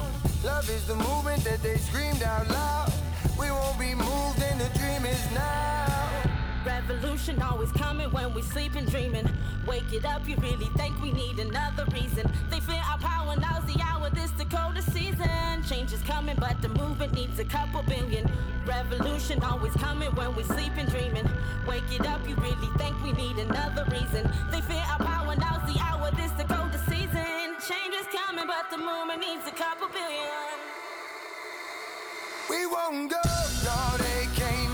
Love 0.44 0.70
is 0.70 0.86
the 0.86 0.96
movement 0.96 1.44
that 1.46 1.64
they 1.64 1.78
screamed 1.78 2.22
out 2.22 2.48
loud. 2.48 2.94
We 3.40 3.50
won't 3.50 3.80
be 3.80 3.96
moved 3.96 4.40
and 4.44 4.62
the 4.62 4.70
dream 4.78 5.04
is 5.04 5.26
now. 5.34 6.25
Revolution 6.66 7.40
always 7.44 7.72
coming 7.74 8.10
when 8.10 8.34
we 8.34 8.42
sleep 8.42 8.76
and 8.76 8.90
dreaming. 8.90 9.30
Wake 9.68 9.94
it 9.94 10.04
up, 10.04 10.28
you 10.28 10.36
really 10.38 10.66
think 10.76 11.00
we 11.00 11.12
need 11.12 11.38
another 11.38 11.86
reason. 11.94 12.26
They 12.50 12.60
fear 12.60 12.82
our 12.90 12.98
power, 12.98 13.36
now's 13.40 13.64
the 13.72 13.80
hour, 13.84 14.10
this 14.10 14.32
Dakota 14.32 14.82
season. 14.82 15.64
Change 15.70 15.94
is 15.94 16.02
coming, 16.02 16.36
but 16.40 16.60
the 16.64 16.70
movement 16.70 17.14
needs 17.14 17.38
a 17.38 17.46
couple 17.46 17.84
billion. 17.84 18.28
Revolution 18.66 19.44
always 19.44 19.74
coming 19.74 20.10
when 20.16 20.36
we 20.36 20.44
sleep 20.44 20.72
and 20.78 20.90
dreaming. 20.90 21.30
Wake 21.68 21.92
it 21.92 22.06
up, 22.08 22.28
you 22.28 22.36
really 22.36 22.70
think 22.78 22.96
we 23.04 23.12
need 23.12 23.38
another 23.38 23.86
reason. 23.92 24.28
They 24.52 24.62
fear 24.62 24.84
our 24.90 25.00
power, 25.00 25.36
now's 25.36 25.72
the 25.72 25.80
hour, 25.80 26.10
this 26.12 26.32
Dakota 26.32 26.80
season. 26.90 27.58
Change 27.70 27.94
is 27.94 28.08
coming, 28.12 28.48
but 28.48 28.72
the 28.72 28.78
movement 28.78 29.22
needs 29.22 29.48
a 29.48 29.52
couple 29.52 29.88
billion. 29.90 30.58
We 32.50 32.66
won't 32.66 33.12
go, 33.12 33.22
no, 33.64 33.98
they 33.98 34.28
can't 34.36 34.65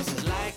This 0.00 0.14
is 0.16 0.24
like 0.28 0.49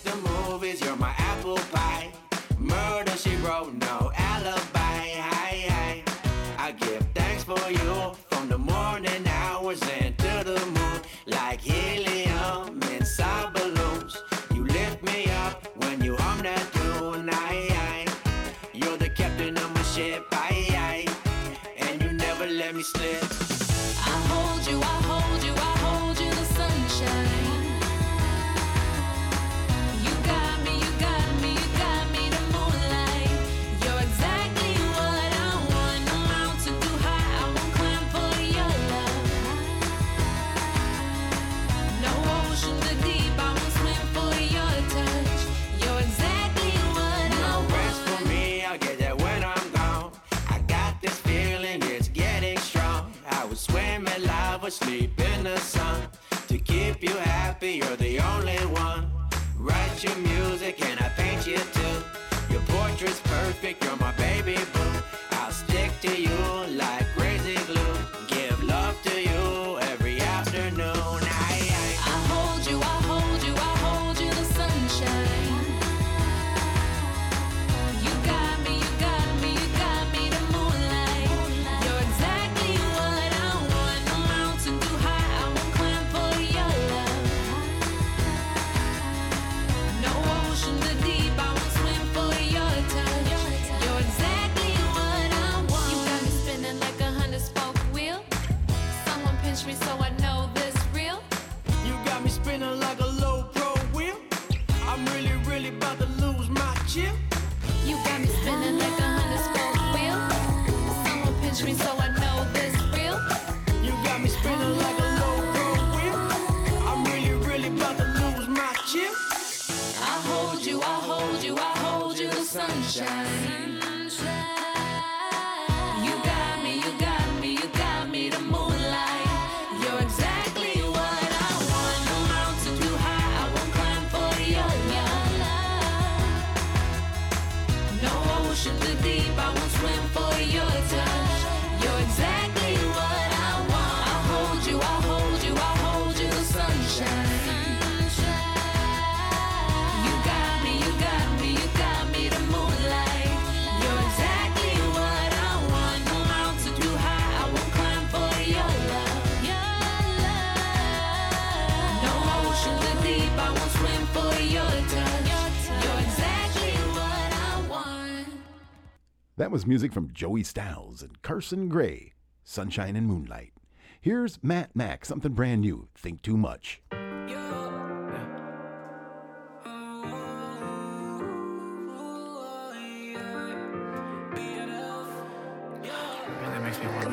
was 169.53 169.65
music 169.67 169.93
from 169.93 170.11
Joey 170.11 170.41
Styles 170.41 171.03
and 171.03 171.21
Carson 171.21 171.69
Gray, 171.69 172.13
Sunshine 172.43 172.95
and 172.95 173.05
Moonlight. 173.05 173.53
Here's 174.01 174.41
Matt 174.41 174.75
Mack, 174.75 175.05
something 175.05 175.33
brand 175.33 175.61
new, 175.61 175.89
Think 175.93 176.23
Too 176.23 176.37
Much. 176.37 176.81
Come 176.89 177.29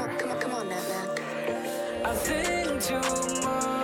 on, 0.01 0.17
come 0.17 0.31
on, 0.31 0.41
come 0.41 0.55
on, 0.55 0.67
Matt 0.71 0.89
Mack. 0.89 1.21
I 2.07 2.15
think 2.15 2.83
too 2.83 2.95
much. 2.95 3.80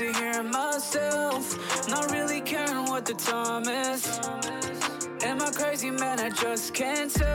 to 0.00 0.10
hearing 0.14 0.50
myself, 0.50 1.86
not 1.90 2.10
really 2.10 2.40
caring 2.40 2.86
what 2.86 3.04
the 3.04 3.12
time 3.12 3.64
is. 3.68 4.18
Am 5.22 5.42
I 5.42 5.50
crazy, 5.50 5.90
man? 5.90 6.18
I 6.18 6.30
just 6.30 6.72
can't 6.72 7.10
tell. 7.10 7.29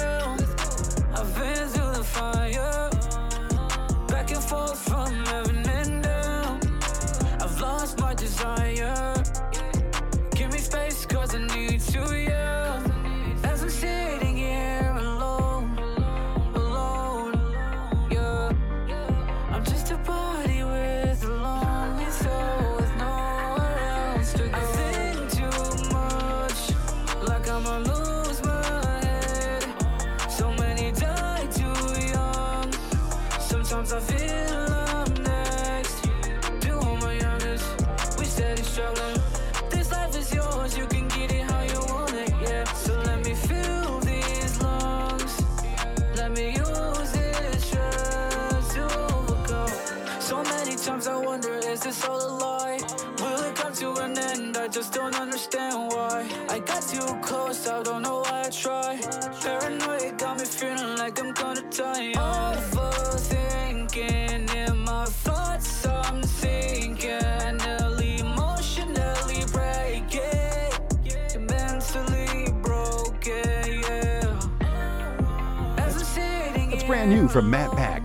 brand 77.05 77.21
new 77.21 77.27
from 77.27 77.49
Matt 77.51 77.71
Mack. 77.75 78.03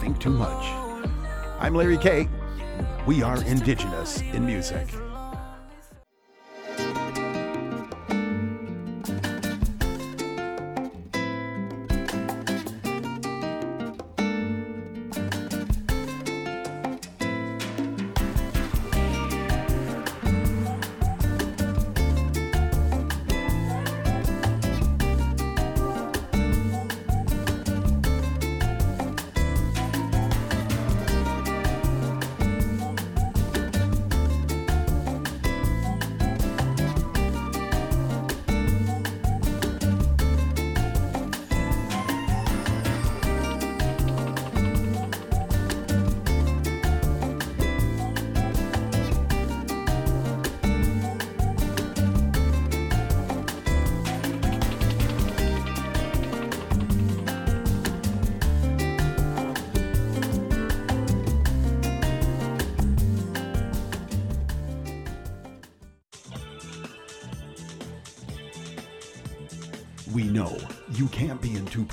Think 0.00 0.18
Too 0.18 0.30
Much. 0.30 0.64
I'm 1.60 1.76
Larry 1.76 1.96
K. 1.96 2.28
We 3.06 3.22
are 3.22 3.40
indigenous 3.44 4.20
in 4.20 4.44
music. 4.44 5.01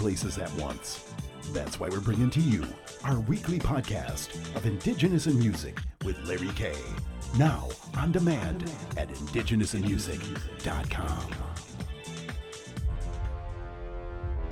Places 0.09 0.39
at 0.39 0.51
once. 0.55 1.13
That's 1.53 1.79
why 1.79 1.87
we're 1.87 1.99
bringing 1.99 2.31
to 2.31 2.39
you 2.39 2.65
our 3.03 3.19
weekly 3.19 3.59
podcast 3.59 4.33
of 4.55 4.65
Indigenous 4.65 5.27
in 5.27 5.37
Music 5.37 5.77
with 6.03 6.17
Larry 6.27 6.49
K. 6.55 6.73
Now 7.37 7.69
on 7.95 8.11
demand 8.11 8.63
at 8.97 9.09
indigenousinmusic.com. 9.09 11.35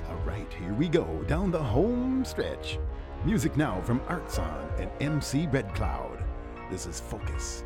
All 0.08 0.22
right, 0.24 0.46
here 0.60 0.74
we 0.74 0.88
go 0.88 1.24
down 1.26 1.50
the 1.50 1.58
home 1.58 2.24
stretch. 2.24 2.78
Music 3.24 3.56
now 3.56 3.80
from 3.80 3.98
Artson 4.02 4.78
and 4.78 4.92
MC 5.00 5.48
Red 5.48 5.74
Cloud. 5.74 6.22
This 6.70 6.86
is 6.86 7.00
Focused. 7.00 7.64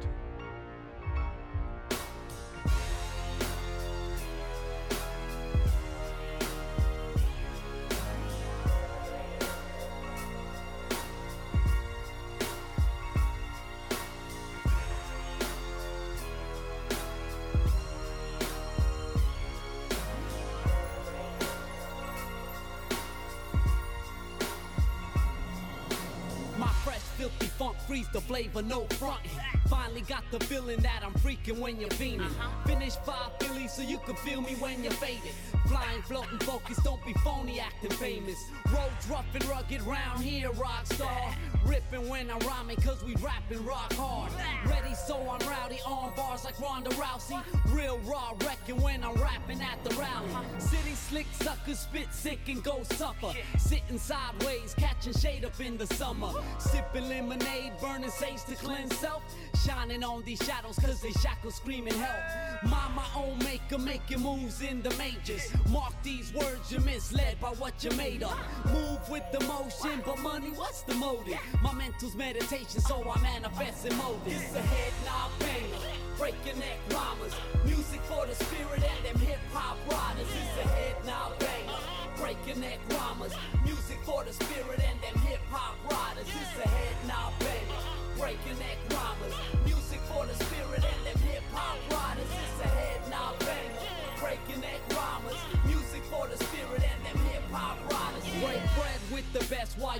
Funk 27.62 27.76
freeze 27.86 28.08
the 28.12 28.20
flavor, 28.20 28.60
no 28.60 28.86
frontin'. 28.98 29.61
Finally 29.72 30.02
got 30.02 30.22
the 30.30 30.38
feeling 30.44 30.78
that 30.80 31.00
I'm 31.02 31.14
freaking 31.14 31.58
when 31.58 31.80
you're 31.80 31.88
fiending. 31.88 32.26
Uh-huh. 32.26 32.66
Finish 32.66 32.94
five 33.06 33.30
Phillies 33.40 33.72
so 33.72 33.80
you 33.80 33.96
can 34.04 34.14
feel 34.16 34.42
me 34.42 34.52
when 34.56 34.82
you're 34.82 34.92
faded. 34.92 35.32
Flying, 35.66 36.02
floating, 36.02 36.38
focused, 36.40 36.84
don't 36.84 37.02
be 37.06 37.14
phony, 37.24 37.58
acting 37.58 37.90
famous. 37.92 38.36
Roads 38.70 39.08
rough 39.08 39.24
and 39.32 39.42
rugged 39.46 39.80
round 39.82 40.22
here, 40.22 40.50
rock 40.52 40.84
star. 40.84 41.34
Ripping 41.64 42.06
when 42.06 42.30
I'm 42.30 42.40
rhyming, 42.40 42.76
cause 42.82 43.02
we 43.02 43.14
rapping 43.14 43.64
rock 43.64 43.94
hard. 43.94 44.30
Ready, 44.66 44.94
so 44.94 45.16
I'm 45.16 45.40
rowdy, 45.48 45.80
on 45.86 46.14
bars 46.16 46.44
like 46.44 46.60
Ronda 46.60 46.90
Rousey. 46.90 47.42
Real 47.72 47.98
raw, 48.00 48.34
wrecking 48.44 48.78
when 48.82 49.02
I'm 49.02 49.14
rapping 49.14 49.62
at 49.62 49.82
the 49.84 49.90
rally. 49.94 50.28
Uh-huh. 50.32 50.58
Sitting 50.58 50.96
slick, 50.96 51.26
suckers 51.40 51.78
spit 51.78 52.12
sick 52.12 52.40
and 52.48 52.62
go 52.62 52.82
suffer. 52.82 53.32
Sitting 53.58 53.98
sideways, 53.98 54.74
catching 54.76 55.14
shade 55.14 55.46
up 55.46 55.58
in 55.60 55.78
the 55.78 55.86
summer. 55.86 56.30
Sipping 56.58 57.08
lemonade, 57.08 57.72
burning 57.80 58.10
sage 58.10 58.44
to 58.44 58.54
cleanse 58.56 58.94
self. 58.98 59.22
Shining 59.66 60.02
on 60.02 60.22
these 60.24 60.42
shadows, 60.42 60.76
cause 60.76 61.00
they 61.00 61.12
shackles 61.12 61.54
screaming 61.54 61.94
help. 61.94 62.64
Mind 62.64 62.94
my 62.96 63.06
own 63.14 63.38
maker, 63.38 63.78
making 63.78 64.20
moves 64.20 64.60
in 64.60 64.82
the 64.82 64.90
majors. 64.96 65.52
Mark 65.68 65.92
these 66.02 66.32
words, 66.34 66.72
you're 66.72 66.80
misled 66.80 67.40
by 67.40 67.50
what 67.50 67.72
you're 67.84 67.94
made 67.94 68.24
of. 68.24 68.36
Move 68.72 69.08
with 69.08 69.22
the 69.30 69.38
motion, 69.46 70.02
but 70.04 70.18
money, 70.18 70.48
what's 70.56 70.82
the 70.82 70.94
motive? 70.94 71.38
My 71.62 71.72
mental's 71.74 72.16
meditation, 72.16 72.80
so 72.80 73.08
I 73.08 73.20
manifest 73.22 73.86
in 73.86 73.96
motive. 73.96 74.26
It's 74.26 74.56
a 74.56 74.62
head 74.62 74.92
knob 75.04 75.30
banger, 75.38 75.94
breaking 76.18 76.58
neck 76.58 76.78
rhymers. 76.90 77.34
Music 77.64 78.00
for 78.02 78.26
the 78.26 78.34
spirit 78.34 78.82
and 78.82 79.04
them 79.06 79.26
hip 79.26 79.38
hop 79.52 79.78
riders. 79.88 80.26
It's 80.26 80.66
a 80.66 80.68
head 80.70 80.96
knob 81.06 81.38
banger, 81.38 81.78
breaking 82.16 82.60
neck 82.60 82.80
rhymers. 82.90 83.32
Music 83.64 83.98
for 84.04 84.24
the 84.24 84.32
spirit 84.32 84.71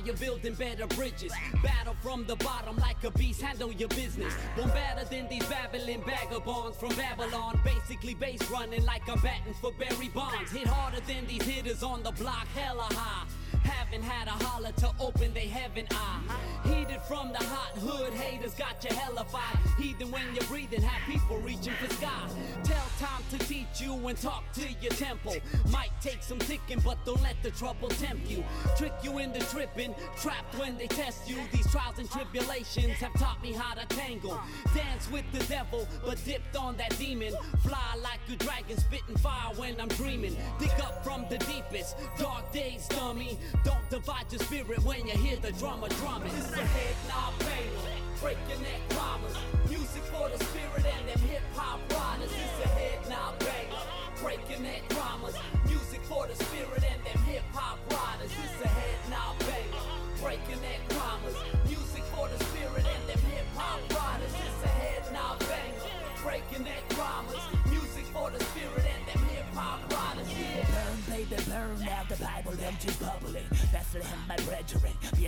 you're 0.05 0.17
building 0.17 0.55
better 0.55 0.87
bridges. 0.89 1.33
Battle 1.63 1.97
from 2.03 2.25
the 2.27 2.37
bottom 2.37 2.77
like 2.77 3.03
a 3.05 3.11
beast, 3.11 3.41
handle 3.41 3.73
your 3.73 3.89
business. 3.89 4.33
One 4.57 4.69
better 4.71 5.05
than 5.09 5.29
these 5.29 5.45
babbling 5.47 6.03
vagabonds 6.05 6.77
from 6.77 6.95
Babylon. 6.95 7.61
Basically 7.65 8.15
base 8.15 8.43
running 8.51 8.85
like 8.85 9.09
I'm 9.09 9.21
batting 9.21 9.55
for 9.55 9.73
Barry 9.73 10.09
Bonds. 10.09 10.51
Hit 10.51 10.67
harder 10.67 11.01
than 11.07 11.27
these 11.27 11.43
hitters 11.43 11.83
on 11.83 12.03
the 12.03 12.13
block, 12.13 12.47
hella 12.55 12.89
high. 12.93 13.27
Haven't 13.65 14.03
had 14.03 14.29
a 14.29 14.45
holler 14.45 14.73
to 14.73 14.91
open 15.01 15.33
they 15.35 15.47
heaven 15.47 15.87
eye. 15.91 16.21
Heated 16.65 17.03
from 17.03 17.33
the 17.33 17.45
hot 17.45 17.77
hood, 17.79 18.13
haters 18.13 18.55
got 18.55 18.83
you 18.85 18.95
hellified. 18.97 19.59
Heathen 19.79 20.11
when 20.11 20.23
you're 20.35 20.45
breathing, 20.45 20.83
have 20.83 21.03
people 21.11 21.39
reaching 21.39 21.75
for 21.75 21.93
sky. 21.95 22.29
Tell 22.65 22.87
time 22.99 23.23
to 23.31 23.39
teach 23.47 23.81
you 23.81 23.95
and 24.07 24.19
talk 24.19 24.45
to 24.55 24.63
your 24.81 24.93
temple. 24.93 25.37
Might 25.71 25.91
take 26.01 26.23
some 26.23 26.39
ticking, 26.39 26.81
but 26.85 27.05
don't 27.05 27.23
let 27.23 27.37
the 27.43 27.51
trouble 27.51 27.89
tempt 27.89 28.29
you. 28.31 28.45
Trick 28.77 28.93
you 29.03 29.19
into 29.19 29.41
tripping, 29.51 29.95
trapped 30.17 30.59
when 30.59 30.77
they 30.79 30.87
test 30.87 31.29
you. 31.29 31.37
These 31.53 31.71
trials 31.71 31.99
and 31.99 32.11
tribulations 32.11 32.95
have 32.95 33.13
taught 33.15 33.43
me 33.43 33.53
how 33.53 33.75
to 33.75 33.87
tangle. 33.87 34.41
Dance 34.75 35.11
with 35.11 35.25
the 35.33 35.45
devil, 35.47 35.87
but 36.05 36.23
dipped 36.25 36.57
on 36.57 36.77
that 36.77 36.97
demon. 36.99 37.35
Fly 37.63 37.97
like 38.03 38.21
a 38.33 38.37
dragon, 38.37 38.79
spitting 38.79 39.17
fire 39.17 39.53
when 39.57 39.81
I'm 39.81 39.89
dreaming. 39.89 40.37
Dig 40.59 40.71
up 40.81 41.05
from 41.05 41.27
the 41.29 41.39
deepest, 41.39 41.97
dark 42.19 42.53
days, 42.53 42.87
dummy. 42.89 43.39
Don't 43.65 43.89
divide 43.91 44.27
your 44.31 44.41
spirit 44.41 44.83
when 44.85 45.07
you 45.07 45.15
hear 45.15 45.37
the 45.37 45.53
drummer 45.53 45.89
drumming. 46.01 46.33
It's 46.37 46.53
a 46.53 46.65
head 46.65 46.97
knob 47.09 47.39
banger, 47.39 47.97
break 48.21 48.39
your 48.49 48.59
neck 48.59 48.83
rhymers. 48.97 49.37
Music 49.69 50.03
for 50.13 50.29
the 50.29 50.43
spirit 50.45 50.85
and 50.85 51.09
them 51.09 51.21
hip 51.29 51.43
hop 51.55 51.81
riders. 51.93 52.33
It's 52.33 52.65
a 52.65 52.69
head 52.69 52.99
knob 53.09 53.39
banger, 53.39 53.83
break 54.21 54.41
your 54.51 54.61
neck 54.61 54.83
rhymers. 54.91 55.22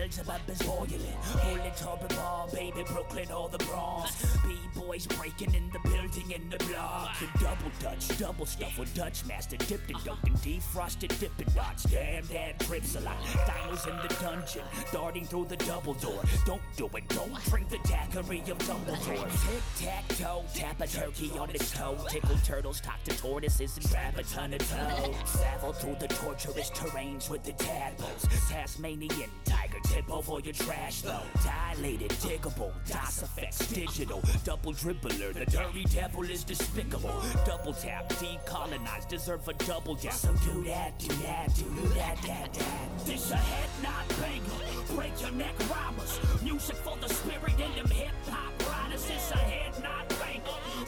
Brethren. 0.05 0.27
Beelzebub 0.27 0.51
is 0.51 0.63
boiling. 0.63 1.13
Holy 1.23 1.71
Tauber 1.71 2.17
Ball, 2.17 2.49
baby, 2.53 2.85
Brooklyn, 2.87 3.31
all 3.31 3.49
the 3.49 3.59
Bronx. 3.59 4.37
B-boys 4.45 5.07
breaking 5.07 5.55
in 5.55 5.71
the 5.71 5.79
building 5.89 6.31
in 6.31 6.51
the 6.51 6.59
block. 6.65 7.19
The 7.19 7.45
double 7.45 7.71
Dutch, 7.81 8.19
double 8.19 8.47
stuff 8.47 8.79
with 8.79 8.95
Dutch 8.95 9.25
master. 9.27 9.57
Dipped 9.57 9.91
and 9.91 9.99
dunked 10.01 10.25
and 10.25 10.37
defrosted 10.37 11.19
dipping 11.19 11.53
dots. 11.55 11.85
Damn, 11.85 12.27
that 12.27 12.59
drips 12.61 12.97
a 12.97 13.01
lot. 13.01 13.17
Dinos 13.23 13.89
in 13.89 13.97
the 14.09 14.15
dungeon. 14.21 14.63
Darting 14.93 15.25
through 15.25 15.47
the 15.47 15.57
double 15.57 15.95
door. 15.95 16.23
Don't 16.47 16.63
do 16.77 16.87
it, 16.95 17.09
don't 17.09 17.45
drink 17.45 17.69
the 17.69 17.79
daiquiri 17.79 18.41
of 18.51 18.59
Dumbledore. 18.59 19.29
Tic-tac-toe, 19.79 20.45
tap 20.55 20.81
a 20.81 20.87
turkey 20.87 21.31
on 21.39 21.51
its 21.51 21.71
toe. 21.71 21.97
Tickle 22.09 22.37
turtles, 22.45 22.81
talk 22.81 23.03
to 23.05 23.17
tortoises 23.17 23.77
and 23.77 23.89
grab 23.91 24.19
a 24.19 24.23
ton 24.25 24.55
of 24.55 24.61
toes. 24.61 25.15
Travel 25.33 25.73
through 25.73 25.97
the 26.01 26.09
torturous 26.09 26.71
terrains 26.71 27.31
with 27.31 27.43
the 27.45 27.53
tadpoles. 27.53 28.27
Tasmanian 28.49 29.31
tiger 29.45 29.79
tip 29.95 30.11
over 30.11 30.41
your 30.41 30.53
trash 30.55 31.03
though. 31.03 31.23
Dilated, 31.43 32.11
diggable, 32.11 32.73
DOS 32.89 33.23
effects, 33.23 33.59
digital. 33.69 34.23
Double 34.45 34.73
dribbler, 34.73 35.33
the 35.33 35.47
dirty 35.47 35.85
devil 35.85 36.23
is 36.25 36.45
despicable. 36.45 37.23
Double 37.47 37.73
tap, 37.73 38.09
decolonized, 38.15 39.09
deserve 39.09 39.47
a 39.49 39.53
double 39.65 39.95
down. 39.95 40.13
So 40.13 40.33
do 40.45 40.65
that, 40.65 40.99
do 40.99 41.15
that, 41.27 41.55
do 41.55 41.89
that, 41.95 42.17
that, 42.23 42.55
that. 42.55 43.07
This 43.07 43.31
a 43.31 43.37
head 43.37 43.71
not 43.83 44.09
banger. 44.21 44.95
Break 44.95 45.21
your 45.21 45.33
neck 45.33 45.55
rhymers. 45.71 46.19
Music 46.43 46.77
for 46.77 46.97
the 46.97 47.09
spirit 47.09 47.55
and 47.61 47.75
them 47.75 47.91
hip 47.97 48.15
hop 48.29 48.53
riders. 48.69 49.05
This 49.07 49.31
a 49.31 49.39
head 49.39 49.83
not 49.83 50.09
banger. 50.09 50.24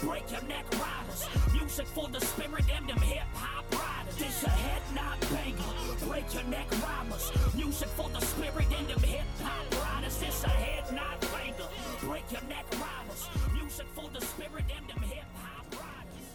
Break 0.03 0.31
your 0.31 0.43
neck 0.43 0.67
riders. 0.73 1.27
Music 1.53 1.87
for 1.87 2.09
the 2.09 2.21
spirit 2.21 2.65
and 2.75 2.89
them 2.89 2.99
hip 2.99 3.25
hop 3.35 3.65
riders. 3.73 4.17
This 4.17 4.45
a 4.45 4.51
head 4.51 4.83
not 4.95 5.21
banger. 5.33 6.07
Break 6.07 6.33
your 6.35 6.45
neck 6.45 6.67
rhymers. 6.83 7.33
Music 7.55 7.89
for 7.89 8.09
the 8.11 8.21
spirit 8.21 8.67
and 8.79 8.89
them 8.89 9.01
hip 9.01 9.27
hop 9.43 9.85
riders. 9.85 10.17
This 10.19 10.45
a 10.45 10.49
head 10.49 10.85
not 10.95 11.21
banger. 11.33 11.69
Break 12.01 12.31
your 12.31 12.43
neck 12.43 12.67
rhymers. 12.73 13.29
Music 13.53 13.87
for 13.95 14.09
the 14.13 14.21
spirit 14.21 14.65
and 14.77 14.89
them 14.89 15.03
hip 15.03 15.25
hop 15.35 15.67
riders. 15.73 16.29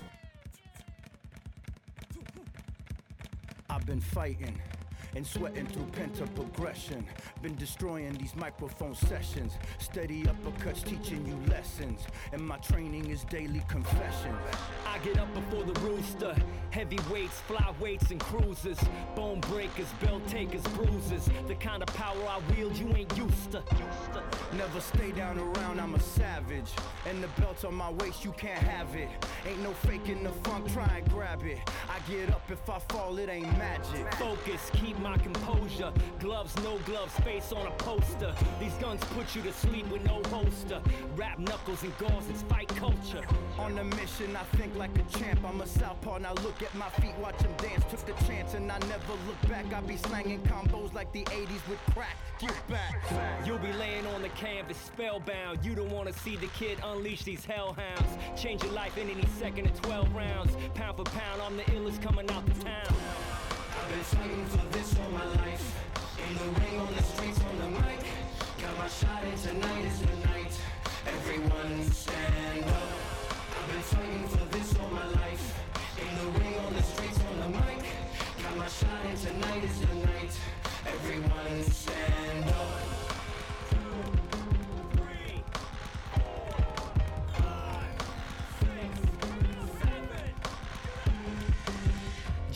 I've 3.69 3.85
been 3.85 4.02
fighting 4.02 4.60
and 5.15 5.25
sweating 5.25 5.65
through 5.67 5.85
pent 5.91 6.21
up 6.21 6.39
aggression. 6.39 7.05
Been 7.41 7.55
destroying 7.55 8.13
these 8.13 8.35
microphone 8.35 8.95
sessions. 8.95 9.53
Steady 9.79 10.23
uppercuts 10.23 10.83
teaching 10.83 11.25
you 11.25 11.38
lessons. 11.49 12.07
And 12.31 12.41
my 12.41 12.57
training 12.57 13.09
is 13.09 13.23
daily 13.25 13.63
confession. 13.67 14.35
I 14.88 14.97
get 14.99 15.17
up 15.19 15.33
before 15.33 15.63
the 15.63 15.79
rooster. 15.81 16.35
Heavy 16.71 16.99
weights, 17.11 17.41
flyweights, 17.47 18.11
and 18.11 18.19
cruisers. 18.19 18.79
Bone 19.15 19.41
breakers, 19.41 19.88
belt 20.01 20.25
takers, 20.27 20.63
bruises. 20.73 21.29
The 21.47 21.55
kind 21.55 21.81
of 21.81 21.88
power 21.95 22.23
I 22.27 22.39
wield 22.53 22.77
you 22.77 22.88
ain't 22.95 23.15
used 23.17 23.51
to. 23.51 23.63
Never 24.57 24.79
stay 24.79 25.11
down 25.11 25.38
around, 25.38 25.79
I'm 25.79 25.95
a 25.95 25.99
savage. 25.99 26.71
And 27.09 27.21
the 27.23 27.27
belt 27.41 27.65
on 27.65 27.75
my 27.75 27.91
waist, 27.91 28.23
you 28.23 28.31
can't 28.33 28.59
have 28.59 28.95
it. 28.95 29.09
Ain't 29.47 29.61
no 29.61 29.71
faking 29.71 30.23
the 30.23 30.31
funk, 30.43 30.71
try 30.71 30.97
and 30.97 31.09
grab 31.09 31.43
it. 31.43 31.59
I 32.02 32.11
get 32.11 32.30
up 32.30 32.41
if 32.49 32.69
I 32.69 32.80
fall, 32.80 33.18
it 33.18 33.30
ain't 33.30 33.57
magic. 33.57 34.11
Focus, 34.15 34.72
keep 34.73 34.98
my 34.99 35.18
composure. 35.18 35.91
Gloves, 36.19 36.56
no 36.64 36.78
gloves, 36.80 37.14
face 37.19 37.52
on 37.52 37.68
a 37.68 37.72
poster. 37.72 38.34
These 38.60 38.73
guns 38.76 39.02
put 39.15 39.36
you 39.36 39.41
to 39.44 39.53
sleep 39.53 39.88
with 39.91 40.03
no 40.06 40.22
holster. 40.30 40.82
Rap 41.15 41.38
knuckles 41.38 41.84
and 41.84 41.95
gauze, 41.98 42.30
it's 42.30 42.41
fight 42.44 42.68
culture. 42.69 43.22
On 43.60 43.78
a 43.78 43.84
mission, 43.84 44.36
I 44.36 44.44
think 44.57 44.76
like 44.76 44.91
a 44.98 45.18
champ. 45.18 45.41
I'm 45.45 45.61
a 45.61 45.68
southpaw, 45.68 46.19
now 46.19 46.34
look 46.36 46.61
at 46.61 46.73
my 46.76 46.90
feet, 47.02 47.15
watch 47.22 47.38
them 47.40 47.53
dance. 47.57 47.84
Took 47.90 48.06
the 48.06 48.26
chance 48.26 48.53
and 48.53 48.72
I 48.72 48.80
never 48.80 49.14
look 49.28 49.41
back. 49.49 49.72
I 49.73 49.82
be 49.82 49.98
slanging 49.98 50.41
combos 50.44 50.94
like 50.94 51.11
the 51.11 51.23
80s 51.26 51.68
with 51.69 51.80
crack. 51.94 52.15
Get 52.40 52.56
back. 52.68 52.95
You'll 53.45 53.60
be 53.60 53.73
laying 53.73 54.07
on 54.07 54.22
the 54.22 54.30
canvas, 54.30 54.78
spellbound. 54.78 55.64
You 55.64 55.76
don't 55.76 55.91
wanna 55.91 56.14
see 56.14 56.36
the 56.36 56.48
kid 56.48 56.80
unleash 56.84 57.23
these 57.23 57.45
hellhounds. 57.45 58.10
Change 58.36 58.64
your 58.64 58.73
life 58.73 58.98
in 58.98 59.10
any 59.10 59.26
second 59.40 59.68
of 59.68 59.82
12 59.82 60.15
rounds. 60.15 60.52
Pound 60.73 60.98
for 60.98 61.03
pound, 61.03 61.41
I'm 61.41 61.57
the 61.57 61.64
illest 61.64 61.90
coming 61.97 62.30
out 62.31 62.45
the 62.45 62.53
town. 62.63 62.93
I've 63.76 63.89
been 63.89 63.99
fighting 63.99 64.45
for 64.45 64.65
this 64.72 64.95
all 64.99 65.11
my 65.11 65.26
life. 65.41 65.65
In 66.27 66.38
the 66.38 66.59
ring, 66.59 66.80
on 66.80 66.93
the 66.93 67.03
streets, 67.03 67.39
on 67.41 67.57
the 67.57 67.80
mic. 67.80 68.05
Got 68.61 68.77
my 68.77 68.88
shot, 68.88 69.23
and 69.23 69.38
tonight 69.38 69.85
is 69.85 69.99
the 69.99 70.15
night. 70.27 70.53
Everyone 71.07 71.91
stand 71.91 72.65
up. 72.65 72.89
I've 73.57 73.68
been 73.72 73.81
fighting 73.81 74.27
for 74.27 74.45
this 74.55 74.77
all 74.80 74.89
my 74.89 75.07
life. 75.22 75.45
In 75.99 76.11
the 76.19 76.39
ring, 76.39 76.55
on 76.59 76.73
the 76.73 76.84
streets, 76.84 77.19
on 77.30 77.39
the 77.39 77.57
mic. 77.59 77.85
Got 78.43 78.57
my 78.57 78.68
shot, 78.68 79.05
and 79.05 79.18
tonight 79.18 79.63
is 79.63 79.81
the 79.81 79.95
night. 79.95 80.34
Everyone 80.85 81.63
stand 81.63 82.49
up. 82.49 82.80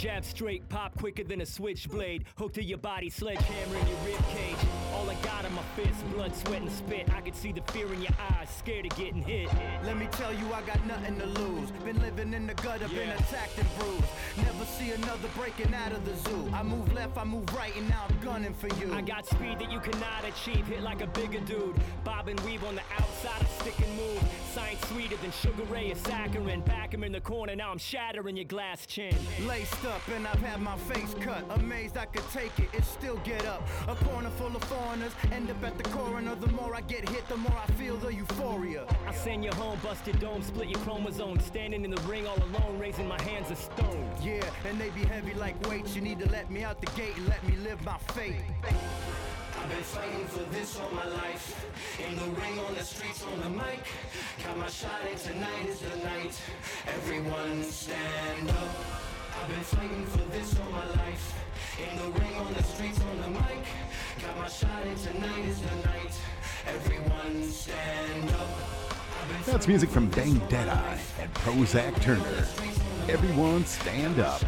Jab 0.06 0.23
straight, 0.23 0.69
pop 0.69 0.95
quicker 0.99 1.23
than 1.23 1.41
a 1.41 1.45
switchblade. 1.48 2.26
Hook 2.38 2.53
to 2.53 2.64
your 2.64 2.77
body, 2.77 3.10
sledgehammer 3.10 3.76
in 3.76 3.88
your 3.88 3.98
rib 4.06 4.23
cage. 4.27 4.56
All 4.94 5.10
I 5.10 5.15
got 5.15 5.45
in 5.45 5.53
my 5.56 5.64
fist, 5.76 6.07
blood, 6.14 6.36
sweat, 6.36 6.61
and 6.61 6.72
spit. 6.72 7.10
I 7.11 7.22
can 7.22 7.34
see 7.34 7.52
the 7.52 7.61
fear 7.72 7.91
in 7.91 8.03
your 8.03 8.11
eyes, 8.30 8.48
scared 8.56 8.86
of 8.86 8.95
getting 8.95 9.23
hit. 9.23 9.49
Let 9.84 9.98
me 9.98 10.07
tell 10.11 10.32
you, 10.32 10.45
I 10.53 10.61
got 10.61 10.86
nothing 10.86 11.18
to 11.18 11.26
lose. 11.26 11.72
Been 11.84 11.99
living 12.03 12.36
in 12.36 12.45
the 12.45 12.53
gutter, 12.53 12.88
been 12.90 13.10
attacked 13.10 13.57
and 13.57 13.68
bruised. 13.80 14.03
Never 14.38 14.65
see 14.65 14.91
another 14.91 15.27
breaking 15.36 15.73
out 15.73 15.91
of 15.91 16.06
the 16.06 16.15
zoo. 16.30 16.52
I 16.53 16.61
move 16.61 16.94
left, 16.94 17.18
I 17.18 17.23
move 17.23 17.52
right, 17.56 17.76
and 17.76 17.90
now 17.90 18.06
I'm 18.07 18.19
gunning 18.19 18.53
for 18.53 18.68
you. 18.76 18.94
I 18.94 19.02
got 19.02 19.26
speed 19.26 19.57
that 19.57 19.72
you 19.72 19.80
cannot 19.80 20.23
achieve. 20.23 20.68
Hit 20.68 20.84
like 20.84 21.02
a 21.02 21.07
bigger 21.07 21.40
dude. 21.40 21.76
Bob 22.03 22.27
and 22.27 22.40
weave 22.41 22.64
on 22.64 22.76
the 22.76 22.84
outside, 22.99 23.41
a 23.41 23.64
stick 23.64 23.80
and 23.80 23.98
move. 23.98 24.23
Science 24.53 24.88
sweeter 24.88 25.18
than 25.18 25.32
Sugar 25.32 25.64
Ray 25.64 25.91
or 25.91 25.95
saccharin. 25.95 26.64
Back 26.64 26.94
him 26.94 27.03
in 27.03 27.11
the 27.11 27.22
corner, 27.22 27.56
now 27.56 27.72
I'm 27.72 27.80
shattering 27.80 28.38
your 28.38 28.45
glass 28.45 28.86
chin. 28.86 29.18
Laced 29.48 29.84
up 29.86 29.95
and 30.16 30.28
I've 30.28 30.42
had 30.42 30.62
my 30.62 30.78
face 30.78 31.16
cut. 31.20 31.44
Amazed 31.52 31.98
I 31.98 32.06
could 32.06 32.30
take 32.32 32.58
it, 32.60 32.70
it 32.74 32.84
still 32.84 33.18
get 33.24 33.46
up. 33.46 33.68
A 33.88 33.96
corner 33.96 34.30
full 34.32 34.56
of 34.56 34.64
foreigners, 34.64 35.12
end 35.32 35.50
up 35.50 35.64
at 35.64 35.78
the 35.78 35.84
coroner. 35.90 36.36
The 36.36 36.48
more 36.50 36.76
I 36.76 36.82
get 36.82 37.08
hit, 37.10 37.28
the 37.28 37.38
more 37.38 37.58
I 37.58 37.72
feel 37.74 37.98
the 37.98 38.14
euphoria. 38.14 38.86
I 39.08 39.14
send 39.14 39.44
you 39.44 39.52
home, 39.52 39.80
bust 39.84 40.06
your 40.08 40.16
dome, 40.18 40.42
split 40.44 40.70
your 40.70 40.80
chromosomes. 40.82 41.46
Standing 41.46 41.86
in 41.86 41.92
the 41.92 42.02
ring 42.04 42.28
all 42.28 42.38
alone, 42.38 42.78
raising 42.80 43.08
my 43.08 43.22
hands 43.22 43.52
of 43.52 43.58
stone. 43.58 44.10
Yeah, 44.22 44.44
and 44.68 44.80
they 44.80 44.90
be 44.90 45.06
heavy 45.06 45.34
like 45.34 45.56
weights. 45.70 45.96
You 45.96 46.02
need 46.02 46.20
to 46.20 46.30
let 46.30 46.52
me 46.52 46.64
out 46.64 46.82
the 46.82 46.92
gate 46.98 47.16
and 47.18 47.28
let 47.28 47.46
me 47.48 47.56
live 47.58 47.84
my 47.84 47.98
fate. 48.14 48.36
I've 48.64 49.70
been 49.70 49.82
fighting 49.82 50.26
for 50.28 50.44
this 50.54 50.80
all 50.80 50.92
my 50.92 51.08
life. 51.08 51.66
In 52.08 52.16
the 52.16 52.40
ring, 52.40 52.60
on 52.60 52.76
the 52.76 52.84
streets, 52.84 53.24
on 53.24 53.40
the 53.42 53.50
mic. 53.50 53.80
Got 54.44 54.58
my 54.58 54.68
shot, 54.68 55.02
and 55.10 55.18
tonight 55.18 55.66
is 55.68 55.80
the 55.80 55.98
night. 55.98 56.40
Everyone 56.88 57.64
stand 57.64 58.50
up. 58.50 59.15
I've 59.41 59.48
been 59.49 59.60
fighting 59.60 60.06
for 60.06 60.24
this 60.32 60.56
all 60.60 60.72
my 60.72 60.86
life. 60.86 61.34
In 61.80 61.98
the 61.98 62.20
ring, 62.20 62.36
on 62.36 62.53
the 62.53 62.64
streets, 62.64 62.99
on 63.02 63.22
the 63.22 63.40
mic. 63.40 63.66
Got 64.22 64.38
my 64.38 64.48
shot, 64.48 64.86
and 64.86 64.98
tonight 64.98 65.45
is 65.45 65.62
the 65.62 65.76
night. 65.88 66.20
Everyone 66.68 67.44
stand 67.44 68.30
up. 68.32 68.48
That's 69.45 69.68
music 69.68 69.90
from 69.90 70.10
Bang 70.10 70.40
Deadeye 70.49 70.98
and 71.20 71.34
Prozac 71.36 72.02
Turner. 72.02 72.45
Everyone 73.10 73.66
stand 73.66 74.20
up. 74.20 74.41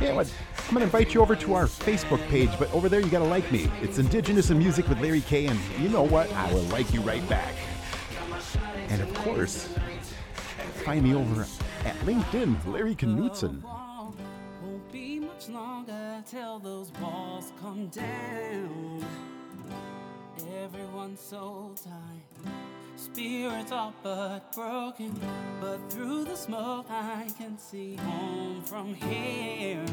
Yeah, 0.00 0.14
what? 0.14 0.32
I'm 0.66 0.74
gonna 0.74 0.84
invite 0.84 1.14
you 1.14 1.20
over 1.20 1.36
to 1.36 1.54
our 1.54 1.66
Facebook 1.66 2.26
page, 2.28 2.50
but 2.58 2.72
over 2.72 2.88
there 2.88 3.00
you 3.00 3.08
gotta 3.08 3.24
like 3.24 3.50
me. 3.52 3.70
It's 3.80 3.98
Indigenous 3.98 4.50
in 4.50 4.58
Music 4.58 4.88
with 4.88 5.00
Larry 5.00 5.20
K, 5.20 5.46
and 5.46 5.58
you 5.78 5.88
know 5.88 6.02
what? 6.02 6.32
I 6.34 6.52
will 6.52 6.62
like 6.64 6.92
you 6.92 7.00
right 7.02 7.26
back. 7.28 7.54
And 8.88 9.02
of 9.02 9.12
course, 9.14 9.68
find 10.84 11.02
me 11.04 11.14
over 11.14 11.46
at 11.84 11.96
LinkedIn, 12.00 12.56
Larry 12.66 12.94
Knutson. 12.94 13.62
Won't 13.62 14.92
be 14.92 15.20
much 15.20 15.48
longer 15.48 16.22
till 16.28 16.58
those 16.58 16.90
walls 17.00 17.52
come 17.60 17.88
down. 17.88 19.04
Everyone's 20.64 21.20
so 21.20 21.74
tired, 21.84 22.52
spirits 22.96 23.72
all 23.72 23.94
but 24.02 24.52
broken. 24.52 25.18
But 25.60 25.78
through 25.90 26.24
the 26.24 26.36
smoke, 26.36 26.86
I 26.90 27.26
can 27.38 27.58
see 27.58 27.96
home 27.96 28.62
from 28.62 28.94
here. 28.94 29.84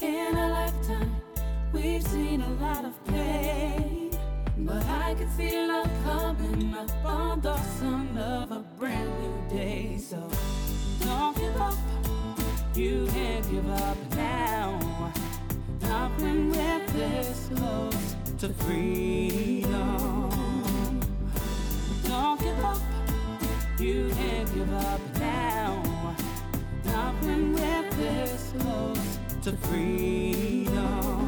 In 0.00 0.36
a 0.36 0.48
lifetime, 0.48 1.16
we've 1.72 2.02
seen 2.02 2.42
a 2.42 2.50
lot 2.54 2.84
of 2.84 3.04
pain. 3.06 4.03
But 4.56 4.86
I 4.86 5.14
can 5.14 5.28
feel 5.30 5.66
love 5.66 5.90
coming 6.04 6.74
up 6.74 7.04
on 7.04 7.40
the 7.40 7.56
sun 7.78 8.16
of 8.16 8.52
a 8.52 8.60
brand 8.78 9.10
new 9.20 9.56
day. 9.56 9.98
So 9.98 10.30
don't 11.00 11.36
give 11.36 11.60
up. 11.60 11.74
You 12.74 13.06
can't 13.10 13.50
give 13.50 13.68
up 13.68 13.96
now. 14.14 15.12
Not 15.82 16.20
when 16.20 16.50
we're 16.50 16.86
this 16.92 17.50
close 17.56 18.16
to 18.38 18.48
freedom. 18.64 20.30
Don't 22.04 22.40
give 22.40 22.64
up. 22.64 22.78
You 23.80 24.10
can't 24.16 24.54
give 24.54 24.72
up 24.72 25.00
now. 25.18 26.14
Not 26.84 27.14
when 27.24 27.52
we're 27.54 27.90
this 27.90 28.52
close 28.58 29.18
to 29.42 29.52
freedom. 29.66 31.23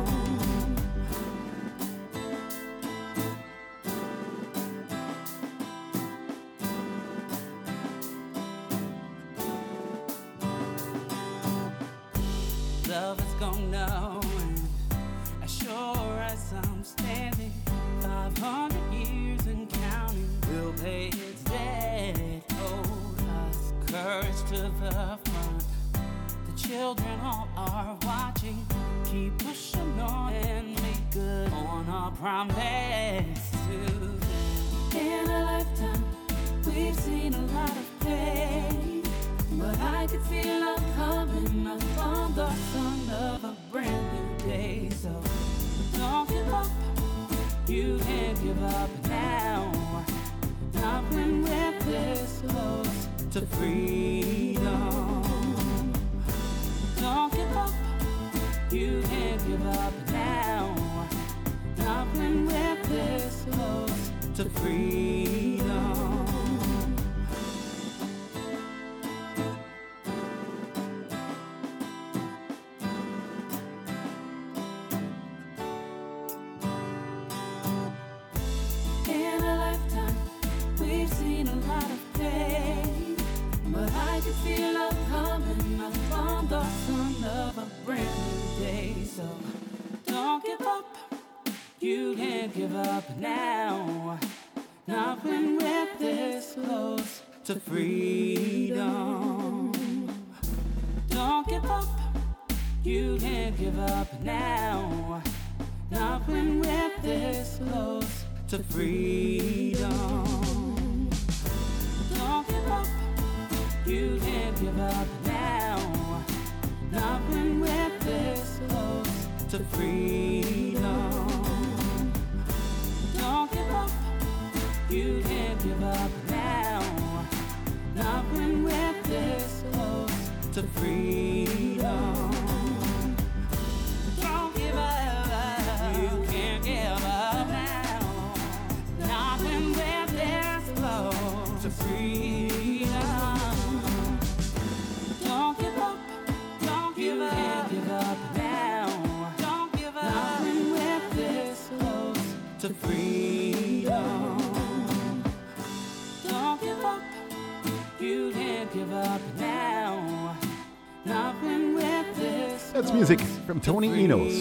Tony 163.66 163.88
Enos, 164.05 164.32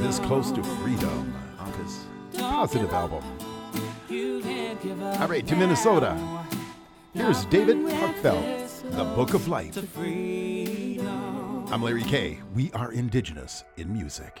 This 0.00 0.18
Close 0.20 0.50
to 0.50 0.64
Freedom, 0.64 1.34
his 1.84 2.06
positive 2.38 2.90
album. 2.94 3.22
All 5.20 5.28
right, 5.28 5.46
to 5.46 5.54
Minnesota. 5.54 6.16
Here's 7.12 7.44
David 7.44 7.76
Huckfelt, 7.76 8.90
The 8.92 9.04
Book 9.14 9.34
of 9.34 9.46
Life. 9.46 9.76
I'm 11.70 11.82
Larry 11.82 12.02
K. 12.04 12.38
We 12.54 12.72
are 12.72 12.92
indigenous 12.92 13.62
in 13.76 13.92
music. 13.92 14.40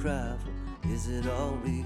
cry 0.00 0.34
for? 0.42 0.88
Is 0.88 1.08
it 1.08 1.26
all 1.28 1.58
real? 1.62 1.84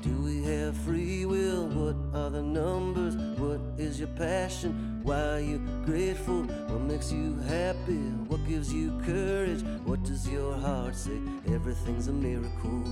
Do 0.00 0.10
we 0.22 0.44
have 0.44 0.76
free 0.76 1.26
will? 1.26 1.66
What 1.66 1.96
are 2.16 2.30
the 2.30 2.42
numbers? 2.42 3.16
What 3.36 3.60
is 3.76 3.98
your 3.98 4.08
passion? 4.10 5.00
Why 5.02 5.20
are 5.20 5.40
you 5.40 5.58
grateful? 5.84 6.42
What 6.42 6.82
makes 6.82 7.10
you 7.10 7.36
happy? 7.48 7.98
What 8.28 8.46
gives 8.46 8.72
you 8.72 9.00
courage? 9.04 9.62
What 9.84 10.04
does 10.04 10.28
your 10.28 10.54
heart 10.54 10.94
say? 10.94 11.18
Everything's 11.52 12.06
a 12.06 12.12
miracle. 12.12 12.84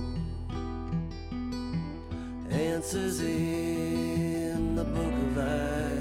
Answers 2.51 3.21
in 3.21 4.75
the 4.75 4.83
book 4.83 5.13
of 5.13 5.37
life. 5.37 5.96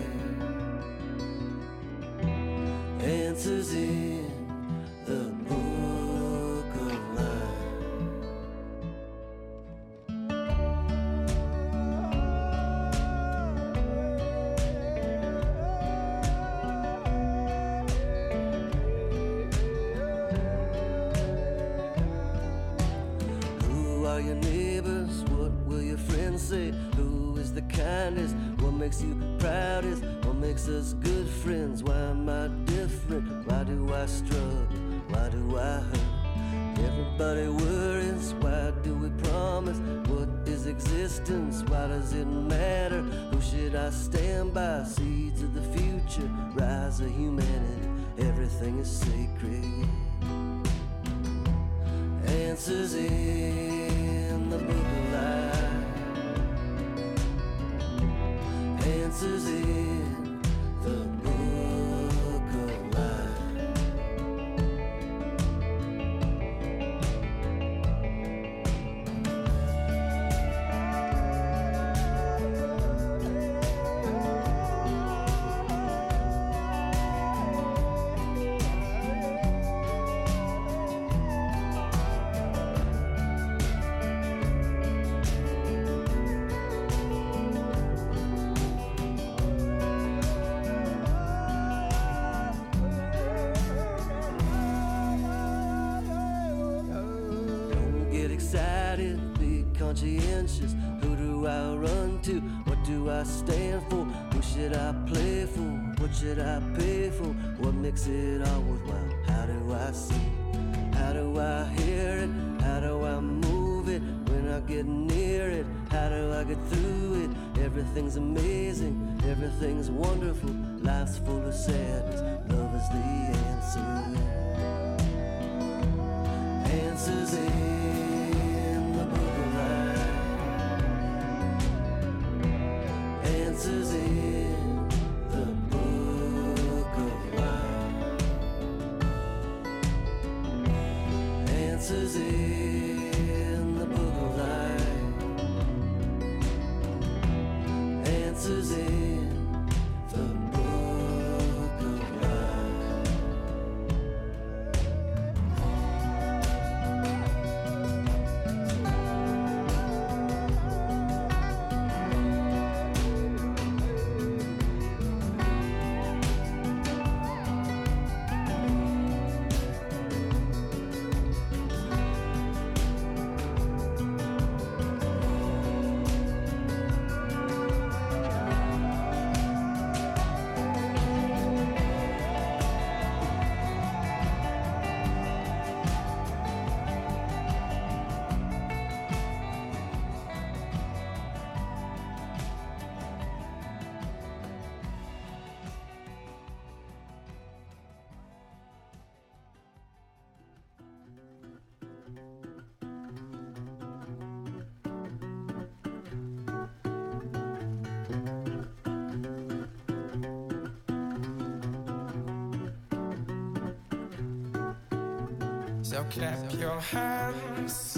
So 215.97 216.05
clap 216.10 216.52
your 216.60 216.78
hands, 216.78 217.97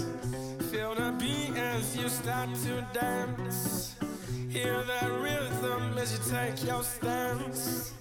feel 0.71 0.95
the 0.95 1.13
beat 1.19 1.57
as 1.57 1.97
you 1.97 2.07
start 2.07 2.47
to 2.63 2.87
dance. 2.93 3.93
Hear 4.47 4.81
the 4.83 5.11
rhythm 5.19 5.97
as 5.97 6.13
you 6.13 6.19
take 6.31 6.63
your 6.63 6.81
stance. 6.81 7.91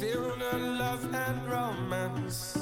Feel 0.00 0.34
the 0.36 0.58
love 0.58 1.14
and 1.14 1.48
romance. 1.48 2.55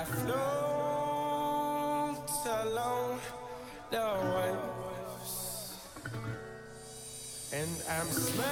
I 0.00 0.04
float 0.04 0.36
along 2.46 3.20
the 3.90 4.06
waves, 4.34 5.34
and 7.52 7.70
I'm 7.86 8.06
smiling 8.06 8.46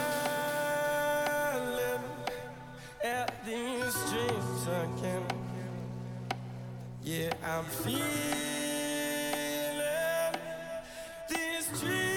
at 3.02 3.32
these 3.46 3.94
dreams 4.10 4.62
again. 4.82 5.24
Yeah, 7.02 7.32
I'm 7.42 7.64
feeling 7.64 7.96
these 11.30 11.80
dreams. 11.80 12.07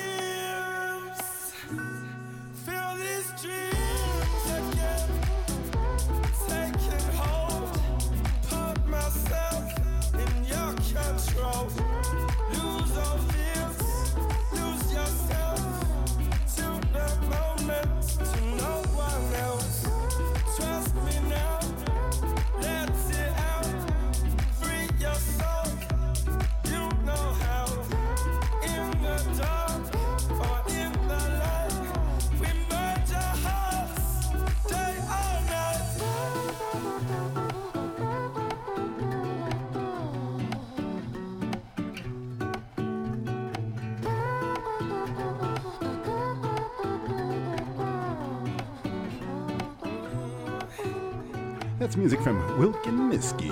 That's 51.91 51.99
music 51.99 52.22
from 52.22 52.57
Wilkin 52.57 53.09
Miskey. 53.09 53.51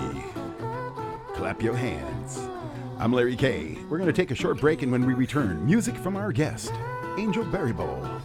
Clap 1.33 1.61
your 1.61 1.75
hands. 1.75 2.39
I'm 2.97 3.11
Larry 3.11 3.35
K. 3.35 3.77
We're 3.89 3.97
going 3.97 4.07
to 4.07 4.13
take 4.13 4.31
a 4.31 4.35
short 4.35 4.61
break, 4.61 4.81
and 4.81 4.89
when 4.89 5.05
we 5.05 5.13
return, 5.13 5.65
music 5.65 5.97
from 5.97 6.15
our 6.15 6.31
guest, 6.31 6.71
Angel 7.17 7.43
Baribeau. 7.43 8.21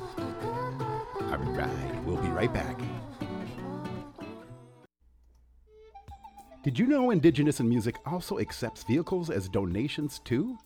All 1.20 1.36
right, 1.36 2.04
we'll 2.04 2.18
be 2.18 2.28
right 2.28 2.54
back. 2.54 2.78
Did 6.62 6.78
you 6.78 6.86
know 6.86 7.10
Indigenous 7.10 7.58
in 7.58 7.68
Music 7.68 7.96
also 8.06 8.38
accepts 8.38 8.84
vehicles 8.84 9.30
as 9.30 9.48
donations 9.48 10.20
too? 10.20 10.56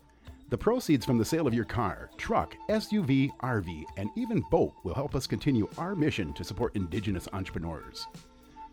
The 0.50 0.58
proceeds 0.58 1.06
from 1.06 1.16
the 1.16 1.24
sale 1.24 1.46
of 1.46 1.54
your 1.54 1.64
car, 1.64 2.10
truck, 2.18 2.54
SUV, 2.68 3.30
RV, 3.38 3.84
and 3.96 4.10
even 4.14 4.44
boat 4.50 4.74
will 4.84 4.94
help 4.94 5.14
us 5.14 5.26
continue 5.26 5.70
our 5.78 5.94
mission 5.94 6.34
to 6.34 6.44
support 6.44 6.76
Indigenous 6.76 7.28
entrepreneurs. 7.32 8.08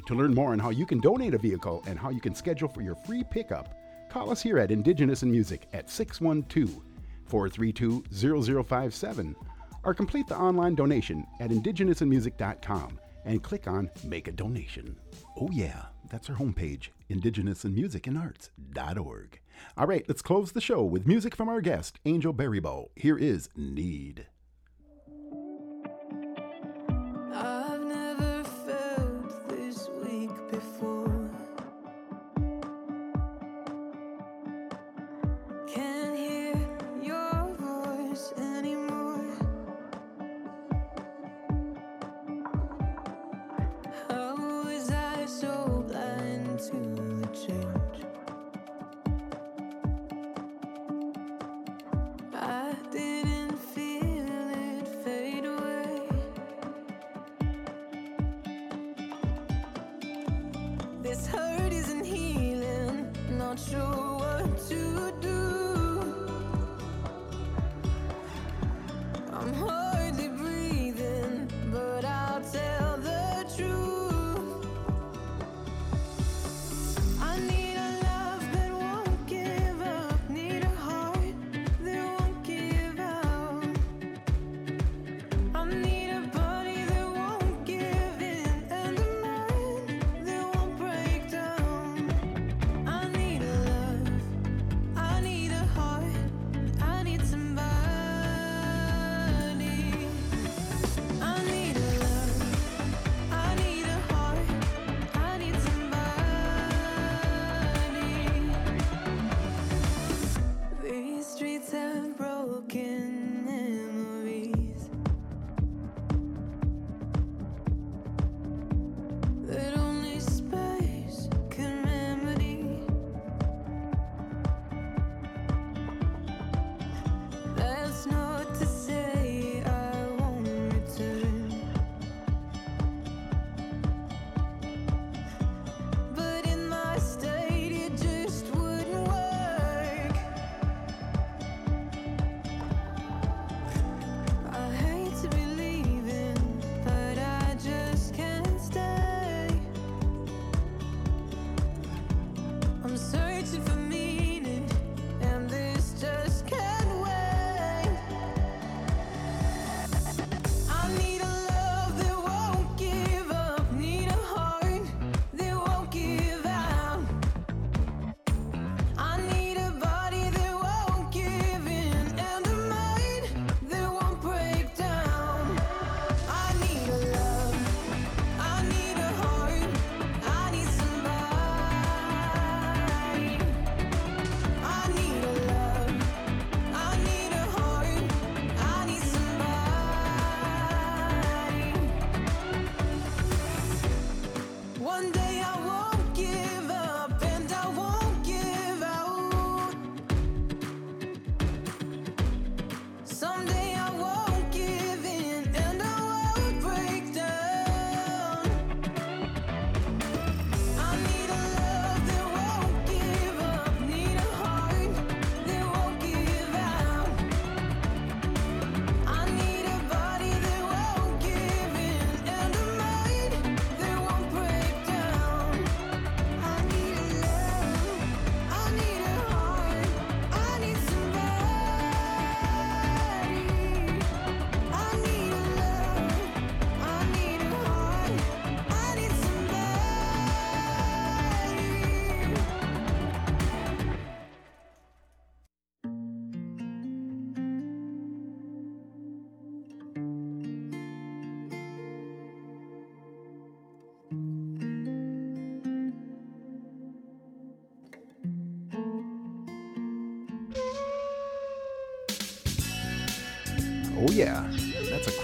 To 0.07 0.15
learn 0.15 0.33
more 0.33 0.51
on 0.51 0.59
how 0.59 0.69
you 0.69 0.85
can 0.85 0.99
donate 0.99 1.33
a 1.33 1.37
vehicle 1.37 1.83
and 1.87 1.97
how 1.97 2.09
you 2.09 2.21
can 2.21 2.35
schedule 2.35 2.69
for 2.69 2.81
your 2.81 2.95
free 2.95 3.23
pickup, 3.23 3.75
call 4.09 4.29
us 4.29 4.41
here 4.41 4.59
at 4.59 4.71
Indigenous 4.71 5.23
in 5.23 5.31
Music 5.31 5.67
at 5.73 5.89
612 5.89 6.81
432 7.25 8.63
0057 8.63 9.35
or 9.83 9.93
complete 9.93 10.27
the 10.27 10.37
online 10.37 10.75
donation 10.75 11.25
at 11.39 11.49
indigenousinmusic.com 11.49 12.99
and 13.25 13.43
click 13.43 13.67
on 13.67 13.89
Make 14.03 14.27
a 14.27 14.31
Donation. 14.31 14.95
Oh, 15.39 15.49
yeah, 15.51 15.85
that's 16.09 16.29
our 16.29 16.35
homepage, 16.35 16.89
indigenousinmusicandarts.org. 17.09 19.39
All 19.77 19.87
right, 19.87 20.05
let's 20.07 20.21
close 20.21 20.51
the 20.51 20.61
show 20.61 20.83
with 20.83 21.07
music 21.07 21.35
from 21.35 21.49
our 21.49 21.61
guest, 21.61 21.99
Angel 22.05 22.31
Baribeau. 22.33 22.89
Here 22.95 23.17
is 23.17 23.49
Need. 23.55 24.27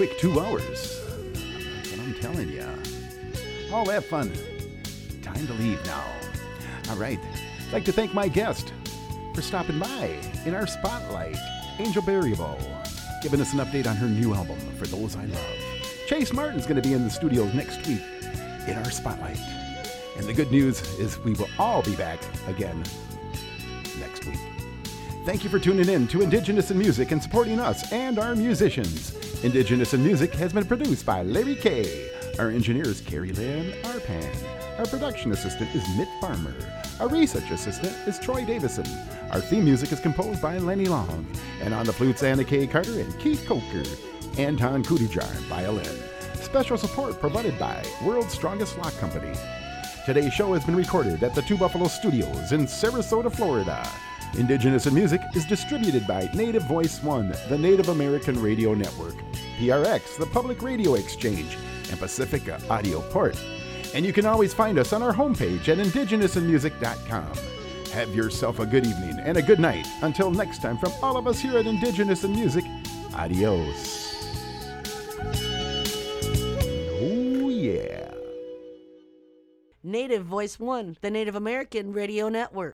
Quick 0.01 0.17
two 0.17 0.39
hours. 0.39 0.99
That's 1.75 1.93
I'm 1.93 2.15
telling 2.15 2.49
you. 2.49 2.65
Oh, 3.69 3.75
all 3.75 3.85
that 3.85 4.03
fun. 4.03 4.33
Time 5.21 5.45
to 5.45 5.53
leave 5.53 5.79
now. 5.85 6.03
All 6.89 6.95
right. 6.95 7.19
I'd 7.67 7.71
like 7.71 7.85
to 7.85 7.91
thank 7.91 8.11
my 8.11 8.27
guest 8.27 8.73
for 9.35 9.43
stopping 9.43 9.77
by 9.77 10.19
in 10.43 10.55
our 10.55 10.65
spotlight, 10.65 11.35
Angel 11.77 12.01
Baribeau, 12.01 12.57
giving 13.21 13.39
us 13.41 13.53
an 13.53 13.59
update 13.59 13.85
on 13.85 13.95
her 13.95 14.07
new 14.07 14.33
album, 14.33 14.57
For 14.79 14.87
Those 14.87 15.15
I 15.15 15.25
Love. 15.25 15.57
Chase 16.07 16.33
Martin's 16.33 16.65
going 16.65 16.81
to 16.81 16.89
be 16.89 16.95
in 16.95 17.03
the 17.03 17.11
studio 17.11 17.45
next 17.53 17.85
week 17.85 18.01
in 18.67 18.77
our 18.77 18.89
spotlight. 18.89 19.37
And 20.17 20.25
the 20.25 20.33
good 20.33 20.49
news 20.49 20.81
is 20.97 21.19
we 21.19 21.33
will 21.33 21.49
all 21.59 21.83
be 21.83 21.95
back 21.95 22.19
again 22.47 22.83
next 23.99 24.25
week. 24.25 24.39
Thank 25.27 25.43
you 25.43 25.51
for 25.51 25.59
tuning 25.59 25.89
in 25.89 26.07
to 26.07 26.23
Indigenous 26.23 26.71
in 26.71 26.79
Music 26.79 27.11
and 27.11 27.21
supporting 27.21 27.59
us 27.59 27.93
and 27.93 28.17
our 28.17 28.35
musicians. 28.35 29.30
Indigenous 29.43 29.95
in 29.95 30.03
Music 30.03 30.31
has 30.35 30.53
been 30.53 30.65
produced 30.65 31.03
by 31.03 31.23
Larry 31.23 31.55
K. 31.55 32.11
Our 32.37 32.51
engineer 32.51 32.85
is 32.85 33.01
Carrie 33.01 33.31
Lynn 33.31 33.71
Arpan. 33.81 34.77
Our 34.77 34.85
production 34.85 35.31
assistant 35.31 35.73
is 35.73 35.83
Mitt 35.97 36.07
Farmer. 36.21 36.53
Our 36.99 37.07
research 37.07 37.49
assistant 37.49 37.95
is 38.07 38.19
Troy 38.19 38.45
Davison. 38.45 38.85
Our 39.31 39.41
theme 39.41 39.65
music 39.65 39.91
is 39.91 39.99
composed 39.99 40.43
by 40.43 40.59
Lenny 40.59 40.85
Long. 40.85 41.25
And 41.59 41.73
on 41.73 41.87
the 41.87 41.93
flutes, 41.93 42.21
Anna 42.21 42.43
Kay 42.43 42.67
Carter 42.67 42.99
and 42.99 43.19
Keith 43.19 43.43
Coker. 43.47 43.83
Anton 44.37 44.83
Kudijar, 44.83 45.31
violin. 45.49 45.97
Special 46.35 46.77
support 46.77 47.19
provided 47.19 47.57
by 47.57 47.83
World's 48.05 48.33
Strongest 48.35 48.77
Lock 48.77 48.95
Company. 48.99 49.35
Today's 50.05 50.33
show 50.33 50.53
has 50.53 50.63
been 50.63 50.75
recorded 50.75 51.23
at 51.23 51.33
the 51.33 51.41
Two 51.41 51.57
Buffalo 51.57 51.87
Studios 51.87 52.51
in 52.51 52.67
Sarasota, 52.67 53.33
Florida. 53.33 53.89
Indigenous 54.37 54.87
in 54.87 54.93
Music 54.93 55.21
is 55.35 55.45
distributed 55.45 56.07
by 56.07 56.29
Native 56.33 56.63
Voice 56.63 57.03
One, 57.03 57.35
the 57.49 57.57
Native 57.57 57.89
American 57.89 58.41
Radio 58.41 58.73
Network, 58.73 59.15
PRX, 59.59 60.17
the 60.17 60.25
Public 60.25 60.61
Radio 60.61 60.93
Exchange, 60.93 61.57
and 61.89 61.99
Pacifica 61.99 62.61
Audio 62.69 63.01
Port. 63.09 63.37
And 63.93 64.05
you 64.05 64.13
can 64.13 64.25
always 64.25 64.53
find 64.53 64.79
us 64.79 64.93
on 64.93 65.03
our 65.03 65.13
homepage 65.13 65.67
at 65.67 65.79
indigenousinmusic.com. 65.79 67.33
Have 67.91 68.15
yourself 68.15 68.59
a 68.59 68.65
good 68.65 68.85
evening 68.85 69.19
and 69.19 69.35
a 69.35 69.41
good 69.41 69.59
night. 69.59 69.85
Until 70.01 70.31
next 70.31 70.61
time, 70.61 70.77
from 70.77 70.93
all 71.03 71.17
of 71.17 71.27
us 71.27 71.41
here 71.41 71.57
at 71.57 71.67
Indigenous 71.67 72.23
in 72.23 72.31
Music, 72.31 72.63
adios. 73.13 74.15
Oh, 77.01 77.49
yeah. 77.49 78.11
Native 79.83 80.23
Voice 80.23 80.57
One, 80.57 80.95
the 81.01 81.11
Native 81.11 81.35
American 81.35 81.91
Radio 81.91 82.29
Network. 82.29 82.69